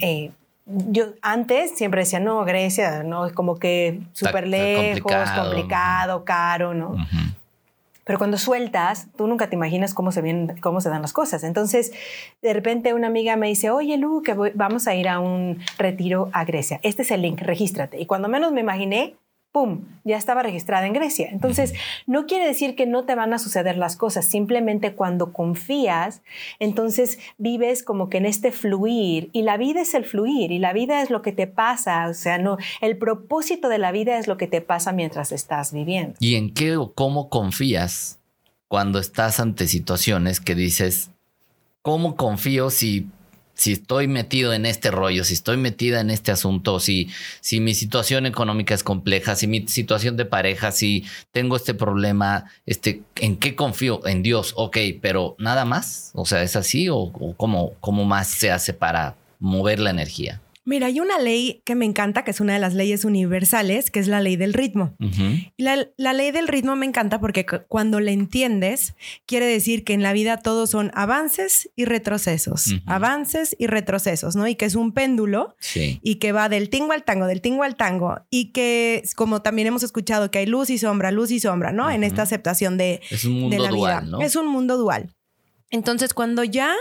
Eh, 0.00 0.30
yo 0.66 1.06
antes 1.22 1.72
siempre 1.76 2.02
decía, 2.02 2.20
no, 2.20 2.44
Grecia, 2.44 3.02
no, 3.02 3.26
es 3.26 3.32
como 3.32 3.58
que 3.58 4.00
súper 4.12 4.46
lejos, 4.46 5.00
complicado. 5.00 6.24
caro, 6.24 6.74
¿no? 6.74 6.96
Pero 8.04 8.18
cuando 8.18 8.38
sueltas, 8.38 9.08
tú 9.18 9.26
nunca 9.26 9.50
te 9.50 9.56
imaginas 9.56 9.92
cómo 9.92 10.12
se, 10.12 10.22
vienen, 10.22 10.58
cómo 10.60 10.80
se 10.80 10.88
dan 10.88 11.02
las 11.02 11.12
cosas. 11.12 11.44
Entonces, 11.44 11.92
de 12.40 12.54
repente 12.54 12.94
una 12.94 13.08
amiga 13.08 13.36
me 13.36 13.48
dice, 13.48 13.70
oye, 13.70 13.98
Lu, 13.98 14.22
que 14.22 14.32
vamos 14.54 14.88
a 14.88 14.94
ir 14.94 15.08
a 15.08 15.20
un 15.20 15.58
retiro 15.76 16.30
a 16.32 16.46
Grecia. 16.46 16.80
Este 16.82 17.02
es 17.02 17.10
el 17.10 17.20
link, 17.20 17.40
regístrate. 17.42 18.00
Y 18.00 18.06
cuando 18.06 18.28
menos 18.28 18.52
me 18.52 18.62
imaginé, 18.62 19.14
ya 20.04 20.16
estaba 20.16 20.42
registrada 20.42 20.86
en 20.86 20.92
Grecia. 20.92 21.28
Entonces, 21.30 21.74
no 22.06 22.26
quiere 22.26 22.46
decir 22.46 22.74
que 22.74 22.86
no 22.86 23.04
te 23.04 23.14
van 23.14 23.32
a 23.32 23.38
suceder 23.38 23.76
las 23.76 23.96
cosas, 23.96 24.24
simplemente 24.24 24.94
cuando 24.94 25.32
confías, 25.32 26.22
entonces 26.58 27.18
vives 27.36 27.82
como 27.82 28.08
que 28.08 28.18
en 28.18 28.26
este 28.26 28.52
fluir, 28.52 29.30
y 29.32 29.42
la 29.42 29.56
vida 29.56 29.82
es 29.82 29.94
el 29.94 30.04
fluir, 30.04 30.52
y 30.52 30.58
la 30.58 30.72
vida 30.72 31.02
es 31.02 31.10
lo 31.10 31.22
que 31.22 31.32
te 31.32 31.46
pasa, 31.46 32.08
o 32.08 32.14
sea, 32.14 32.38
no, 32.38 32.58
el 32.80 32.96
propósito 32.98 33.68
de 33.68 33.78
la 33.78 33.92
vida 33.92 34.18
es 34.18 34.26
lo 34.26 34.36
que 34.36 34.46
te 34.46 34.60
pasa 34.60 34.92
mientras 34.92 35.32
estás 35.32 35.72
viviendo. 35.72 36.14
¿Y 36.20 36.36
en 36.36 36.52
qué 36.54 36.76
o 36.76 36.92
cómo 36.92 37.28
confías 37.28 38.18
cuando 38.68 38.98
estás 38.98 39.40
ante 39.40 39.66
situaciones 39.66 40.40
que 40.40 40.54
dices, 40.54 41.10
¿cómo 41.82 42.16
confío 42.16 42.70
si 42.70 43.08
si 43.58 43.72
estoy 43.72 44.06
metido 44.06 44.52
en 44.52 44.64
este 44.64 44.92
rollo, 44.92 45.24
si 45.24 45.34
estoy 45.34 45.56
metida 45.56 46.00
en 46.00 46.10
este 46.10 46.30
asunto, 46.30 46.78
si, 46.78 47.10
si 47.40 47.58
mi 47.58 47.74
situación 47.74 48.24
económica 48.24 48.72
es 48.72 48.84
compleja, 48.84 49.34
si 49.34 49.48
mi 49.48 49.66
situación 49.66 50.16
de 50.16 50.24
pareja, 50.24 50.70
si 50.70 51.04
tengo 51.32 51.56
este 51.56 51.74
problema, 51.74 52.44
este, 52.66 53.02
¿en 53.16 53.36
qué 53.36 53.56
confío? 53.56 54.06
En 54.06 54.22
Dios, 54.22 54.52
ok, 54.54 54.78
pero 55.02 55.34
nada 55.38 55.64
más, 55.64 56.12
o 56.14 56.24
sea, 56.24 56.42
¿es 56.42 56.54
así 56.54 56.88
o, 56.88 56.98
o 56.98 57.34
cómo, 57.36 57.72
cómo 57.80 58.04
más 58.04 58.28
se 58.28 58.52
hace 58.52 58.72
para 58.74 59.16
mover 59.40 59.80
la 59.80 59.90
energía? 59.90 60.40
Mira, 60.68 60.88
hay 60.88 61.00
una 61.00 61.18
ley 61.18 61.62
que 61.64 61.74
me 61.74 61.86
encanta, 61.86 62.24
que 62.24 62.30
es 62.30 62.40
una 62.40 62.52
de 62.52 62.58
las 62.58 62.74
leyes 62.74 63.06
universales, 63.06 63.90
que 63.90 64.00
es 64.00 64.06
la 64.06 64.20
ley 64.20 64.36
del 64.36 64.52
ritmo. 64.52 64.94
Y 65.56 65.62
la, 65.62 66.12
ley 66.12 66.30
del 66.30 66.46
ritmo 66.46 66.76
me 66.76 66.84
encanta 66.84 67.20
porque 67.20 67.46
cuando 67.68 68.00
la 68.00 68.10
entiendes, 68.10 68.94
quiere 69.24 69.46
decir 69.46 69.82
que 69.82 69.94
en 69.94 70.02
la 70.02 70.12
vida 70.12 70.36
todos 70.36 70.68
son 70.68 70.90
avances 70.92 71.70
y 71.74 71.86
retrocesos, 71.86 72.74
avances 72.84 73.56
y 73.58 73.66
retrocesos, 73.66 74.36
¿no? 74.36 74.46
Y 74.46 74.56
que 74.56 74.66
es 74.66 74.74
un 74.74 74.92
péndulo 74.92 75.56
y 75.74 76.16
que 76.16 76.32
va 76.32 76.50
del 76.50 76.68
tingo 76.68 76.92
al 76.92 77.02
tango, 77.02 77.26
del 77.26 77.40
tingo 77.40 77.62
al 77.62 77.76
tango. 77.76 78.20
Y 78.28 78.52
que, 78.52 79.02
como 79.16 79.40
también 79.40 79.68
hemos 79.68 79.82
escuchado, 79.82 80.30
que 80.30 80.40
hay 80.40 80.46
luz 80.46 80.68
y 80.68 80.76
sombra, 80.76 81.10
luz 81.12 81.30
y 81.30 81.40
sombra, 81.40 81.72
¿no? 81.72 81.90
En 81.90 82.04
esta 82.04 82.20
aceptación 82.20 82.76
de, 82.76 83.00
es 83.08 83.24
un 83.24 83.40
mundo 83.40 83.56
la 83.56 83.70
dual, 83.70 84.04
vida. 84.04 84.10
¿no? 84.10 84.20
Es 84.20 84.36
un 84.36 84.46
mundo 84.46 84.76
dual. 84.76 85.14
Entonces, 85.70 86.12
cuando 86.12 86.44
ya 86.44 86.74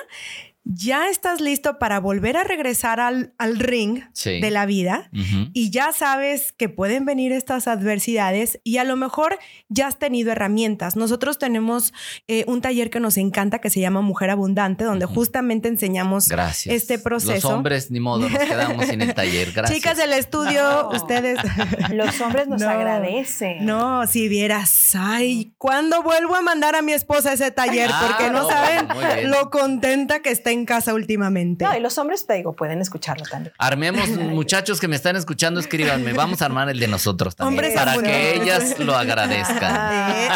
ya 0.74 1.10
estás 1.10 1.42
listo 1.42 1.80
para 1.80 2.00
volver 2.00 2.38
a 2.38 2.44
regresar 2.44 3.00
al, 3.00 3.32
ring 3.60 4.04
de 4.24 4.52
la 4.52 4.66
vida 4.66 5.10
y 5.54 5.70
ya 5.70 5.92
sabes 5.94 6.52
que 6.52 6.70
pueden 6.70 7.06
venir 7.06 7.32
estas 7.32 7.68
adversidades 7.68 8.60
y 8.64 8.78
a 8.78 8.84
lo 8.84 8.96
mejor 8.96 9.40
ya 9.70 9.88
has 9.88 10.00
tenido 10.00 10.32
herramientas. 10.32 10.96
Nosotros 10.96 11.40
tenemos 11.40 11.94
eh, 12.28 12.44
un 12.48 12.62
taller 12.62 12.90
que 12.90 13.00
nos 13.00 13.18
encanta 13.18 13.60
que 13.60 13.70
se 13.70 13.80
llama 13.80 14.02
Mujer 14.02 14.30
Abundante, 14.30 14.84
donde 14.84 15.06
justamente 15.06 15.68
enseñamos 15.68 16.30
este 16.66 17.00
proceso. 17.00 17.34
Los 17.34 17.46
hombres, 17.46 17.92
ni 17.92 18.00
modo, 18.00 18.28
nos 18.30 18.40
quedamos 18.40 18.86
sin 18.86 19.02
el 19.02 19.14
taller. 19.14 19.52
Gracias. 19.52 19.78
Chicas 19.78 19.98
del 19.98 20.14
estudio, 20.14 20.90
ustedes. 20.90 21.40
Los 21.94 22.20
hombres 22.22 22.48
nos 22.48 22.62
agradecen. 22.62 23.66
No, 23.66 24.06
si 24.08 24.28
vieras, 24.28 24.92
ay, 24.96 25.54
¿cuándo 25.58 26.04
vuelvo 26.04 26.36
a 26.36 26.42
mandar 26.42 26.76
a 26.76 26.82
mi 26.82 26.94
esposa 26.94 27.32
a 27.32 27.34
ese 27.34 27.52
taller? 27.52 27.90
Porque 28.02 28.32
no 28.32 28.48
saben 28.48 28.88
lo 29.30 29.50
contenta 29.50 30.22
que 30.22 30.32
está 30.32 30.52
en 30.52 30.57
casa 30.66 30.94
últimamente. 30.94 31.66
No, 31.66 31.76
y 31.76 31.80
los 31.80 31.98
hombres, 31.98 32.26
te 32.26 32.34
digo, 32.34 32.54
pueden 32.54 32.82
escucharlo 32.82 33.26
también. 33.30 33.54
Armemos, 33.58 34.10
muchachos 34.10 34.80
que 34.80 34.88
me 34.88 34.96
están 34.96 35.16
escuchando, 35.16 35.60
escríbanme. 35.60 36.14
Vamos 36.14 36.42
a 36.42 36.46
armar 36.46 36.70
el 36.70 36.80
de 36.80 36.88
nosotros 36.88 37.36
también. 37.36 37.74
para 37.76 37.98
que 37.98 38.36
ellas 38.36 38.80
lo 38.80 38.96
agradezcan. 38.96 40.32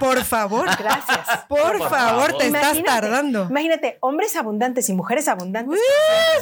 por 0.00 0.22
favor. 0.24 0.68
Gracias. 0.78 1.44
Por, 1.48 1.78
favor, 1.88 2.36
te 2.36 2.46
estás 2.46 2.82
tardando. 2.82 3.46
Imagínate, 3.48 3.98
hombres 4.00 4.36
abundantes 4.36 4.88
y 4.88 4.92
mujeres 4.92 5.28
abundantes. 5.28 5.78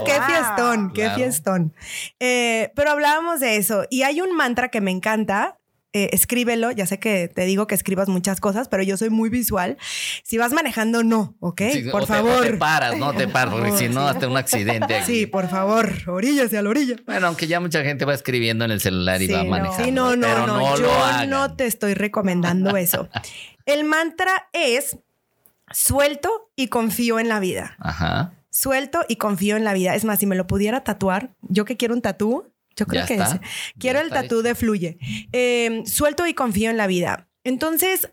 ¡Qué 0.04 0.12
fiestón! 0.12 0.92
¡Qué 0.92 1.10
fiestón! 1.10 1.74
Eh, 2.18 2.72
pero 2.74 2.90
hablábamos 2.90 3.40
de 3.40 3.56
eso. 3.56 3.84
Y 3.90 4.02
hay 4.02 4.20
un 4.20 4.34
mantra 4.34 4.68
que 4.68 4.80
me 4.80 4.90
encanta, 4.90 5.59
eh, 5.92 6.10
escríbelo. 6.12 6.70
Ya 6.70 6.86
sé 6.86 6.98
que 6.98 7.28
te 7.28 7.44
digo 7.44 7.66
que 7.66 7.74
escribas 7.74 8.08
muchas 8.08 8.40
cosas, 8.40 8.68
pero 8.68 8.82
yo 8.82 8.96
soy 8.96 9.10
muy 9.10 9.28
visual. 9.28 9.76
Si 10.22 10.38
vas 10.38 10.52
manejando, 10.52 11.02
no, 11.02 11.34
¿ok? 11.40 11.62
por 11.90 12.06
favor. 12.06 12.42
Te, 12.42 12.56
paras, 12.56 12.96
no 12.96 13.12
te 13.12 13.26
paras, 13.28 13.54
porque 13.54 13.72
si 13.72 13.88
no, 13.88 14.06
hasta 14.06 14.28
un 14.28 14.36
accidente. 14.36 14.96
Aquí. 14.96 15.12
Sí, 15.12 15.26
por 15.26 15.48
favor, 15.48 15.92
orillas 16.06 16.52
a 16.54 16.62
la 16.62 16.70
orilla. 16.70 16.96
Bueno, 17.06 17.26
aunque 17.26 17.46
ya 17.46 17.60
mucha 17.60 17.82
gente 17.82 18.04
va 18.04 18.14
escribiendo 18.14 18.64
en 18.64 18.70
el 18.70 18.80
celular 18.80 19.20
y 19.20 19.28
va 19.28 19.44
manejando. 19.44 19.84
Sí, 19.84 19.90
no, 19.90 20.16
no, 20.16 20.26
pero 20.26 20.46
no, 20.46 20.56
no 20.56 20.76
yo 20.76 21.26
no 21.26 21.56
te 21.56 21.66
estoy 21.66 21.94
recomendando 21.94 22.76
eso. 22.76 23.08
el 23.66 23.84
mantra 23.84 24.48
es 24.52 24.98
suelto 25.70 26.50
y 26.56 26.68
confío 26.68 27.18
en 27.18 27.28
la 27.28 27.40
vida. 27.40 27.76
Ajá. 27.78 28.34
Suelto 28.50 29.04
y 29.08 29.16
confío 29.16 29.56
en 29.56 29.64
la 29.64 29.72
vida. 29.72 29.94
Es 29.94 30.04
más, 30.04 30.18
si 30.18 30.26
me 30.26 30.34
lo 30.34 30.46
pudiera 30.46 30.82
tatuar, 30.82 31.34
yo 31.42 31.64
que 31.64 31.76
quiero 31.76 31.94
un 31.94 32.02
tatú, 32.02 32.52
yo 32.80 32.86
creo 32.86 33.06
que 33.06 33.14
es. 33.14 33.40
Quiero 33.78 34.00
el 34.00 34.08
tatú 34.08 34.42
de 34.42 34.54
fluye. 34.54 34.98
Em, 35.32 35.84
suelto 35.84 36.26
y 36.26 36.34
confío 36.34 36.70
en 36.70 36.76
la 36.76 36.86
vida. 36.86 37.28
Entonces, 37.44 38.10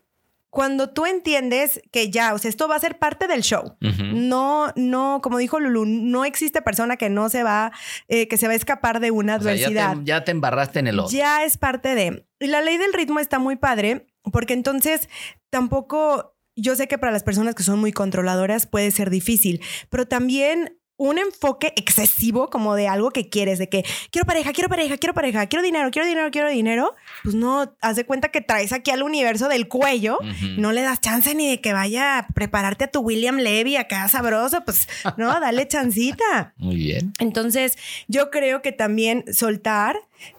cuando 0.50 0.90
tú 0.90 1.06
entiendes 1.06 1.82
que 1.92 2.10
ya, 2.10 2.34
o 2.34 2.38
sea, 2.38 2.50
esto 2.50 2.68
va 2.68 2.76
a 2.76 2.80
ser 2.80 3.00
parte 3.00 3.28
del 3.28 3.42
show. 3.42 3.78
No, 3.80 4.74
no, 4.76 5.20
como 5.22 5.38
dijo 5.38 5.60
Lulu, 5.60 5.86
no 5.86 6.26
existe 6.26 6.62
persona 6.62 6.98
que 6.98 7.10
no 7.10 7.30
se 7.30 7.44
va, 7.44 7.72
eh, 8.08 8.28
que 8.28 8.38
se 8.38 8.48
va 8.48 8.54
a 8.54 8.56
escapar 8.56 9.00
de 9.00 9.12
una 9.12 9.36
adversidad. 9.36 9.98
ya, 10.04 10.24
te, 10.24 10.32
embarraste 10.32 10.80
en 10.80 10.88
el 10.88 11.00
otro. 11.00 11.16
Ya 11.16 11.44
es 11.44 11.58
parte 11.58 11.96
de. 11.96 12.26
Y 12.40 12.48
la 12.48 12.62
ley 12.62 12.78
del 12.78 12.94
ritmo 12.94 13.20
está 13.20 13.40
muy 13.40 13.56
padre, 13.56 14.08
porque 14.32 14.54
entonces 14.54 15.10
tampoco. 15.50 16.34
Yo 16.60 16.76
sé 16.76 16.88
que 16.88 16.98
para 16.98 17.12
las 17.12 17.22
personas 17.22 17.54
que 17.54 17.62
son 17.62 17.80
muy 17.80 17.92
controladoras 17.92 18.66
puede 18.66 18.90
ser 18.90 19.12
difícil, 19.12 19.62
pero 19.92 20.08
también 20.08 20.80
un 20.98 21.20
enfoque 21.20 21.74
excesivo 21.76 22.50
como 22.50 22.76
de 22.76 22.88
algo 22.88 23.12
que 23.12 23.30
quieres, 23.30 23.60
de 23.60 23.70
que 23.70 23.86
quiero 24.12 24.26
pareja, 24.26 24.52
quiero 24.52 24.70
pareja, 24.70 24.98
quiero 24.98 25.14
pareja, 25.14 25.46
quiero 25.48 25.64
dinero, 25.64 25.90
quiero 25.92 26.08
dinero, 26.08 26.30
quiero 26.32 26.50
dinero, 26.50 26.96
pues 27.24 27.36
no, 27.36 27.74
haz 27.82 27.96
de 27.96 28.06
cuenta 28.06 28.30
que 28.30 28.42
traes 28.42 28.74
aquí 28.74 28.92
al 28.92 29.04
universo 29.04 29.48
del 29.48 29.68
cuello, 29.68 30.18
no 30.58 30.72
le 30.72 30.82
das 30.82 31.00
chance 31.00 31.34
ni 31.36 31.48
de 31.50 31.62
que 31.62 31.74
vaya 31.74 32.18
a 32.18 32.28
prepararte 32.28 32.86
a 32.86 32.92
tu 32.92 33.00
William 33.02 33.38
Levy 33.38 33.76
acá 33.76 34.08
sabroso, 34.10 34.64
pues 34.66 34.88
no, 35.18 35.28
dale 35.40 35.68
chancita. 35.68 36.54
Muy 36.58 36.76
bien. 36.76 37.14
Entonces, 37.20 37.78
yo 38.08 38.32
creo 38.32 38.62
que 38.62 38.72
también 38.72 39.24
soltar 39.32 39.98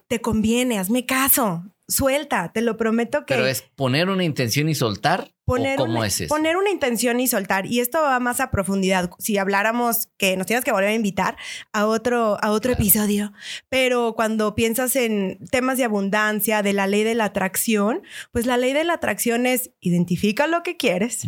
te 0.09 0.20
conviene, 0.20 0.78
hazme 0.78 1.06
caso 1.06 1.64
suelta, 1.89 2.53
te 2.53 2.61
lo 2.61 2.76
prometo 2.76 3.24
que... 3.24 3.34
Pero 3.34 3.47
es 3.47 3.62
poner 3.62 4.11
una 4.11 4.22
intención 4.22 4.68
y 4.68 4.74
soltar. 4.74 5.32
Poner 5.45 5.78
¿Cómo 5.78 6.05
es 6.05 6.20
eso? 6.20 6.34
Poner 6.34 6.59
una 6.59 6.68
intención 6.70 7.18
y 7.18 7.26
soltar. 7.26 7.64
Y 7.64 7.80
esto 7.80 8.03
va 8.03 8.20
más 8.20 8.41
a 8.41 8.51
profundidad. 8.51 9.11
Si 9.18 9.39
habláramos 9.39 10.09
que 10.18 10.36
nos 10.36 10.47
tienes 10.47 10.62
que 10.62 10.72
volver 10.72 10.91
a 10.91 10.95
invitar 10.95 11.39
a 11.72 11.86
otro, 11.86 12.36
a 12.43 12.51
otro 12.51 12.72
episodio. 12.72 13.32
Pero 13.70 14.12
cuando 14.14 14.55
piensas 14.55 14.95
en 14.97 15.39
temas 15.51 15.78
de 15.78 15.84
abundancia, 15.84 16.62
de 16.62 16.74
la 16.74 16.86
ley 16.86 17.03
de 17.03 17.14
la 17.14 17.24
atracción, 17.24 18.03
pues 18.30 18.45
la 18.45 18.59
ley 18.59 18.74
de 18.74 18.84
la 18.84 18.93
atracción 18.93 19.47
es 19.47 19.70
identifica 19.80 20.47
lo 20.47 20.62
que 20.62 20.76
quieres, 20.76 21.22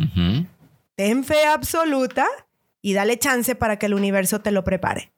ten 0.95 1.23
fe 1.23 1.45
absoluta 1.45 2.27
y 2.83 2.93
dale 2.93 3.17
chance 3.17 3.55
para 3.55 3.79
que 3.79 3.87
el 3.87 3.95
universo 3.95 4.41
te 4.41 4.51
lo 4.51 4.63
prepare. 4.63 5.11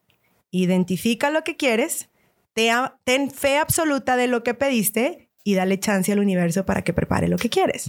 Identifica 0.50 1.30
lo 1.30 1.44
que 1.44 1.56
quieres, 1.56 2.08
ten 2.54 3.30
fe 3.30 3.58
absoluta 3.58 4.16
de 4.16 4.28
lo 4.28 4.42
que 4.42 4.54
pediste 4.54 5.28
y 5.44 5.54
dale 5.54 5.78
chance 5.78 6.10
al 6.10 6.18
universo 6.18 6.64
para 6.64 6.82
que 6.82 6.92
prepare 6.92 7.28
lo 7.28 7.36
que 7.36 7.50
quieres. 7.50 7.86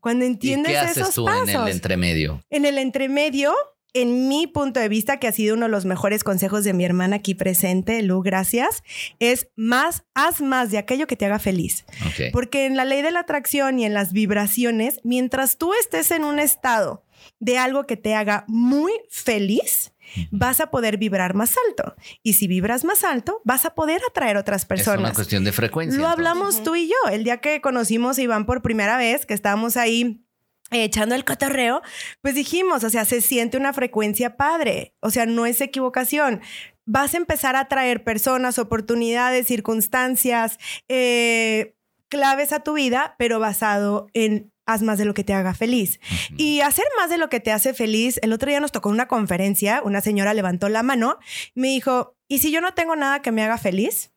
Cuando 0.00 0.24
entiendes 0.24 0.70
¿Y 0.70 0.74
qué 0.74 0.78
haces 0.78 0.96
esos 0.98 1.14
tú 1.16 1.28
en 1.28 1.48
el 1.48 1.68
entremedio? 1.68 2.42
En 2.48 2.64
el 2.64 2.78
entremedio, 2.78 3.52
en 3.92 4.28
mi 4.28 4.46
punto 4.46 4.78
de 4.78 4.88
vista, 4.88 5.18
que 5.18 5.26
ha 5.26 5.32
sido 5.32 5.56
uno 5.56 5.66
de 5.66 5.72
los 5.72 5.84
mejores 5.84 6.22
consejos 6.24 6.64
de 6.64 6.72
mi 6.72 6.84
hermana 6.84 7.16
aquí 7.16 7.34
presente, 7.34 8.00
Lu, 8.02 8.22
gracias, 8.22 8.84
es 9.18 9.48
más, 9.56 10.04
haz 10.14 10.40
más 10.40 10.70
de 10.70 10.78
aquello 10.78 11.08
que 11.08 11.16
te 11.16 11.26
haga 11.26 11.40
feliz. 11.40 11.84
Porque 12.32 12.66
en 12.66 12.76
la 12.76 12.84
ley 12.84 13.02
de 13.02 13.10
la 13.10 13.20
atracción 13.20 13.80
y 13.80 13.84
en 13.84 13.94
las 13.94 14.12
vibraciones, 14.12 15.00
mientras 15.02 15.58
tú 15.58 15.74
estés 15.74 16.12
en 16.12 16.24
un 16.24 16.38
estado 16.38 17.04
de 17.40 17.58
algo 17.58 17.86
que 17.86 17.96
te 17.96 18.14
haga 18.14 18.44
muy 18.46 18.92
feliz, 19.10 19.92
vas 20.30 20.60
a 20.60 20.70
poder 20.70 20.96
vibrar 20.96 21.34
más 21.34 21.54
alto. 21.68 21.94
Y 22.22 22.34
si 22.34 22.46
vibras 22.46 22.84
más 22.84 23.04
alto, 23.04 23.40
vas 23.44 23.64
a 23.64 23.74
poder 23.74 24.00
atraer 24.08 24.36
otras 24.36 24.64
personas. 24.64 24.98
Es 24.98 25.04
una 25.06 25.14
cuestión 25.14 25.44
de 25.44 25.52
frecuencia. 25.52 26.00
Lo 26.00 26.08
hablamos 26.08 26.62
tú 26.62 26.74
y 26.74 26.88
yo 26.88 27.10
el 27.10 27.24
día 27.24 27.38
que 27.38 27.60
conocimos 27.60 28.18
a 28.18 28.22
Iván 28.22 28.46
por 28.46 28.62
primera 28.62 28.96
vez, 28.96 29.26
que 29.26 29.34
estábamos 29.34 29.76
ahí 29.76 30.24
echando 30.70 31.14
el 31.14 31.24
cotorreo, 31.24 31.82
pues 32.22 32.34
dijimos, 32.34 32.84
o 32.84 32.90
sea, 32.90 33.04
se 33.04 33.20
siente 33.20 33.56
una 33.56 33.72
frecuencia 33.72 34.36
padre, 34.36 34.94
o 35.00 35.10
sea, 35.10 35.26
no 35.26 35.46
es 35.46 35.60
equivocación. 35.60 36.40
Vas 36.84 37.14
a 37.14 37.18
empezar 37.18 37.56
a 37.56 37.60
atraer 37.60 38.02
personas, 38.02 38.58
oportunidades, 38.58 39.46
circunstancias, 39.46 40.58
eh, 40.88 41.74
claves 42.08 42.52
a 42.52 42.60
tu 42.60 42.74
vida, 42.74 43.14
pero 43.18 43.38
basado 43.38 44.08
en 44.14 44.51
haz 44.66 44.82
más 44.82 44.98
de 44.98 45.04
lo 45.04 45.14
que 45.14 45.24
te 45.24 45.34
haga 45.34 45.54
feliz. 45.54 46.00
Y 46.36 46.60
hacer 46.60 46.84
más 46.98 47.10
de 47.10 47.18
lo 47.18 47.28
que 47.28 47.40
te 47.40 47.52
hace 47.52 47.74
feliz, 47.74 48.18
el 48.22 48.32
otro 48.32 48.48
día 48.48 48.60
nos 48.60 48.72
tocó 48.72 48.88
una 48.88 49.08
conferencia, 49.08 49.82
una 49.84 50.00
señora 50.00 50.34
levantó 50.34 50.68
la 50.68 50.82
mano, 50.82 51.18
me 51.54 51.68
dijo, 51.68 52.16
¿y 52.28 52.38
si 52.38 52.50
yo 52.50 52.60
no 52.60 52.74
tengo 52.74 52.96
nada 52.96 53.22
que 53.22 53.32
me 53.32 53.42
haga 53.42 53.58
feliz? 53.58 54.11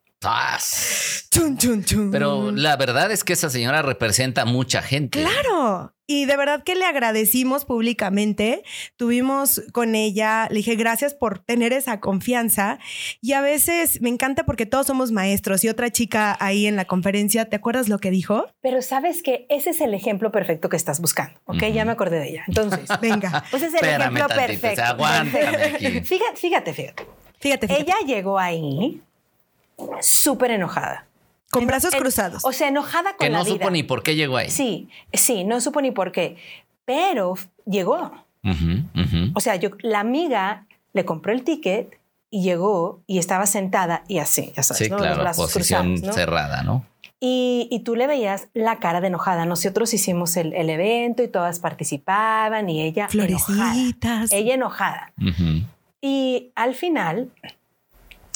Chun, 1.29 1.57
chun, 1.57 1.83
chun. 1.83 2.11
Pero 2.11 2.51
la 2.51 2.75
verdad 2.77 3.11
es 3.11 3.23
que 3.23 3.33
esa 3.33 3.49
señora 3.49 3.81
representa 3.81 4.41
a 4.41 4.45
mucha 4.45 4.81
gente. 4.81 5.21
Claro. 5.21 5.91
Y 6.07 6.25
de 6.25 6.37
verdad 6.37 6.63
que 6.63 6.75
le 6.75 6.85
agradecimos 6.85 7.65
públicamente. 7.65 8.63
Tuvimos 8.95 9.61
con 9.71 9.95
ella, 9.95 10.47
le 10.49 10.57
dije 10.57 10.75
gracias 10.75 11.13
por 11.13 11.39
tener 11.39 11.73
esa 11.73 11.99
confianza. 11.99 12.79
Y 13.21 13.33
a 13.33 13.41
veces 13.41 14.01
me 14.01 14.09
encanta 14.09 14.45
porque 14.45 14.65
todos 14.65 14.87
somos 14.87 15.11
maestros. 15.11 15.63
Y 15.63 15.69
otra 15.69 15.91
chica 15.91 16.37
ahí 16.39 16.67
en 16.67 16.75
la 16.75 16.85
conferencia, 16.85 17.49
¿te 17.49 17.55
acuerdas 17.55 17.89
lo 17.89 17.99
que 17.99 18.11
dijo? 18.11 18.47
Pero 18.61 18.81
sabes 18.81 19.23
que 19.23 19.45
ese 19.49 19.71
es 19.71 19.81
el 19.81 19.93
ejemplo 19.93 20.31
perfecto 20.31 20.69
que 20.69 20.77
estás 20.77 21.01
buscando. 21.01 21.39
Ok, 21.45 21.63
ya 21.73 21.85
me 21.85 21.91
acordé 21.91 22.19
de 22.19 22.29
ella. 22.29 22.43
Entonces, 22.47 22.87
venga. 23.01 23.43
Pues 23.51 23.63
es 23.63 23.73
el 23.73 23.85
ejemplo 23.85 24.27
perfecto. 24.27 24.81
Fíjate, 26.03 26.35
fíjate, 26.35 26.73
fíjate. 26.73 27.05
Fíjate, 27.39 27.67
Ella 27.69 27.95
llegó 28.05 28.39
ahí 28.39 29.01
súper 30.01 30.51
enojada. 30.51 31.05
Con 31.51 31.67
brazos 31.67 31.95
cruzados. 31.95 32.43
O 32.43 32.51
sea, 32.51 32.67
enojada 32.67 33.15
con 33.15 33.25
que 33.25 33.29
la 33.29 33.39
vida. 33.39 33.45
Que 33.45 33.51
no 33.51 33.57
supo 33.57 33.71
ni 33.71 33.83
por 33.83 34.03
qué 34.03 34.15
llegó 34.15 34.37
ahí. 34.37 34.49
Sí, 34.49 34.89
sí, 35.13 35.43
no 35.43 35.61
supo 35.61 35.81
ni 35.81 35.91
por 35.91 36.11
qué. 36.11 36.37
Pero 36.85 37.35
llegó. 37.65 38.11
O 39.33 39.39
sea, 39.39 39.55
yo, 39.55 39.71
la 39.79 40.01
amiga 40.01 40.65
le 40.93 41.03
compró 41.05 41.33
el 41.33 41.43
ticket 41.43 41.99
y 42.29 42.43
llegó 42.43 43.01
y 43.07 43.17
estaba 43.17 43.45
sentada 43.45 44.03
y 44.07 44.19
así, 44.19 44.51
ya 44.55 44.61
sabes, 44.61 44.83
sí, 44.83 44.89
claro, 44.89 45.23
posición 45.35 45.97
cerrada, 45.97 46.63
¿no? 46.63 46.85
Y, 47.19 47.67
y, 47.71 47.79
tú 47.79 47.95
le 47.95 48.07
veías 48.07 48.49
la 48.53 48.77
cara 48.79 49.01
de 49.01 49.07
enojada. 49.07 49.45
Nosotros 49.45 49.93
hicimos 49.93 50.35
el, 50.37 50.53
el 50.53 50.69
evento 50.69 51.23
y 51.23 51.27
todas 51.27 51.59
participaban 51.59 52.69
y 52.69 52.81
ella 52.81 53.07
Florecitas. 53.07 54.31
Ella 54.31 54.53
enojada. 54.53 55.13
Y 56.01 56.51
al 56.55 56.75
final 56.75 57.31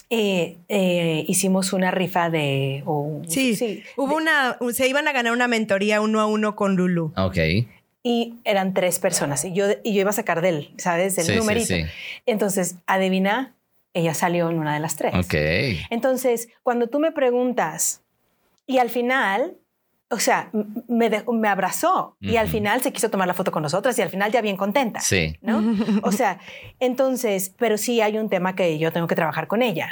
eh, 0.10 0.58
eh, 0.70 1.26
hicimos 1.28 1.72
una 1.74 1.92
rifa 1.92 2.30
de... 2.30 2.84
sí, 3.28 3.84
hubo 3.96 4.16
una, 4.16 4.58
se 4.74 4.88
iban 4.88 5.08
a 5.08 5.12
ganar 5.12 5.34
una 5.34 5.48
mentoría 5.48 6.02
uno 6.02 6.20
a 6.20 6.26
uno 6.26 6.56
con 6.56 6.76
Lulu. 6.76 7.14
Ok. 7.16 7.38
Y 8.02 8.36
eran 8.44 8.74
tres 8.74 8.98
personas 8.98 9.44
y 9.46 9.54
yo, 9.54 9.66
y 9.84 9.94
yo 9.94 10.02
iba 10.02 10.10
a 10.10 10.14
sacar 10.14 10.42
de 10.42 10.50
él, 10.50 10.74
¿sabes? 10.78 11.16
Del 11.16 11.38
numerito. 11.38 11.76
Entonces, 12.26 12.78
adivina, 12.88 13.56
ella 13.94 14.14
salió 14.14 14.50
en 14.50 14.58
una 14.58 14.74
de 14.74 14.80
las 14.80 14.96
tres. 14.96 15.14
Ok. 15.14 15.34
Entonces, 15.90 16.50
cuando 16.64 16.88
tú 16.88 17.00
me 17.00 17.12
preguntas, 17.12 18.02
y 18.66 18.78
al 18.78 18.90
final, 18.90 19.58
o 20.12 20.18
sea, 20.18 20.50
me, 20.88 21.10
me 21.32 21.48
abrazó 21.48 22.16
y 22.20 22.38
al 22.38 22.48
final 22.48 22.82
se 22.82 22.92
quiso 22.92 23.12
tomar 23.12 23.28
la 23.28 23.36
foto 23.36 23.52
con 23.52 23.62
nosotras 23.62 23.98
y 24.00 24.02
al 24.02 24.10
final 24.10 24.32
ya 24.32 24.42
bien 24.42 24.58
contenta. 24.58 25.00
Sí. 25.02 25.38
¿No? 25.42 25.64
O 26.02 26.12
sea, 26.12 26.40
entonces, 26.80 27.54
pero 27.58 27.78
sí 27.78 28.02
hay 28.02 28.18
un 28.18 28.30
tema 28.30 28.56
que 28.56 28.80
yo 28.80 28.92
tengo 28.92 29.06
que 29.06 29.16
trabajar 29.16 29.48
con 29.48 29.62
ella 29.62 29.92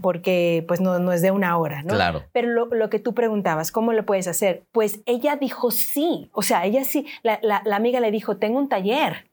porque 0.00 0.64
pues 0.68 0.80
no, 0.80 0.98
no, 1.00 1.12
es 1.12 1.22
de 1.22 1.32
una 1.32 1.56
hora, 1.58 1.82
¿no? 1.82 1.94
Claro. 1.94 2.22
Pero 2.32 2.48
lo, 2.48 2.66
lo, 2.66 2.90
que 2.90 3.00
tú 3.00 3.14
preguntabas, 3.14 3.72
¿cómo 3.72 3.92
lo 3.92 4.06
puedes 4.06 4.28
hacer? 4.28 4.62
Pues 4.70 5.00
ella 5.04 5.36
dijo 5.36 5.70
sí. 5.72 6.30
O 6.32 6.42
sea, 6.42 6.64
ella 6.64 6.84
sí, 6.84 7.06
la, 7.22 7.40
la, 7.42 7.76
amiga 7.76 7.98
le 7.98 8.10
dijo, 8.12 8.36
tengo 8.36 8.58
un 8.58 8.68
taller, 8.68 9.26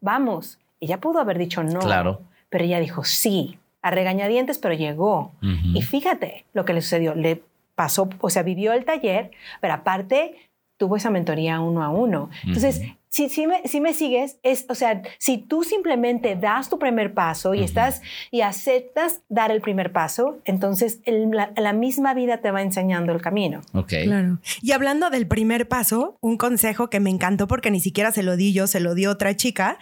vamos. 0.00 0.58
Ella 0.80 0.98
pudo 1.00 1.20
haber 1.20 1.38
dicho 1.38 1.62
no. 1.62 1.80
Claro. 1.80 2.22
Pero 2.50 2.64
ella 2.64 2.80
dijo 2.80 3.04
sí 3.04 3.58
a 3.82 3.90
regañadientes, 3.90 4.58
pero 4.58 4.74
llegó. 4.74 5.32
Y 5.74 5.82
fíjate 5.82 6.44
lo 6.52 6.64
que 6.64 6.72
le 6.72 6.82
sucedió. 6.82 7.14
Le 7.14 7.42
pasó, 7.78 8.10
o 8.20 8.28
sea, 8.28 8.42
vivió 8.42 8.72
el 8.72 8.84
taller, 8.84 9.30
pero 9.60 9.74
aparte 9.74 10.34
tuvo 10.78 10.96
esa 10.96 11.10
mentoría 11.10 11.60
uno 11.60 11.82
a 11.84 11.90
uno. 11.90 12.28
Entonces, 12.44 12.82
si, 13.08 13.28
si, 13.28 13.46
me, 13.46 13.62
si 13.66 13.80
me 13.80 13.94
sigues, 13.94 14.38
es, 14.42 14.66
o 14.68 14.74
sea, 14.74 15.02
si 15.18 15.38
tú 15.38 15.62
simplemente 15.62 16.36
das 16.36 16.68
tu 16.68 16.78
primer 16.78 17.14
paso 17.14 17.54
y 17.54 17.62
estás 17.62 18.02
y 18.30 18.42
aceptas 18.42 19.22
dar 19.28 19.50
el 19.50 19.60
primer 19.60 19.92
paso, 19.92 20.38
entonces 20.44 21.00
la, 21.06 21.72
misma 21.72 22.14
vida 22.14 22.38
te 22.38 22.50
va 22.50 22.62
enseñando 22.62 23.12
el 23.12 23.22
camino. 23.22 23.60
Ok. 23.72 23.92
Claro. 24.04 24.38
Y 24.60 24.72
hablando 24.72 25.08
del 25.08 25.26
primer 25.26 25.68
paso, 25.68 26.16
un 26.20 26.36
consejo 26.36 26.90
que 26.90 27.00
me 27.00 27.10
encantó 27.10 27.46
porque 27.46 27.70
ni 27.70 27.80
siquiera 27.80 28.12
se 28.12 28.22
lo 28.22 28.36
di 28.36 28.52
yo, 28.52 28.66
se 28.66 28.80
lo 28.80 28.94
dio 28.94 29.10
otra 29.10 29.34
chica, 29.36 29.78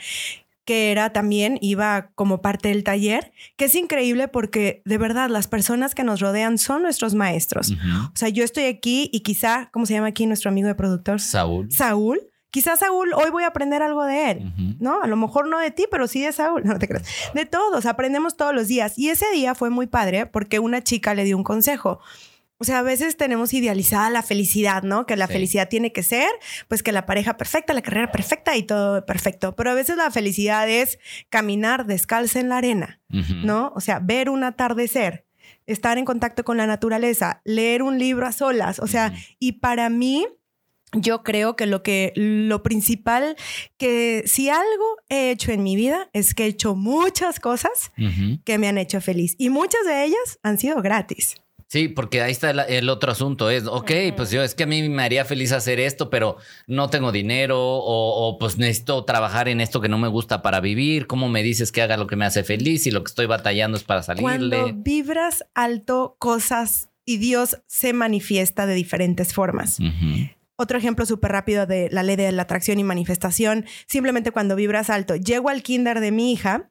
que 0.66 0.90
era 0.90 1.12
también, 1.12 1.58
iba 1.62 2.10
como 2.16 2.42
parte 2.42 2.68
del 2.68 2.84
taller, 2.84 3.32
que 3.56 3.66
es 3.66 3.74
increíble 3.76 4.26
porque 4.28 4.82
de 4.84 4.98
verdad 4.98 5.30
las 5.30 5.46
personas 5.46 5.94
que 5.94 6.02
nos 6.02 6.20
rodean 6.20 6.58
son 6.58 6.82
nuestros 6.82 7.14
maestros. 7.14 7.70
O 7.70 8.16
sea, 8.16 8.28
yo 8.28 8.44
estoy 8.44 8.64
aquí 8.64 9.08
y 9.12 9.20
quizá, 9.20 9.70
¿cómo 9.72 9.86
se 9.86 9.94
llama 9.94 10.08
aquí 10.08 10.26
nuestro 10.26 10.50
amigo 10.50 10.66
de 10.66 10.74
productor? 10.74 11.20
Saúl. 11.20 11.70
Saúl. 11.70 12.20
Quizás 12.50 12.80
Saúl, 12.80 13.12
hoy 13.14 13.30
voy 13.30 13.44
a 13.44 13.48
aprender 13.48 13.82
algo 13.82 14.04
de 14.04 14.30
él, 14.30 14.76
¿no? 14.80 15.02
A 15.02 15.06
lo 15.06 15.16
mejor 15.16 15.46
no 15.46 15.58
de 15.58 15.70
ti, 15.70 15.84
pero 15.90 16.08
sí 16.08 16.22
de 16.22 16.32
Saúl, 16.32 16.62
no 16.64 16.78
te 16.78 16.88
creas. 16.88 17.06
De 17.32 17.46
todos, 17.46 17.86
aprendemos 17.86 18.36
todos 18.36 18.54
los 18.54 18.66
días. 18.66 18.98
Y 18.98 19.10
ese 19.10 19.30
día 19.32 19.54
fue 19.54 19.70
muy 19.70 19.86
padre 19.86 20.26
porque 20.26 20.58
una 20.58 20.82
chica 20.82 21.14
le 21.14 21.24
dio 21.24 21.36
un 21.36 21.44
consejo. 21.44 22.00
O 22.58 22.64
sea, 22.64 22.78
a 22.78 22.82
veces 22.82 23.16
tenemos 23.16 23.52
idealizada 23.52 24.08
la 24.08 24.22
felicidad, 24.22 24.82
¿no? 24.82 25.04
Que 25.04 25.16
la 25.16 25.28
felicidad 25.28 25.68
tiene 25.68 25.92
que 25.92 26.02
ser, 26.02 26.28
pues 26.68 26.82
que 26.82 26.90
la 26.90 27.04
pareja 27.04 27.36
perfecta, 27.36 27.74
la 27.74 27.82
carrera 27.82 28.10
perfecta 28.10 28.56
y 28.56 28.62
todo 28.62 29.04
perfecto. 29.04 29.54
Pero 29.54 29.70
a 29.70 29.74
veces 29.74 29.96
la 29.96 30.10
felicidad 30.10 30.68
es 30.68 30.98
caminar 31.28 31.86
descalza 31.86 32.40
en 32.40 32.48
la 32.48 32.58
arena, 32.58 33.00
¿no? 33.08 33.72
O 33.76 33.80
sea, 33.80 33.98
ver 33.98 34.30
un 34.30 34.42
atardecer, 34.42 35.26
estar 35.66 35.98
en 35.98 36.06
contacto 36.06 36.44
con 36.44 36.56
la 36.56 36.66
naturaleza, 36.66 37.42
leer 37.44 37.82
un 37.82 37.98
libro 37.98 38.26
a 38.26 38.32
solas. 38.32 38.78
O 38.78 38.86
sea, 38.86 39.12
y 39.38 39.52
para 39.52 39.90
mí, 39.90 40.26
yo 40.92 41.22
creo 41.22 41.56
que 41.56 41.66
lo 41.66 41.82
que 41.82 42.12
lo 42.14 42.62
principal 42.62 43.36
que 43.76 44.22
si 44.24 44.48
algo 44.48 44.96
he 45.08 45.30
hecho 45.30 45.52
en 45.52 45.62
mi 45.62 45.76
vida 45.76 46.08
es 46.12 46.32
que 46.34 46.44
he 46.44 46.46
hecho 46.46 46.74
muchas 46.74 47.40
cosas 47.40 47.92
que 48.44 48.58
me 48.58 48.68
han 48.68 48.78
hecho 48.78 49.00
feliz 49.00 49.34
y 49.36 49.50
muchas 49.50 49.84
de 49.84 50.04
ellas 50.04 50.38
han 50.42 50.58
sido 50.58 50.80
gratis. 50.80 51.34
Sí, 51.68 51.88
porque 51.88 52.22
ahí 52.22 52.30
está 52.30 52.50
el, 52.50 52.88
otro 52.88 53.10
asunto. 53.10 53.50
Es, 53.50 53.66
ok, 53.66 53.90
pues 54.16 54.30
yo 54.30 54.42
es 54.42 54.54
que 54.54 54.62
a 54.62 54.66
mí 54.66 54.88
me 54.88 55.02
haría 55.02 55.24
feliz 55.24 55.50
hacer 55.50 55.80
esto, 55.80 56.10
pero 56.10 56.36
no 56.68 56.88
tengo 56.90 57.10
dinero 57.10 57.58
o, 57.58 58.38
pues 58.38 58.56
necesito 58.56 59.04
trabajar 59.04 59.48
en 59.48 59.60
esto 59.60 59.80
que 59.80 59.88
no 59.88 59.98
me 59.98 60.06
gusta 60.08 60.42
para 60.42 60.60
vivir. 60.60 61.08
¿Cómo 61.08 61.28
me 61.28 61.42
dices 61.42 61.72
que 61.72 61.82
haga 61.82 61.96
lo 61.96 62.06
que 62.06 62.14
me 62.14 62.24
hace 62.24 62.44
feliz 62.44 62.86
y 62.86 62.92
lo 62.92 63.02
que 63.02 63.10
estoy 63.10 63.26
batallando 63.26 63.76
es 63.76 63.82
para 63.82 64.04
salirle? 64.04 64.58
Cuando 64.58 64.72
vibras 64.74 65.44
alto 65.54 66.16
cosas 66.20 66.88
y 67.04 67.16
Dios 67.18 67.58
se 67.66 67.92
manifiesta 67.92 68.66
de 68.66 68.74
diferentes 68.74 69.34
formas. 69.34 69.78
Otro 70.54 70.78
ejemplo 70.78 71.04
súper 71.04 71.32
rápido 71.32 71.66
de 71.66 71.88
la 71.90 72.04
ley 72.04 72.16
de 72.16 72.30
la 72.30 72.42
atracción 72.42 72.78
y 72.78 72.84
manifestación, 72.84 73.66
simplemente 73.86 74.30
cuando 74.30 74.54
vibras 74.54 74.88
alto. 74.88 75.16
Llego 75.16 75.48
al 75.48 75.62
kinder 75.62 75.98
de 75.98 76.12
mi 76.12 76.32
hija 76.32 76.70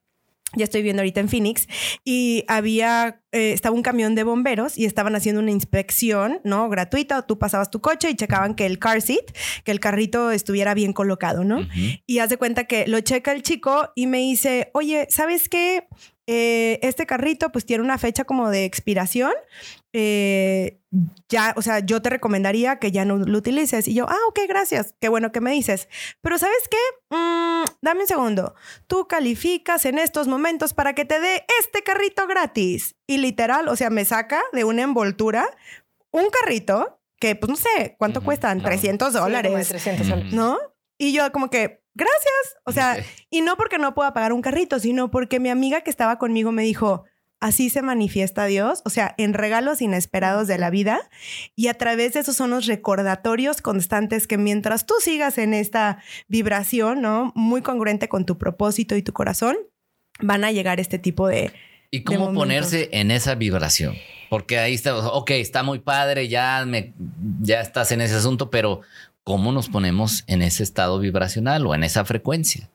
ya 0.56 0.64
estoy 0.64 0.82
viendo 0.82 1.02
ahorita 1.02 1.20
en 1.20 1.30
Phoenix, 1.30 1.68
y 2.04 2.44
había, 2.48 3.22
eh, 3.32 3.52
estaba 3.52 3.76
un 3.76 3.82
camión 3.82 4.16
de 4.16 4.24
bomberos 4.24 4.78
y 4.78 4.86
estaban 4.86 5.16
haciendo 5.16 5.42
una 5.42 5.52
inspección, 5.52 6.40
¿no? 6.44 6.70
Gratuita, 6.70 7.24
tú 7.24 7.38
pasabas 7.38 7.72
tu 7.72 7.82
coche 7.82 8.10
y 8.10 8.16
checaban 8.16 8.56
que 8.56 8.66
el 8.66 8.80
car 8.80 9.02
seat, 9.02 9.26
que 9.64 9.72
el 9.72 9.80
carrito 9.80 10.32
estuviera 10.32 10.74
bien 10.74 10.94
colocado, 10.94 11.44
¿no? 11.44 11.68
Y 12.06 12.20
haz 12.20 12.30
de 12.30 12.38
cuenta 12.38 12.66
que 12.66 12.88
lo 12.88 13.00
checa 13.02 13.32
el 13.32 13.44
chico 13.44 13.92
y 13.96 14.08
me 14.08 14.20
dice, 14.20 14.70
oye, 14.74 15.08
¿sabes 15.10 15.50
qué? 15.50 15.88
Eh, 16.28 16.80
este 16.82 17.06
carrito 17.06 17.52
pues 17.52 17.66
tiene 17.66 17.84
una 17.84 17.98
fecha 17.98 18.24
como 18.24 18.50
de 18.50 18.66
expiración. 18.66 19.32
Eh, 19.94 20.80
ya, 21.30 21.54
o 21.56 21.62
sea, 21.62 21.80
yo 21.80 22.02
te 22.02 22.10
recomendaría 22.10 22.80
que 22.80 22.92
ya 22.92 23.06
no 23.06 23.18
lo 23.18 23.38
utilices. 23.38 23.88
Y 23.88 23.94
yo, 23.94 24.06
ah, 24.10 24.18
ok, 24.30 24.40
gracias. 24.48 24.96
Qué 25.00 25.10
bueno 25.10 25.32
que 25.32 25.42
me 25.42 25.52
dices. 25.52 25.88
Pero 26.22 26.38
¿sabes 26.38 26.68
qué? 26.70 27.16
Mm, 27.16 27.66
dame 27.82 28.02
un 28.02 28.08
segundo. 28.08 28.56
Tú 28.88 29.08
calificas 29.08 29.86
en 29.86 30.00
estos 30.00 30.28
momentos 30.28 30.74
para 30.74 30.94
que 30.94 31.06
te 31.06 31.20
dé 31.20 31.46
este 31.60 31.84
carrito 31.84 32.28
gratis. 32.28 32.96
Y 33.08 33.18
literal, 33.18 33.68
o 33.68 33.76
sea, 33.76 33.90
me 33.90 34.06
saca 34.06 34.42
de 34.52 34.64
una 34.64 34.82
envoltura 34.82 35.48
un 36.12 36.30
carrito 36.30 37.02
que, 37.20 37.36
pues 37.36 37.50
no 37.50 37.56
sé, 37.56 37.96
¿cuánto 37.98 38.24
cuestan? 38.24 38.62
300 38.62 39.14
dólares. 39.14 39.68
300 39.68 40.08
dólares. 40.08 40.34
¿No? 40.34 40.58
Y 40.98 41.14
yo 41.14 41.32
como 41.32 41.50
que, 41.50 41.85
gracias. 41.96 42.58
O 42.66 42.72
sea, 42.72 42.98
y 43.30 43.42
no 43.42 43.58
porque 43.58 43.78
no 43.78 43.96
pueda 43.96 44.14
pagar 44.14 44.34
un 44.34 44.42
carrito, 44.42 44.80
sino 44.80 45.10
porque 45.10 45.40
mi 45.40 45.50
amiga 45.50 45.82
que 45.82 45.90
estaba 45.90 46.20
conmigo 46.20 46.52
me 46.52 46.64
dijo, 46.64 47.06
así 47.40 47.70
se 47.70 47.82
manifiesta 47.82 48.46
Dios, 48.46 48.82
o 48.86 48.90
sea, 48.90 49.14
en 49.18 49.34
regalos 49.34 49.82
inesperados 49.82 50.48
de 50.48 50.58
la 50.58 50.70
vida. 50.70 51.10
Y 51.56 51.68
a 51.68 51.74
través 51.76 52.14
de 52.14 52.20
esos 52.22 52.36
son 52.36 52.50
los 52.50 52.66
recordatorios 52.66 53.62
constantes 53.62 54.28
que 54.28 54.38
mientras 54.38 54.86
tú 54.86 54.96
sigas 55.00 55.38
en 55.38 55.54
esta 55.54 56.00
vibración, 56.28 57.02
¿no? 57.02 57.32
Muy 57.36 57.62
congruente 57.62 58.10
con 58.10 58.26
tu 58.26 58.38
propósito 58.38 58.96
y 58.96 59.02
tu 59.02 59.14
corazón, 59.14 59.58
van 60.20 60.44
a 60.44 60.52
llegar 60.52 60.80
este 60.80 61.00
tipo 61.00 61.28
de... 61.28 61.52
¿Y 61.92 62.04
cómo 62.04 62.34
ponerse 62.34 62.90
en 62.92 63.12
esa 63.12 63.36
vibración? 63.36 63.96
Porque 64.30 64.60
ahí 64.60 64.74
está, 64.74 64.98
ok, 64.98 65.32
está 65.32 65.64
muy 65.64 65.80
padre, 65.80 66.28
ya, 66.28 66.66
me, 66.66 66.94
ya 67.42 67.62
estás 67.62 67.92
en 67.92 68.02
ese 68.02 68.16
asunto, 68.16 68.50
pero 68.50 68.82
cómo 69.26 69.52
nos 69.52 69.70
ponemos 69.70 70.24
en 70.28 70.44
ese 70.44 70.64
estado 70.64 71.00
vibracional 71.00 71.66
o 71.66 71.74
en 71.76 71.84
esa 71.84 72.06
frecuencia. 72.06 72.70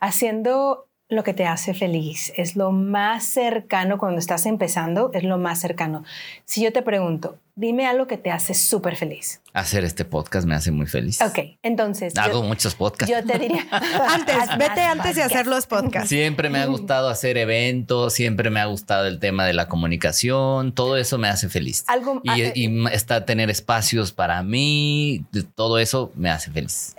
Haciendo 0.00 0.86
lo 1.08 1.24
que 1.24 1.34
te 1.34 1.44
hace 1.44 1.74
feliz, 1.74 2.32
es 2.36 2.56
lo 2.56 2.70
más 2.70 3.24
cercano 3.24 3.98
cuando 3.98 4.18
estás 4.18 4.46
empezando, 4.46 5.10
es 5.12 5.24
lo 5.24 5.38
más 5.38 5.60
cercano. 5.60 6.04
Si 6.44 6.62
yo 6.62 6.72
te 6.72 6.82
pregunto, 6.82 7.36
dime 7.54 7.86
algo 7.86 8.06
que 8.06 8.16
te 8.16 8.30
hace 8.30 8.54
súper 8.54 8.96
feliz. 8.96 9.40
Hacer 9.52 9.84
este 9.84 10.04
podcast 10.04 10.46
me 10.46 10.54
hace 10.54 10.70
muy 10.70 10.86
feliz. 10.86 11.20
Ok, 11.20 11.58
entonces. 11.62 12.16
Hago 12.16 12.42
muchos 12.42 12.74
podcasts. 12.74 13.14
Yo 13.14 13.24
te 13.24 13.38
diría. 13.38 13.66
antes, 14.08 14.36
vete 14.58 14.80
antes 14.82 15.16
de 15.16 15.22
hacer 15.22 15.46
los 15.46 15.66
podcasts. 15.66 16.08
Siempre 16.08 16.48
me 16.48 16.58
ha 16.58 16.66
gustado 16.66 17.08
hacer 17.08 17.36
eventos, 17.36 18.14
siempre 18.14 18.50
me 18.50 18.60
ha 18.60 18.66
gustado 18.66 19.06
el 19.06 19.18
tema 19.18 19.46
de 19.46 19.52
la 19.52 19.68
comunicación, 19.68 20.72
todo 20.72 20.96
eso 20.96 21.18
me 21.18 21.28
hace 21.28 21.48
feliz. 21.48 21.84
Algo, 21.86 22.20
y, 22.24 22.30
ah, 22.30 22.52
y 22.54 22.86
está 22.92 23.24
tener 23.24 23.50
espacios 23.50 24.12
para 24.12 24.42
mí, 24.42 25.24
todo 25.54 25.78
eso 25.78 26.12
me 26.16 26.30
hace 26.30 26.50
feliz. 26.50 26.96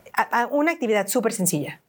Una 0.52 0.72
actividad 0.72 1.08
súper 1.08 1.34
sencilla 1.34 1.80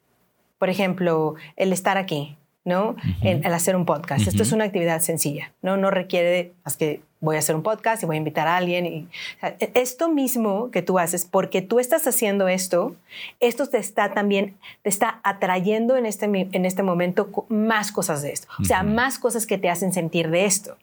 por 0.64 0.70
ejemplo, 0.70 1.34
el 1.56 1.74
estar 1.74 1.98
aquí, 1.98 2.38
¿no? 2.64 2.96
el, 3.22 3.44
hacer 3.44 3.76
un 3.76 3.84
podcast. 3.84 4.26
Esto 4.26 4.42
es 4.42 4.52
una 4.52 4.64
actividad 4.64 5.00
sencilla, 5.00 5.52
¿no? 5.60 5.76
No 5.76 5.90
requiere 5.90 6.54
más 6.64 6.78
que 6.78 7.02
voy 7.24 7.36
a 7.36 7.38
hacer 7.40 7.56
un 7.56 7.62
podcast 7.62 8.02
y 8.02 8.06
voy 8.06 8.16
a 8.16 8.18
invitar 8.18 8.46
a 8.46 8.56
alguien. 8.56 8.86
Y, 8.86 9.08
e, 9.42 9.70
esto 9.74 10.08
mismo 10.08 10.70
que 10.70 10.82
tú 10.82 10.98
haces, 10.98 11.24
porque 11.24 11.62
tú 11.62 11.80
estás 11.80 12.06
haciendo 12.06 12.48
esto, 12.48 12.94
esto 13.40 13.66
te 13.68 13.78
está 13.78 14.12
también, 14.12 14.56
te 14.82 14.90
está 14.90 15.20
atrayendo 15.24 15.96
en 15.96 16.06
este, 16.06 16.26
en 16.26 16.64
este 16.64 16.82
momento 16.82 17.46
más 17.48 17.90
cosas 17.90 18.22
de 18.22 18.32
esto. 18.32 18.48
O 18.60 18.64
sea, 18.64 18.82
más 18.82 19.18
cosas 19.18 19.46
que 19.46 19.58
te 19.58 19.70
hacen 19.70 19.92
sentir 19.92 20.30
de 20.30 20.44
esto. 20.44 20.76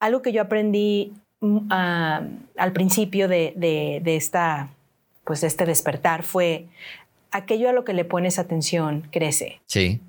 Algo 0.00 0.20
que 0.20 0.32
yo 0.32 0.42
aprendí 0.42 1.12
mm, 1.40 1.70
al 1.70 2.72
principio 2.72 3.28
de, 3.28 3.52
de, 3.56 4.00
de, 4.02 4.16
esta, 4.16 4.68
pues, 5.24 5.40
de 5.40 5.46
este 5.46 5.64
despertar 5.64 6.24
fue 6.24 6.66
aquello 7.30 7.68
a 7.68 7.72
lo 7.72 7.84
que 7.84 7.94
le 7.94 8.04
pones 8.04 8.38
atención 8.38 9.08
crece. 9.10 9.60
Sí. 9.66 10.00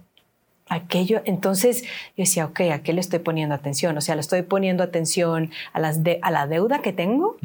Aquello, 0.70 1.22
entonces 1.26 1.84
yo 1.84 2.24
decía, 2.24 2.46
ok, 2.46 2.62
¿a 2.72 2.80
qué 2.80 2.94
le 2.94 3.02
estoy 3.02 3.20
poniendo 3.20 3.54
atención? 3.54 3.98
O 3.98 4.02
sea, 4.02 4.16
¿le 4.16 4.22
estoy 4.22 4.44
poniendo 4.44 4.82
atención 4.84 5.52
a, 5.74 5.80
las 5.80 6.04
de, 6.04 6.20
a 6.22 6.32
la 6.32 6.48
deuda 6.48 6.82
que 6.82 6.94
tengo? 6.94 7.38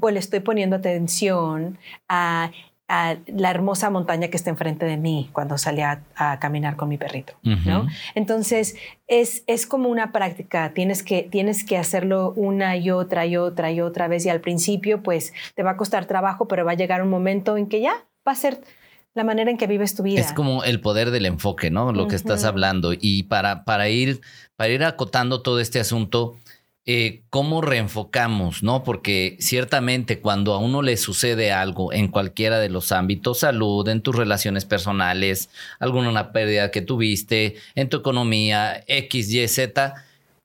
¿O 0.00 0.10
le 0.10 0.18
estoy 0.18 0.40
poniendo 0.40 0.76
atención 0.76 1.78
a, 2.08 2.50
la 2.88 3.50
hermosa 3.50 3.90
montaña 3.90 4.28
que 4.28 4.36
está 4.36 4.50
enfrente 4.50 4.86
de 4.86 4.96
mí 4.96 5.28
cuando 5.32 5.58
salí 5.58 5.80
a, 5.80 6.02
caminar 6.38 6.76
con 6.76 6.88
mi 6.88 6.98
perrito? 6.98 7.32
¿no? 7.42 7.88
Entonces, 8.14 8.76
es, 9.08 9.42
es 9.46 9.66
como 9.66 9.88
una 9.88 10.12
práctica, 10.12 10.72
tienes 10.74 11.02
que, 11.02 11.22
tienes 11.22 11.64
que 11.64 11.78
hacerlo 11.78 12.34
una 12.36 12.76
y 12.76 12.90
otra 12.90 13.26
y 13.26 13.36
otra 13.36 13.72
y 13.72 13.80
otra 13.80 14.06
vez 14.06 14.26
y 14.26 14.28
al 14.28 14.40
principio, 14.40 15.02
pues, 15.02 15.32
te 15.54 15.62
va 15.62 15.72
a 15.72 15.76
costar 15.76 16.04
trabajo, 16.04 16.46
pero 16.46 16.64
va 16.64 16.72
a 16.72 16.76
llegar 16.76 17.02
un 17.02 17.10
momento 17.10 17.56
en 17.56 17.66
que 17.66 17.80
ya 17.80 18.04
va 18.26 18.32
a 18.32 18.36
ser 18.36 18.60
la 19.16 19.24
manera 19.24 19.50
en 19.50 19.56
que 19.56 19.66
vives 19.66 19.94
tu 19.94 20.02
vida. 20.02 20.20
Es 20.20 20.34
como 20.34 20.62
el 20.62 20.80
poder 20.80 21.10
del 21.10 21.24
enfoque, 21.24 21.70
¿no? 21.70 21.90
Lo 21.90 22.06
que 22.06 22.16
estás 22.16 22.44
hablando. 22.44 22.92
Y 22.92 23.22
para, 23.24 23.64
para, 23.64 23.88
ir, 23.88 24.20
para 24.56 24.70
ir 24.70 24.84
acotando 24.84 25.40
todo 25.40 25.58
este 25.58 25.80
asunto, 25.80 26.36
eh, 26.84 27.22
cómo 27.30 27.62
reenfocamos, 27.62 28.62
¿no? 28.62 28.84
Porque 28.84 29.38
ciertamente 29.40 30.20
cuando 30.20 30.52
a 30.52 30.58
uno 30.58 30.82
le 30.82 30.98
sucede 30.98 31.50
algo 31.50 31.94
en 31.94 32.08
cualquiera 32.08 32.60
de 32.60 32.68
los 32.68 32.92
ámbitos, 32.92 33.38
salud, 33.38 33.88
en 33.88 34.02
tus 34.02 34.14
relaciones 34.14 34.66
personales, 34.66 35.48
alguna 35.80 36.30
pérdida 36.30 36.70
que 36.70 36.82
tuviste, 36.82 37.56
en 37.74 37.88
tu 37.88 37.96
economía, 37.96 38.84
X, 38.86 39.32
Y, 39.32 39.48
Z, 39.48 39.94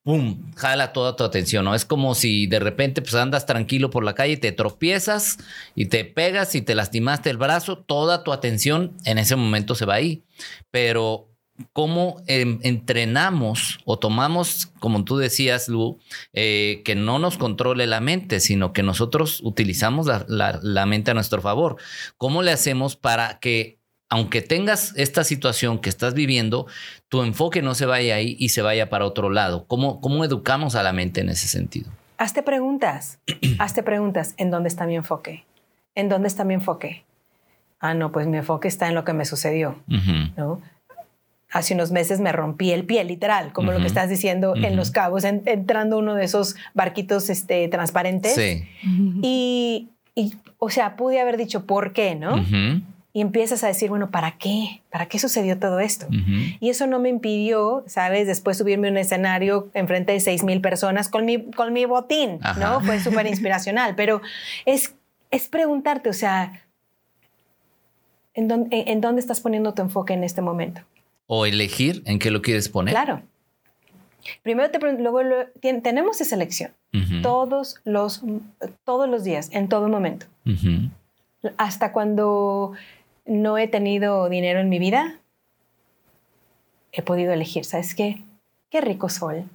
¡pum! 0.03 0.51
Jala 0.55 0.93
toda 0.93 1.15
tu 1.15 1.23
atención, 1.23 1.65
¿no? 1.65 1.75
Es 1.75 1.85
como 1.85 2.15
si 2.15 2.47
de 2.47 2.59
repente 2.59 3.01
pues 3.01 3.15
andas 3.15 3.45
tranquilo 3.45 3.89
por 3.89 4.03
la 4.03 4.15
calle 4.15 4.33
y 4.33 4.37
te 4.37 4.51
tropiezas 4.51 5.37
y 5.75 5.85
te 5.87 6.05
pegas 6.05 6.55
y 6.55 6.61
te 6.61 6.75
lastimaste 6.75 7.29
el 7.29 7.37
brazo, 7.37 7.77
toda 7.77 8.23
tu 8.23 8.33
atención 8.33 8.93
en 9.05 9.17
ese 9.17 9.35
momento 9.35 9.75
se 9.75 9.85
va 9.85 9.95
ahí. 9.95 10.23
Pero 10.71 11.31
cómo 11.73 12.21
entrenamos 12.27 13.79
o 13.85 13.99
tomamos, 13.99 14.67
como 14.79 15.03
tú 15.03 15.17
decías, 15.17 15.67
Lu, 15.67 15.99
eh, 16.33 16.81
que 16.85 16.95
no 16.95 17.19
nos 17.19 17.37
controle 17.37 17.87
la 17.87 18.01
mente, 18.01 18.39
sino 18.39 18.73
que 18.73 18.83
nosotros 18.83 19.41
utilizamos 19.43 20.07
la, 20.27 20.85
mente 20.85 21.11
a 21.11 21.13
nuestro 21.13 21.41
favor. 21.41 21.77
¿Cómo 22.17 22.41
le 22.41 22.51
hacemos 22.51 22.95
para 22.95 23.39
que, 23.39 23.79
aunque 24.11 24.41
tengas 24.41 24.93
esta 24.97 25.23
situación 25.23 25.79
que 25.79 25.89
estás 25.89 26.13
viviendo, 26.13 26.67
tu 27.07 27.23
enfoque 27.23 27.61
no 27.61 27.73
se 27.73 27.85
vaya 27.85 28.15
ahí 28.15 28.35
y 28.37 28.49
se 28.49 28.61
vaya 28.61 28.89
para 28.89 29.05
otro 29.05 29.29
lado? 29.29 29.65
¿Cómo, 29.67 30.01
cómo 30.01 30.25
educamos 30.25 30.75
a 30.75 30.83
la 30.83 30.91
mente 30.91 31.21
en 31.21 31.29
ese 31.29 31.47
sentido? 31.47 31.89
Hazte 32.17 32.43
preguntas, 32.43 33.19
hazte 33.59 33.83
preguntas, 33.83 34.35
¿en 34.37 34.51
dónde 34.51 34.67
está 34.67 34.85
mi 34.85 34.97
enfoque? 34.97 35.45
¿En 35.95 36.09
dónde 36.09 36.27
está 36.27 36.43
mi 36.43 36.53
enfoque? 36.53 37.05
Ah, 37.79 37.93
no, 37.93 38.11
pues 38.11 38.27
mi 38.27 38.37
enfoque 38.37 38.67
está 38.67 38.89
en 38.89 38.95
lo 38.95 39.05
que 39.05 39.13
me 39.13 39.23
sucedió, 39.25 39.81
¿no? 40.37 40.61
hace 41.51 41.73
unos 41.73 41.91
meses 41.91 42.19
me 42.21 42.31
rompí 42.31 42.71
el 42.71 42.85
pie, 42.85 43.03
literal, 43.03 43.51
como 43.51 43.71
lo 43.71 43.79
que 43.79 43.87
estás 43.87 44.09
diciendo 44.09 44.55
en 44.55 44.77
Los 44.77 44.91
Cabos, 44.91 45.25
entrando 45.25 45.97
uno 45.97 46.15
de 46.15 46.23
esos 46.23 46.55
barquitos 46.73 47.29
este, 47.29 47.67
transparentes. 47.67 48.35
Sí. 48.35 48.63
Y, 49.21 49.89
o 50.59 50.69
sea, 50.69 50.95
pude 50.95 51.19
haber 51.19 51.35
dicho, 51.35 51.65
¿por 51.65 51.91
qué? 51.91 52.15
¿No? 52.15 52.41
Y 53.13 53.21
empiezas 53.21 53.63
a 53.63 53.67
decir, 53.67 53.89
bueno, 53.89 54.09
¿para 54.09 54.37
qué? 54.37 54.81
¿Para 54.89 55.07
qué 55.07 55.19
sucedió 55.19 55.59
todo 55.59 55.79
esto? 55.79 56.07
Y 56.59 56.69
eso 56.69 56.87
no 56.87 56.99
me 56.99 57.09
impidió, 57.09 57.83
¿sabes? 57.87 58.25
Después 58.25 58.57
subirme 58.57 58.87
a 58.87 58.91
un 58.91 58.97
escenario 58.97 59.69
enfrente 59.73 60.13
de 60.13 60.19
seis 60.21 60.43
mil 60.43 60.61
personas 60.61 61.09
con 61.09 61.25
mi, 61.25 61.51
con 61.51 61.73
mi 61.73 61.85
botín, 61.85 62.39
¿no? 62.57 62.79
Fue 62.81 62.99
súper 62.99 63.27
inspiracional, 63.27 63.95
pero 63.95 64.21
es, 64.65 64.95
es 65.29 65.47
preguntarte, 65.49 66.09
o 66.09 66.13
sea, 66.13 66.63
¿en 68.33 68.47
dónde, 68.47 68.85
¿en 68.87 69.01
dónde 69.01 69.19
estás 69.19 69.41
poniendo 69.41 69.73
tu 69.73 69.81
enfoque 69.81 70.13
en 70.13 70.23
este 70.23 70.41
momento? 70.41 70.81
o 71.33 71.45
elegir 71.45 72.03
en 72.07 72.19
qué 72.19 72.29
lo 72.29 72.41
quieres 72.41 72.67
poner. 72.67 72.93
Claro. 72.93 73.21
Primero 74.43 74.69
te 74.69 74.79
luego 74.79 75.21
tenemos 75.81 76.19
esa 76.19 76.35
elección 76.35 76.73
todos, 77.23 77.79
los, 77.85 78.21
todos 78.83 79.07
los 79.07 79.23
días, 79.23 79.49
en 79.53 79.69
todo 79.69 79.87
momento. 79.87 80.25
Hasta 81.55 81.93
cuando 81.93 82.73
no 83.31 83.57
he 83.57 83.67
tenido 83.67 84.27
dinero 84.27 84.59
en 84.59 84.67
mi 84.67 84.77
vida, 84.77 85.19
he 86.91 87.01
podido 87.01 87.31
elegir, 87.31 87.63
¿sabes 87.63 87.95
qué? 87.95 88.23
Qué 88.69 88.81
rico 88.81 89.07
sol, 89.07 89.45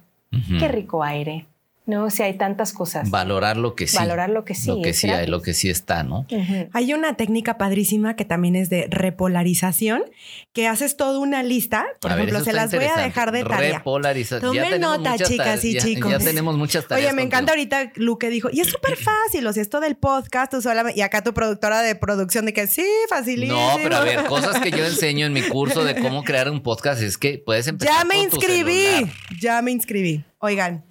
qué 0.59 0.67
rico 0.67 1.03
aire, 1.03 1.45
no, 1.87 2.09
si 2.09 2.21
hay 2.21 2.37
tantas 2.37 2.73
cosas. 2.73 3.09
Valorar 3.09 3.55
lo 3.55 3.73
que 3.73 3.87
sí. 3.87 3.95
Valorar 3.95 4.29
lo 4.29 4.43
que 4.43 4.55
sí. 4.55 4.67
Lo 4.67 4.81
que 4.81 4.91
sí 4.91 5.09
hay, 5.09 5.25
lo 5.25 5.41
que 5.41 5.53
sí 5.53 5.69
está, 5.69 6.03
¿no? 6.03 6.27
Hay 6.73 6.93
una 6.93 7.15
técnica 7.15 7.57
padrísima 7.57 8.17
que 8.17 8.25
también 8.25 8.57
es 8.57 8.69
de 8.69 8.87
repolarización, 8.89 10.03
que 10.51 10.67
haces 10.67 10.97
toda 10.97 11.17
una 11.17 11.43
lista. 11.43 11.85
Por 12.01 12.11
ejemplo, 12.11 12.43
se 12.43 12.51
las 12.51 12.75
voy 12.75 12.83
a 12.83 13.01
dejar 13.01 13.31
de 13.31 13.45
tarea. 13.45 13.77
Repolarización. 13.77 14.53
Tomen 14.53 14.81
nota, 14.81 15.17
chicas 15.17 15.63
y 15.63 15.77
chicos. 15.77 16.11
Ya 16.11 16.19
tenemos 16.19 16.57
muchas 16.57 16.85
tareas. 16.85 17.07
Oye, 17.07 17.15
me 17.15 17.21
encanta 17.21 17.53
ahorita 17.53 17.93
Lu 17.95 18.17
que 18.17 18.29
dijo, 18.29 18.49
y 18.51 18.59
es 18.59 18.67
súper 18.67 18.97
fácil, 18.97 19.47
o 19.47 19.53
sea, 19.53 19.63
esto 19.63 19.79
del 19.79 19.95
podcast, 19.95 20.51
tú 20.51 20.61
solamente, 20.61 20.99
y 20.99 21.03
acá 21.03 21.23
tu 21.23 21.33
productora 21.33 21.81
de 21.81 21.95
producción 21.95 22.45
de 22.45 22.51
que 22.51 22.67
sí, 22.67 22.85
facilísimo. 23.07 23.57
No, 23.57 23.77
pero 23.81 23.95
a 23.95 24.01
ver, 24.01 24.25
cosas 24.25 24.59
que 24.59 24.71
yo 24.71 24.85
enseño 24.85 25.25
en 25.25 25.31
mi 25.31 25.41
curso 25.43 25.85
de 25.85 25.95
cómo 25.95 26.25
crear 26.25 26.51
un 26.51 26.61
podcast 26.61 27.01
es 27.01 27.17
que 27.17 27.41
puedes 27.45 27.65
empezar 27.67 27.95
Ya 27.95 28.03
me 28.03 28.21
inscribí, 28.21 29.09
ya 29.39 29.61
me 29.61 29.71
inscribí. 29.71 30.25
Oigan, 30.39 30.83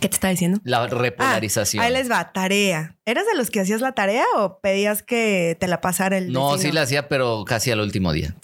¿Qué 0.00 0.08
te 0.08 0.14
está 0.14 0.28
diciendo? 0.28 0.60
La 0.64 0.86
repolarización. 0.86 1.82
Ah, 1.82 1.86
ahí 1.86 1.92
les 1.92 2.10
va, 2.10 2.32
tarea. 2.32 2.96
¿Eras 3.04 3.24
de 3.26 3.36
los 3.36 3.50
que 3.50 3.60
hacías 3.60 3.80
la 3.80 3.92
tarea 3.92 4.24
o 4.36 4.60
pedías 4.60 5.02
que 5.02 5.56
te 5.58 5.66
la 5.66 5.80
pasara 5.80 6.18
el 6.18 6.32
No, 6.32 6.58
sí 6.58 6.72
la 6.72 6.82
hacía, 6.82 7.08
pero 7.08 7.44
casi 7.46 7.70
al 7.70 7.80
último 7.80 8.12
día. 8.12 8.34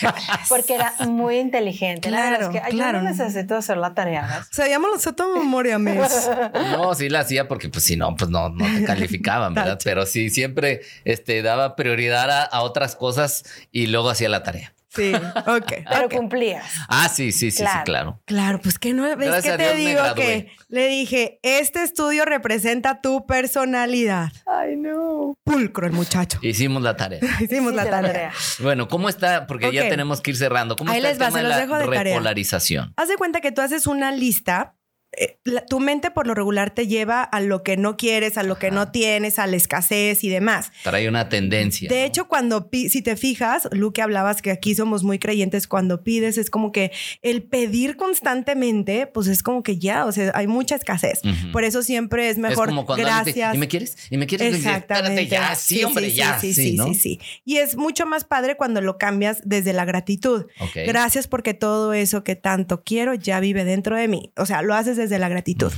Porque 0.48 0.74
era 0.74 0.94
muy 1.06 1.38
inteligente. 1.38 2.08
Claro, 2.08 2.50
que, 2.50 2.62
Yo 2.72 2.92
no 2.92 3.02
necesito 3.02 3.56
hacer 3.56 3.76
la 3.78 3.94
tarea. 3.94 4.46
Sabíamos 4.50 4.90
los 4.90 5.34
memoria, 5.36 5.78
mes. 5.78 6.30
No, 6.72 6.94
sí 6.94 7.08
la 7.08 7.20
hacía 7.20 7.48
porque 7.48 7.68
pues 7.68 7.84
si 7.84 7.96
no, 7.96 8.14
pues 8.16 8.30
no, 8.30 8.48
no 8.48 8.64
te 8.64 8.84
calificaban, 8.84 9.54
¿verdad? 9.54 9.78
pero 9.82 10.06
sí, 10.06 10.30
siempre 10.30 10.82
este, 11.04 11.42
daba 11.42 11.76
prioridad 11.76 12.48
a 12.50 12.60
otras 12.62 12.94
cosas 12.94 13.44
y 13.72 13.86
luego 13.86 14.10
hacía 14.10 14.28
la 14.28 14.42
tarea. 14.42 14.74
Sí, 14.88 15.12
ok. 15.14 15.72
Pero 15.90 16.08
cumplías. 16.08 16.64
Ah, 16.88 17.08
sí, 17.08 17.32
sí, 17.32 17.50
sí, 17.50 17.58
claro. 17.58 17.78
sí, 17.78 17.84
claro. 17.84 18.22
Claro, 18.24 18.60
pues 18.60 18.78
que 18.78 18.94
no, 18.94 19.06
es 19.06 19.44
que 19.44 19.52
te 19.52 19.74
digo 19.74 20.02
que 20.14 20.50
le 20.68 20.88
dije, 20.88 21.38
este 21.42 21.82
estudio 21.82 22.24
representa 22.24 23.00
tu 23.00 23.26
personalidad. 23.26 24.32
Ay, 24.46 24.76
no. 24.76 25.34
Pulcro 25.44 25.86
el 25.86 25.92
muchacho. 25.92 26.38
Hicimos 26.42 26.82
la 26.82 26.96
tarea. 26.96 27.20
Hicimos 27.40 27.74
la 27.74 27.88
tarea. 27.88 28.32
Bueno, 28.60 28.88
¿cómo 28.88 29.08
está? 29.08 29.46
Porque 29.46 29.72
ya 29.72 29.88
tenemos 29.88 30.20
que 30.20 30.30
ir 30.30 30.36
cerrando. 30.36 30.76
¿Cómo 30.76 30.90
Ahí 30.90 30.98
está 30.98 31.08
les 31.08 31.20
va, 31.20 31.30
se 31.30 31.42
los 31.42 31.56
dejo 31.56 31.76
de 31.76 31.86
repolarización? 31.86 32.94
Haz 32.96 33.08
de 33.08 33.16
cuenta 33.16 33.40
que 33.40 33.52
tú 33.52 33.60
haces 33.60 33.86
una 33.86 34.10
lista 34.12 34.74
eh, 35.12 35.38
tu 35.68 35.80
mente 35.80 36.10
por 36.10 36.26
lo 36.26 36.34
regular 36.34 36.74
te 36.74 36.86
lleva 36.86 37.22
a 37.22 37.40
lo 37.40 37.62
que 37.62 37.78
no 37.78 37.96
quieres, 37.96 38.36
a 38.36 38.42
lo 38.42 38.58
que 38.58 38.70
no 38.70 38.90
tienes, 38.92 39.38
a 39.38 39.46
la 39.46 39.56
escasez 39.56 40.22
y 40.22 40.28
demás. 40.28 40.70
Trae 40.82 41.08
una 41.08 41.30
tendencia. 41.30 41.88
De 41.88 42.04
hecho, 42.04 42.28
cuando, 42.28 42.68
si 42.70 43.00
te 43.00 43.16
fijas, 43.16 43.68
Lu, 43.72 43.92
que 43.92 44.02
hablabas 44.02 44.42
que 44.42 44.50
aquí 44.50 44.74
somos 44.74 45.04
muy 45.04 45.18
creyentes, 45.18 45.66
cuando 45.66 46.04
pides 46.04 46.36
es 46.36 46.50
como 46.50 46.72
que 46.72 46.92
el 47.22 47.42
pedir 47.42 47.96
constantemente, 47.96 49.06
pues 49.06 49.28
es 49.28 49.42
como 49.42 49.62
que 49.62 49.78
ya, 49.78 50.04
o 50.04 50.12
sea, 50.12 50.30
hay 50.34 50.46
mucha 50.46 50.76
escasez. 50.76 51.22
Por 51.52 51.64
eso 51.64 51.82
siempre 51.82 52.28
es 52.28 52.36
mejor. 52.36 52.70
gracias. 52.96 53.54
¿Y 53.54 53.58
me 53.58 53.66
quieres? 53.66 53.96
¿Y 54.10 54.18
me 54.18 54.26
quieres? 54.26 54.56
Exactamente. 54.56 55.26
ya, 55.26 55.54
sí, 55.54 55.82
hombre, 55.84 56.12
ya. 56.12 56.38
Sí, 56.38 56.52
sí, 56.52 56.76
sí, 56.76 56.94
sí, 56.94 57.20
Y 57.46 57.56
es 57.56 57.76
mucho 57.76 58.04
más 58.04 58.24
padre 58.24 58.56
cuando 58.56 58.82
lo 58.82 58.98
cambias 58.98 59.40
desde 59.44 59.72
la 59.72 59.86
gratitud. 59.86 60.46
Gracias 60.74 61.26
porque 61.26 61.54
todo 61.54 61.94
eso 61.94 62.22
que 62.24 62.36
tanto 62.36 62.82
quiero 62.84 63.14
ya 63.14 63.40
vive 63.40 63.64
dentro 63.64 63.96
de 63.96 64.06
mí. 64.06 64.32
O 64.36 64.44
sea, 64.44 64.60
lo 64.60 64.74
haces 64.74 64.97
desde 64.98 65.18
la 65.18 65.28
gratitud. 65.28 65.72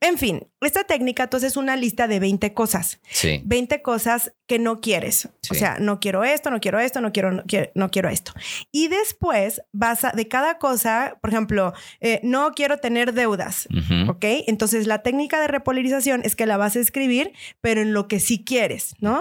En 0.00 0.18
fin, 0.18 0.48
esta 0.60 0.82
técnica 0.82 1.24
entonces 1.24 1.52
es 1.52 1.56
una 1.56 1.76
lista 1.76 2.08
de 2.08 2.18
20 2.18 2.54
cosas. 2.54 3.00
Sí. 3.08 3.40
20 3.44 3.82
cosas 3.82 4.32
que 4.46 4.58
no 4.58 4.80
quieres. 4.80 5.28
O 5.48 5.54
sea, 5.54 5.78
no 5.78 6.00
quiero 6.00 6.24
esto, 6.24 6.50
no 6.50 6.60
quiero 6.60 6.80
esto, 6.80 7.00
no 7.00 7.12
quiero, 7.12 7.30
no 7.30 7.90
quiero, 7.90 8.08
esto. 8.08 8.32
Y 8.72 8.88
después 8.88 9.62
vas 9.72 10.04
a, 10.04 10.10
de 10.10 10.26
cada 10.26 10.58
cosa, 10.58 11.18
por 11.20 11.30
ejemplo, 11.30 11.72
eh, 12.00 12.18
no 12.24 12.50
quiero 12.50 12.78
tener 12.78 13.12
deudas. 13.12 13.68
¿Ok? 14.08 14.24
Entonces 14.48 14.88
la 14.88 15.02
técnica 15.02 15.40
de 15.40 15.46
repolarización 15.46 16.22
es 16.24 16.34
que 16.34 16.46
la 16.46 16.56
vas 16.56 16.74
a 16.74 16.80
escribir, 16.80 17.32
pero 17.60 17.80
en 17.80 17.92
lo 17.92 18.08
que 18.08 18.18
sí 18.18 18.42
quieres, 18.44 18.94
¿no? 18.98 19.20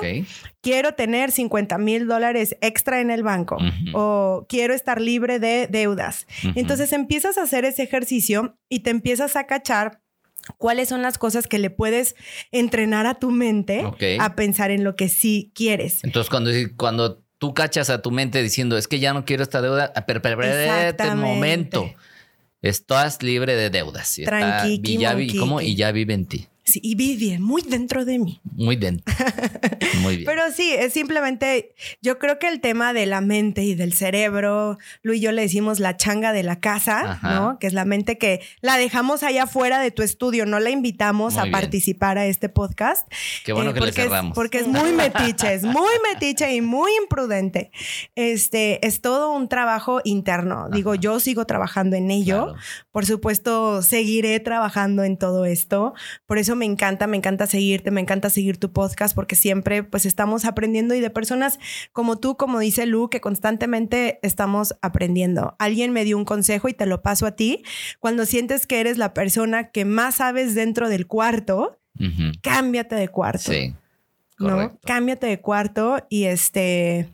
Quiero 0.62 0.94
tener 0.94 1.32
50 1.32 1.78
mil 1.80 2.08
dólares 2.08 2.56
extra 2.62 3.02
en 3.02 3.10
el 3.10 3.24
banco 3.24 3.58
o 3.94 4.46
quiero 4.48 4.76
estar 4.76 5.02
libre 5.02 5.40
de 5.40 5.68
deudas. 5.68 6.28
Entonces 6.56 6.94
empiezas 6.94 7.38
a 7.40 7.44
hacer 7.44 7.66
ese 7.66 7.84
ejercicio 7.84 8.58
y 8.70 8.80
te 8.82 8.92
empiezas 8.92 9.36
a 9.36 9.48
cachar 9.48 10.02
cuáles 10.58 10.90
son 10.90 11.02
las 11.02 11.18
cosas 11.18 11.48
que 11.48 11.58
le 11.58 11.72
puedes 11.72 12.16
entrenar 12.52 13.08
a 13.08 13.16
tu 13.16 13.32
mente 13.32 13.84
a 14.20 14.36
pensar 14.36 14.72
en 14.72 14.84
lo 14.84 14.96
que 14.96 15.10
sí 15.10 15.52
quieres. 15.56 16.04
Entonces, 16.04 16.30
cuando, 16.30 16.52
cuando 16.78 17.24
tú 17.40 17.54
cachas 17.54 17.90
a 17.90 18.02
tu 18.04 18.12
mente 18.12 18.42
diciendo, 18.44 18.78
es 18.78 18.88
que 18.88 19.00
ya 19.00 19.14
no 19.14 19.26
quiero 19.26 19.44
esta 19.44 19.62
deuda, 19.62 19.94
pero, 20.06 20.22
este 20.44 21.16
momento, 21.16 21.92
estás 22.62 23.24
libre 23.24 23.56
de 23.56 23.72
deudas. 23.72 24.20
Tranquilo. 24.24 25.20
y 25.60 25.76
ya 25.76 25.92
vive 25.92 26.14
en 26.14 26.26
ti 26.28 26.51
y 26.82 26.96
vive 26.96 27.40
muy 27.40 27.62
dentro 27.62 28.06
de 28.06 28.20
mí. 28.20 28.42
Muy 28.44 28.76
dentro. 28.76 29.14
Muy 30.02 30.18
bien. 30.18 30.26
Pero 30.26 30.44
sí, 30.54 30.74
es 30.74 30.94
simplemente, 30.94 31.74
yo 32.02 32.18
creo 32.18 32.40
que 32.40 32.48
el 32.48 32.62
tema 32.62 32.94
de 32.94 33.06
la 33.06 33.22
mente 33.22 33.64
y 33.64 33.76
del 33.76 33.94
cerebro, 33.94 34.78
Lu 35.04 35.14
y 35.14 35.20
yo 35.20 35.32
le 35.32 35.42
decimos 35.44 35.80
la 35.80 35.98
changa 35.98 36.34
de 36.34 36.44
la 36.44 36.60
casa, 36.60 37.20
¿no? 37.24 37.60
Que 37.60 37.68
es 37.68 37.74
la 37.74 37.86
mente 37.86 38.18
que 38.18 38.42
la 38.62 38.78
dejamos 38.78 39.24
allá 39.24 39.44
afuera 39.44 39.80
de 39.80 39.92
tu 39.92 40.02
estudio, 40.02 40.46
no 40.46 40.60
la 40.60 40.70
invitamos 40.70 41.38
a 41.38 41.46
participar 41.52 42.18
a 42.18 42.26
este 42.26 42.50
podcast. 42.50 43.08
Qué 43.44 43.54
bueno 43.54 43.72
eh, 43.72 43.74
que 43.74 43.80
le 43.82 43.92
cerramos. 43.92 44.36
porque 44.36 44.60
es 44.60 44.68
muy 44.68 44.92
metiche, 44.94 45.54
es 45.54 45.64
muy 45.64 45.92
metiche 46.12 46.54
y 46.54 46.62
muy 46.62 46.92
imprudente. 47.02 47.72
Este, 48.16 48.86
es 48.86 49.02
todo 49.02 49.34
un 49.34 49.50
trabajo 49.50 50.02
interno. 50.04 50.70
Digo, 50.72 50.96
yo 50.96 51.20
sigo 51.20 51.46
trabajando 51.46 51.96
en 51.96 52.12
ello. 52.12 52.56
Por 52.92 53.06
supuesto, 53.06 53.82
seguiré 53.82 54.40
trabajando 54.40 55.04
en 55.04 55.18
todo 55.18 55.46
esto. 55.46 55.94
Por 56.26 56.38
eso 56.38 56.56
me 56.62 56.68
encanta, 56.68 57.08
me 57.08 57.18
encanta 57.18 57.48
seguirte, 57.48 57.90
me 57.90 58.02
encanta 58.02 58.30
seguir 58.30 58.58
tu 58.60 58.72
podcast 58.72 59.16
porque 59.16 59.36
siempre 59.36 59.82
pues 59.82 60.06
estamos 60.06 60.46
aprendiendo 60.46 60.94
y 60.94 61.00
de 61.00 61.10
personas 61.10 61.58
como 61.92 62.20
tú, 62.20 62.38
como 62.38 62.60
dice 62.60 62.86
Lu, 62.86 63.10
que 63.10 63.20
constantemente 63.20 64.20
estamos 64.22 64.76
aprendiendo. 64.84 65.56
Alguien 65.58 65.92
me 65.92 66.04
dio 66.04 66.20
un 66.20 66.24
consejo 66.24 66.70
y 66.70 66.76
te 66.76 66.86
lo 66.86 67.02
paso 67.02 67.26
a 67.26 67.32
ti. 67.32 67.64
Cuando 68.00 68.28
sientes 68.28 68.68
que 68.68 68.80
eres 68.80 69.00
la 69.00 69.16
persona 69.16 69.72
que 69.72 69.86
más 69.86 70.18
sabes 70.18 70.54
dentro 70.54 70.88
del 70.88 71.08
cuarto, 71.08 71.80
cámbiate 72.44 72.94
de 72.94 73.08
cuarto. 73.08 73.52
Sí. 73.52 73.74
¿no? 74.38 74.78
Cámbiate 74.86 75.26
de 75.26 75.40
cuarto 75.40 76.06
y 76.10 76.26
este. 76.26 77.10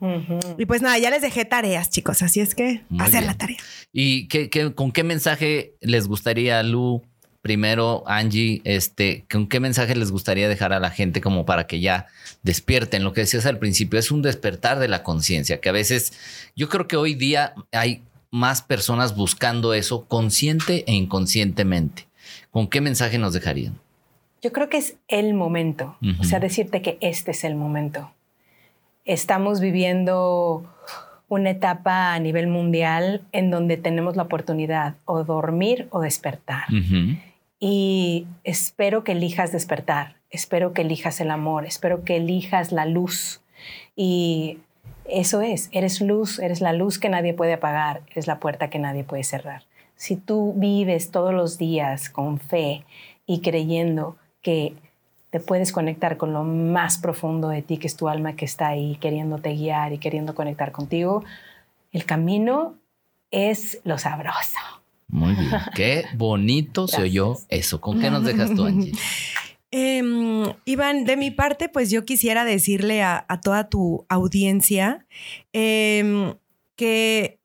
Y 0.58 0.66
pues 0.66 0.82
nada, 0.82 0.98
ya 0.98 1.10
les 1.10 1.22
dejé 1.22 1.46
tareas, 1.46 1.90
chicos. 1.90 2.22
Así 2.22 2.42
es 2.42 2.54
que 2.54 2.84
hacer 3.00 3.24
la 3.24 3.38
tarea. 3.38 3.60
¿Y 3.94 4.28
qué, 4.28 4.74
con 4.76 4.92
qué 4.92 5.06
mensaje 5.06 5.76
les 5.80 6.10
gustaría, 6.10 6.62
Lu? 6.64 7.02
Primero, 7.42 8.04
Angie, 8.08 8.62
este, 8.64 9.26
¿con 9.32 9.48
qué 9.48 9.60
mensaje 9.60 9.96
les 9.96 10.12
gustaría 10.12 10.50
dejar 10.50 10.74
a 10.74 10.80
la 10.80 10.90
gente 10.90 11.22
como 11.22 11.46
para 11.46 11.68
que 11.68 11.80
ya 11.80 12.08
despierten? 12.44 13.04
Lo 13.04 13.14
que 13.14 13.22
decías 13.22 13.46
al 13.46 13.60
principio 13.60 14.00
es 14.00 14.12
un 14.12 14.22
despertar 14.22 14.80
de 14.80 14.88
la 14.88 15.04
conciencia, 15.04 15.62
que 15.62 15.70
a 15.70 15.74
veces 15.74 16.14
yo 16.56 16.70
creo 16.70 16.88
que 16.88 16.98
hoy 16.98 17.16
día 17.16 17.54
hay 17.72 18.04
más 18.32 18.62
personas 18.62 19.16
buscando 19.16 19.74
eso 19.74 20.06
consciente 20.06 20.84
e 20.88 20.94
inconscientemente. 20.94 22.08
¿Con 22.52 22.68
qué 22.68 22.82
mensaje 22.82 23.18
nos 23.18 23.34
dejarían? 23.34 23.80
Yo 24.42 24.52
creo 24.52 24.70
que 24.70 24.78
es 24.78 24.96
el 25.08 25.34
momento, 25.34 25.98
o 26.20 26.24
sea, 26.24 26.40
decirte 26.40 26.82
que 26.82 26.98
este 27.02 27.32
es 27.32 27.44
el 27.44 27.56
momento. 27.56 28.12
Estamos 29.06 29.60
viviendo 29.60 30.66
una 31.30 31.50
etapa 31.50 32.14
a 32.14 32.20
nivel 32.20 32.48
mundial 32.48 33.22
en 33.32 33.52
donde 33.52 33.78
tenemos 33.78 34.16
la 34.16 34.24
oportunidad 34.24 34.96
o 35.06 35.24
dormir 35.24 35.88
o 35.92 36.02
despertar. 36.02 36.66
Y 37.60 38.28
espero 38.44 39.04
que 39.04 39.14
elijas 39.14 39.52
despertar, 39.52 40.16
espero 40.30 40.74
que 40.74 40.84
elijas 40.84 41.20
el 41.22 41.32
amor, 41.32 41.66
espero 41.66 42.04
que 42.04 42.18
elijas 42.18 42.72
la 42.72 42.86
luz. 42.86 43.42
Y 43.96 44.60
eso 45.06 45.42
es, 45.42 45.70
eres 45.72 46.02
luz, 46.02 46.40
eres 46.40 46.62
la 46.62 46.74
luz 46.74 47.00
que 47.00 47.10
nadie 47.10 47.34
puede 47.34 47.54
apagar, 47.54 48.02
eres 48.12 48.28
la 48.28 48.40
puerta 48.40 48.70
que 48.70 48.80
nadie 48.80 49.04
puede 49.04 49.24
cerrar. 49.24 49.64
Si 49.96 50.16
tú 50.16 50.54
vives 50.56 51.10
todos 51.10 51.34
los 51.34 51.58
días 51.58 52.10
con 52.10 52.40
fe 52.40 52.86
y 53.26 53.42
creyendo 53.42 54.18
que 54.44 54.76
te 55.32 55.40
puedes 55.40 55.72
conectar 55.72 56.18
con 56.18 56.34
lo 56.34 56.44
más 56.44 57.00
profundo 57.00 57.50
de 57.50 57.62
ti, 57.62 57.78
que 57.78 57.88
es 57.88 57.98
tu 57.98 58.08
alma 58.08 58.36
que 58.36 58.46
está 58.46 58.68
ahí 58.68 58.98
queriéndote 58.98 59.56
guiar 59.56 59.94
y 59.94 59.98
queriendo 59.98 60.36
conectar 60.36 60.72
contigo, 60.72 61.24
el 61.92 62.06
camino 62.06 62.76
es 63.32 63.80
lo 63.84 63.98
sabroso. 63.98 64.60
Muy 65.08 65.34
bien. 65.36 65.52
Qué 65.76 66.06
bonito 66.16 66.88
se 66.88 67.02
oyó 67.02 67.38
eso. 67.50 67.82
¿Con 67.82 68.00
qué 68.00 68.10
nos 68.10 68.24
dejas 68.24 68.54
tú, 68.54 68.66
Angie? 68.66 68.94
Em, 69.70 70.46
Iván, 70.64 71.04
de 71.04 71.18
mi 71.18 71.30
parte, 71.30 71.68
pues 71.68 71.92
yo 71.92 72.06
quisiera 72.06 72.46
decirle 72.46 73.04
a, 73.04 73.26
toda 73.44 73.68
tu 73.68 74.06
audiencia 74.08 75.06
em, 75.52 76.36
que 76.78 77.42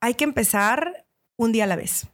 hay 0.00 0.12
que 0.12 0.24
empezar 0.24 1.05
un 1.36 1.52
día 1.52 1.64
a 1.64 1.66
la 1.66 1.76
vez. 1.76 2.08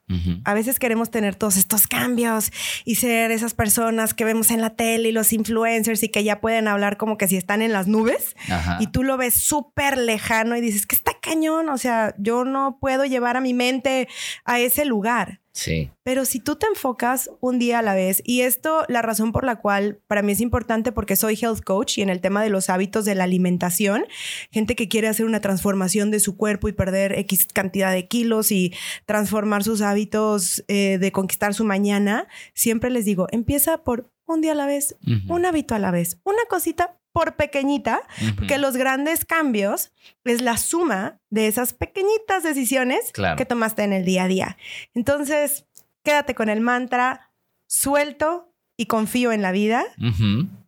A 0.45 0.53
veces 0.53 0.79
queremos 0.79 1.11
tener 1.11 1.37
todos 1.37 1.57
estos 1.57 1.87
cambios 1.87 2.53
y 2.85 2.97
ser 2.97 3.31
esas 3.31 3.55
personas 3.55 4.13
que 4.13 4.25
vemos 4.25 4.51
en 4.51 4.61
la 4.61 4.71
tele 4.77 5.09
y 5.09 5.13
los 5.13 5.33
influencers 5.33 6.03
y 6.03 6.11
que 6.11 6.23
ya 6.23 6.41
pueden 6.41 6.69
hablar 6.69 6.99
como 6.99 7.17
que 7.17 7.29
si 7.29 7.37
están 7.37 7.63
en 7.63 7.73
las 7.73 7.87
nubes 7.87 8.37
y 8.81 8.89
tú 8.89 9.05
lo 9.05 9.17
ves 9.17 9.35
súper 9.35 9.97
lejano 9.97 10.57
y 10.57 10.61
dices 10.61 10.87
que 10.87 10.97
está 10.97 11.13
cañón, 11.23 11.69
o 11.69 11.79
sea, 11.79 12.15
yo 12.19 12.45
no 12.45 12.79
puedo 12.81 13.05
llevar 13.05 13.37
a 13.37 13.41
mi 13.41 13.55
mente 13.55 14.09
a 14.45 14.61
ese 14.61 14.85
lugar. 14.85 15.42
Sí. 15.53 15.91
Pero 16.03 16.25
si 16.25 16.41
tú 16.41 16.57
te 16.57 16.67
enfocas 16.67 17.31
un 17.41 17.59
día 17.59 17.81
a 17.81 17.83
la 17.83 17.95
vez, 17.95 18.23
y 18.25 18.41
esto, 18.41 18.85
la 18.89 19.03
razón 19.03 19.33
por 19.33 19.45
la 19.45 19.57
cual 19.57 20.01
para 20.07 20.23
mí 20.23 20.33
es 20.33 20.41
importante 20.41 20.93
porque 20.93 21.15
soy 21.15 21.39
health 21.41 21.63
coach 21.63 21.99
y 21.99 22.03
en 22.03 22.09
el 22.09 22.21
tema 22.21 22.43
de 22.43 22.49
los 22.49 22.71
hábitos 22.71 23.05
de 23.05 23.15
la 23.15 23.25
alimentación, 23.25 24.05
gente 24.51 24.75
que 24.75 24.89
quiere 24.89 25.09
hacer 25.09 25.27
una 25.27 25.41
transformación 25.41 26.11
de 26.11 26.21
su 26.21 26.37
cuerpo 26.37 26.69
y 26.69 26.73
perder 26.73 27.19
X 27.19 27.47
cantidad 27.53 27.93
de 27.93 28.09
kilos 28.09 28.51
y 28.51 28.73
transformar 29.05 29.63
sus 29.63 29.83
hábitos 29.83 30.65
eh, 30.69 30.97
de 30.99 31.13
conquistar 31.13 31.53
su 31.53 31.65
mañana, 31.65 32.29
siempre 32.55 32.91
les 32.91 33.05
digo, 33.05 33.27
empieza 33.31 33.85
por 33.85 34.11
un 34.25 34.41
día 34.41 34.53
a 34.53 34.55
la 34.57 34.67
vez, 34.67 34.97
un 35.29 35.45
hábito 35.45 35.75
a 35.75 35.79
la 35.79 35.91
vez, 35.91 36.19
una 36.25 36.43
cosita 36.49 36.99
por 37.13 37.37
pequeñita, 37.37 38.01
porque 38.37 38.59
los 38.59 38.77
grandes 38.77 39.25
cambios 39.25 39.93
es 40.25 40.41
la 40.41 40.57
suma 40.57 41.21
de 41.31 41.47
esas 41.47 41.75
pequeñitas 41.75 42.43
decisiones 42.43 43.13
que 43.37 43.45
tomaste 43.45 43.85
en 43.85 43.93
el 43.93 44.05
día 44.05 44.25
a 44.25 44.29
día. 44.29 44.57
Entonces, 44.95 45.67
quédate 46.03 46.35
con 46.35 46.49
el 46.49 46.61
mantra, 46.61 47.31
suelto 47.67 48.53
y 48.77 48.87
confío 48.87 49.31
en 49.33 49.43
la 49.43 49.53
vida. 49.53 49.85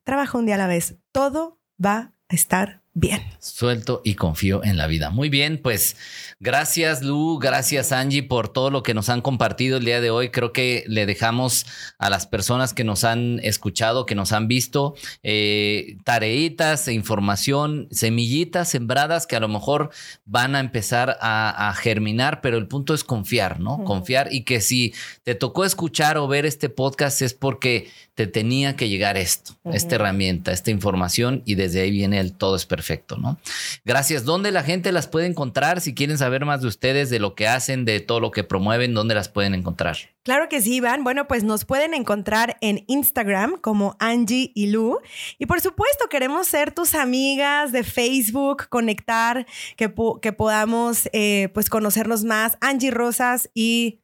Trabaja 0.04 0.38
un 0.38 0.46
día 0.46 0.56
a 0.56 0.58
la 0.58 0.66
vez. 0.66 0.96
Todo 1.12 1.58
va 1.84 2.12
a 2.28 2.34
estar 2.34 2.83
bien. 2.94 3.22
Suelto 3.40 4.00
y 4.04 4.14
confío 4.14 4.62
en 4.64 4.76
la 4.76 4.86
vida. 4.86 5.10
Muy 5.10 5.28
bien, 5.28 5.60
pues 5.62 5.96
gracias 6.40 7.02
Lu, 7.02 7.38
gracias 7.38 7.92
Angie 7.92 8.22
por 8.22 8.48
todo 8.48 8.70
lo 8.70 8.82
que 8.82 8.94
nos 8.94 9.08
han 9.08 9.20
compartido 9.20 9.78
el 9.78 9.84
día 9.84 10.00
de 10.00 10.10
hoy. 10.10 10.30
Creo 10.30 10.52
que 10.52 10.84
le 10.86 11.04
dejamos 11.04 11.66
a 11.98 12.08
las 12.08 12.26
personas 12.26 12.72
que 12.72 12.84
nos 12.84 13.02
han 13.04 13.40
escuchado, 13.42 14.06
que 14.06 14.14
nos 14.14 14.32
han 14.32 14.48
visto, 14.48 14.94
eh, 15.22 15.96
tareitas, 16.04 16.88
información, 16.88 17.88
semillitas 17.90 18.68
sembradas 18.68 19.26
que 19.26 19.36
a 19.36 19.40
lo 19.40 19.48
mejor 19.48 19.90
van 20.24 20.54
a 20.54 20.60
empezar 20.60 21.18
a, 21.20 21.74
germinar, 21.74 22.40
pero 22.40 22.56
el 22.56 22.68
punto 22.68 22.94
es 22.94 23.02
confiar, 23.02 23.58
¿no? 23.58 23.82
Confiar 23.84 24.32
y 24.32 24.44
que 24.44 24.60
si 24.60 24.94
te 25.24 25.34
tocó 25.34 25.64
escuchar 25.64 26.16
o 26.16 26.28
ver 26.28 26.46
este 26.46 26.68
podcast 26.68 27.20
es 27.22 27.34
porque 27.34 27.90
te 28.14 28.28
tenía 28.28 28.76
que 28.76 28.88
llegar 28.88 29.16
esto, 29.16 29.54
esta 29.64 29.96
herramienta, 29.96 30.52
esta 30.52 30.70
información 30.70 31.42
y 31.44 31.56
desde 31.56 31.80
ahí 31.80 31.90
viene 31.90 32.20
el 32.20 32.32
todo 32.32 32.54
es 32.54 32.64
perfecto, 32.64 33.16
¿no? 33.16 33.38
Gracias. 33.84 34.24
¿Dónde 34.24 34.52
la 34.52 34.62
gente 34.62 34.92
las 34.92 35.08
puede 35.08 35.26
encontrar? 35.26 35.80
Si 35.80 35.94
quieren 35.94 36.16
saber 36.16 36.44
más 36.44 36.62
de 36.62 36.68
ustedes, 36.68 37.10
de 37.10 37.18
lo 37.18 37.34
que 37.34 37.48
hacen, 37.48 37.84
de 37.84 37.98
todo 37.98 38.20
lo 38.20 38.30
que 38.30 38.44
promueven, 38.44 38.94
¿dónde 38.94 39.16
las 39.16 39.28
pueden 39.28 39.54
encontrar? 39.54 39.96
Claro 40.22 40.48
que 40.48 40.62
sí, 40.62 40.76
Iván. 40.76 41.02
Bueno, 41.02 41.26
pues 41.26 41.42
nos 41.42 41.64
pueden 41.64 41.92
encontrar 41.92 42.56
en 42.60 42.84
Instagram 42.86 43.58
como 43.60 43.96
Angie 43.98 44.52
y 44.54 44.68
Lu. 44.68 45.00
Y 45.38 45.46
por 45.46 45.60
supuesto, 45.60 46.08
queremos 46.08 46.46
ser 46.46 46.72
tus 46.72 46.94
amigas 46.94 47.72
de 47.72 47.82
Facebook, 47.82 48.68
conectar, 48.68 49.44
que, 49.76 49.92
que 50.22 50.32
podamos 50.32 51.10
eh, 51.12 51.50
pues 51.52 51.68
conocernos 51.68 52.24
más. 52.24 52.56
Angie 52.60 52.92
Rosas 52.92 53.50
y 53.54 54.03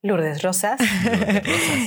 Lourdes 0.02 0.42
Rosas. 0.42 0.80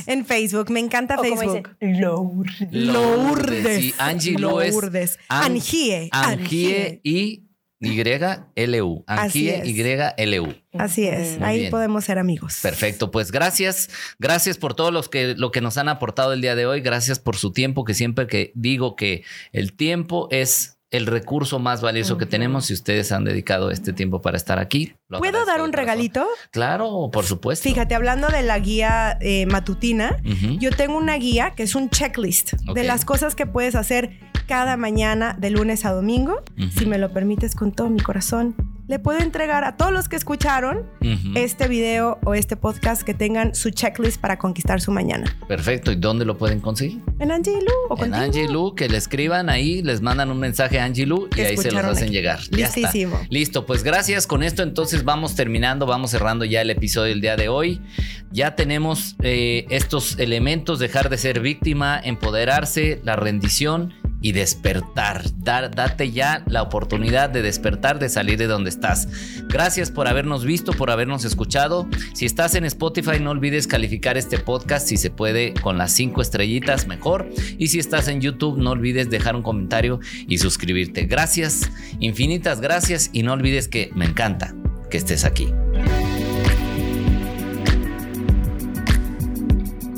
en 0.07 0.26
Facebook, 0.26 0.70
me 0.70 0.80
encanta 0.80 1.18
Facebook. 1.18 1.76
Lourdes. 1.80 2.72
Lourdes. 2.72 3.93
Angie 3.97 4.38
Lourdes. 4.38 5.20
Angie. 5.30 6.09
Angie 6.11 7.01
y 7.03 7.43
YLU. 7.84 9.03
Angie 9.07 9.61
YLU. 9.66 10.53
Así 10.74 11.07
es. 11.07 11.41
Ahí 11.41 11.70
podemos 11.70 12.05
ser 12.05 12.20
amigos. 12.20 12.59
Perfecto. 12.61 13.11
Pues 13.11 13.32
gracias. 13.32 13.89
Gracias 14.20 14.57
por 14.57 14.74
todo 14.74 14.91
los 14.91 15.09
que, 15.09 15.36
lo 15.36 15.51
que 15.51 15.61
nos 15.61 15.78
han 15.78 15.89
aportado 15.89 16.34
el 16.34 16.41
día 16.41 16.55
de 16.55 16.66
hoy. 16.66 16.82
Gracias 16.82 17.20
por 17.20 17.36
su 17.36 17.51
tiempo, 17.51 17.84
que 17.84 17.93
siempre 17.93 18.28
que 18.28 18.51
digo 18.55 18.95
que 18.95 19.24
el 19.51 19.74
tiempo 19.74 20.28
es 20.32 20.80
el 20.93 21.07
recurso 21.07 21.57
más 21.57 21.81
valioso 21.81 22.19
que 22.19 22.27
tenemos 22.27 22.67
si 22.67 22.73
ustedes 22.73 23.11
han 23.11 23.23
dedicado 23.23 23.71
este 23.71 23.93
tiempo 23.93 24.21
para 24.21 24.37
estar 24.37 24.59
aquí. 24.59 24.93
¿Puedo 25.09 25.43
dar 25.43 25.61
un 25.61 25.73
regalito? 25.73 26.25
Claro, 26.51 27.09
por 27.11 27.25
supuesto. 27.25 27.67
Fíjate, 27.67 27.95
hablando 27.95 28.27
de 28.27 28.43
la 28.43 28.59
guía 28.59 29.17
eh, 29.19 29.47
matutina, 29.47 30.17
yo 30.59 30.69
tengo 30.69 30.95
una 30.95 31.17
guía 31.17 31.53
que 31.55 31.63
es 31.63 31.73
un 31.73 31.89
checklist 31.89 32.53
de 32.53 32.83
las 32.83 33.05
cosas 33.05 33.33
que 33.33 33.47
puedes 33.47 33.73
hacer 33.73 34.19
cada 34.47 34.77
mañana 34.77 35.35
de 35.39 35.49
lunes 35.49 35.83
a 35.85 35.91
domingo. 35.91 36.43
Si 36.77 36.85
me 36.85 36.99
lo 36.99 37.11
permites 37.11 37.55
con 37.55 37.71
todo 37.71 37.89
mi 37.89 37.99
corazón, 37.99 38.55
le 38.93 38.99
puedo 38.99 39.17
entregar 39.17 39.63
a 39.63 39.75
todos 39.75 39.91
los 39.91 40.07
que 40.07 40.15
escucharon 40.15 40.85
este 41.33 41.67
video 41.67 42.19
o 42.25 42.35
este 42.35 42.55
podcast 42.55 43.01
que 43.01 43.15
tengan 43.15 43.55
su 43.55 43.71
checklist 43.71 44.21
para 44.21 44.37
conquistar 44.37 44.81
su 44.81 44.91
mañana. 44.91 45.35
Perfecto. 45.47 45.91
¿Y 45.91 45.95
dónde 45.95 46.25
lo 46.25 46.37
pueden 46.37 46.59
conseguir? 46.59 47.01
En 47.17 47.31
Angie 47.31 47.53
Lu 47.53 47.71
o 47.89 48.05
En 48.05 48.13
Angie 48.13 48.47
Lu, 48.47 48.75
que 48.75 48.87
le 48.87 48.97
escriban 48.97 49.49
ahí, 49.49 49.81
les 49.81 50.01
mandan 50.01 50.29
un 50.29 50.37
mensaje 50.37 50.79
a 50.79 50.85
Angie 50.85 51.07
Lu 51.07 51.27
y 51.35 51.41
ahí 51.41 51.57
se 51.57 51.71
los 51.71 51.83
hacen 51.83 52.11
llegar. 52.11 52.41
Listísimo. 52.51 53.19
Listo, 53.31 53.65
pues 53.65 53.81
gracias. 53.81 54.27
Con 54.27 54.43
esto 54.43 54.61
entonces 54.61 55.03
vamos 55.03 55.33
terminando, 55.33 55.87
vamos 55.87 56.11
cerrando 56.11 56.45
ya 56.45 56.61
el 56.61 56.69
episodio 56.69 57.09
del 57.09 57.21
día 57.21 57.35
de 57.35 57.49
hoy. 57.49 57.81
Ya 58.29 58.55
tenemos 58.55 59.15
eh, 59.23 59.65
estos 59.71 60.19
elementos, 60.19 60.77
dejar 60.77 61.09
de 61.09 61.17
ser 61.17 61.39
víctima, 61.39 61.99
empoderarse, 62.03 63.01
la 63.03 63.15
rendición 63.15 63.91
y 64.24 64.32
despertar. 64.32 65.21
Dar, 65.38 65.76
date 65.76 66.11
ya 66.11 66.43
la 66.47 66.63
oportunidad 66.63 67.30
de 67.30 67.43
despertar, 67.43 67.99
de 67.99 68.09
salir 68.09 68.39
de 68.39 68.47
donde 68.47 68.69
estás. 68.69 69.07
Gracias 69.49 69.91
por 69.91 70.07
habernos 70.07 70.45
visto, 70.45 70.71
por 70.71 70.89
habernos 70.89 71.26
escuchado. 71.26 71.88
Si 72.13 72.26
estás 72.26 72.55
en 72.55 72.63
Spotify, 72.65 73.19
no 73.19 73.30
olvides 73.30 73.67
calificar 73.67 74.17
este 74.17 74.39
podcast 74.39 74.88
si 74.88 74.97
se 74.97 75.11
puede 75.11 75.53
con 75.53 75.78
las 75.78 75.91
cinco 75.91 76.21
estrellitas, 76.21 76.88
mejor. 76.88 77.30
Y 77.59 77.67
si 77.67 77.80
estás 77.80 78.07
en 78.07 78.21
YouTube, 78.21 78.57
no 78.57 78.71
olvides 78.71 79.09
dejar 79.09 79.36
un 79.36 79.43
comentario 79.43 79.99
y 80.28 80.38
suscribirte. 80.38 81.05
Gracias, 81.05 81.69
infinitas 81.99 82.61
gracias 82.61 83.09
y 83.11 83.24
no 83.24 83.34
olvides 83.34 83.67
que 83.67 83.91
me 83.93 84.05
encanta 84.05 84.55
que 84.89 84.97
estés 84.97 85.26
aquí. 85.26 85.49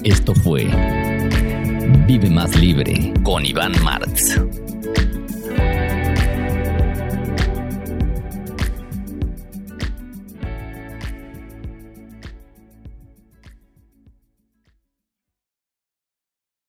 Esto 0.04 0.34
fue 0.34 0.68
Vive 2.08 2.30
más 2.30 2.56
libre 2.56 3.14
con 3.24 3.46
Iván 3.46 3.74
Martz. 3.84 4.40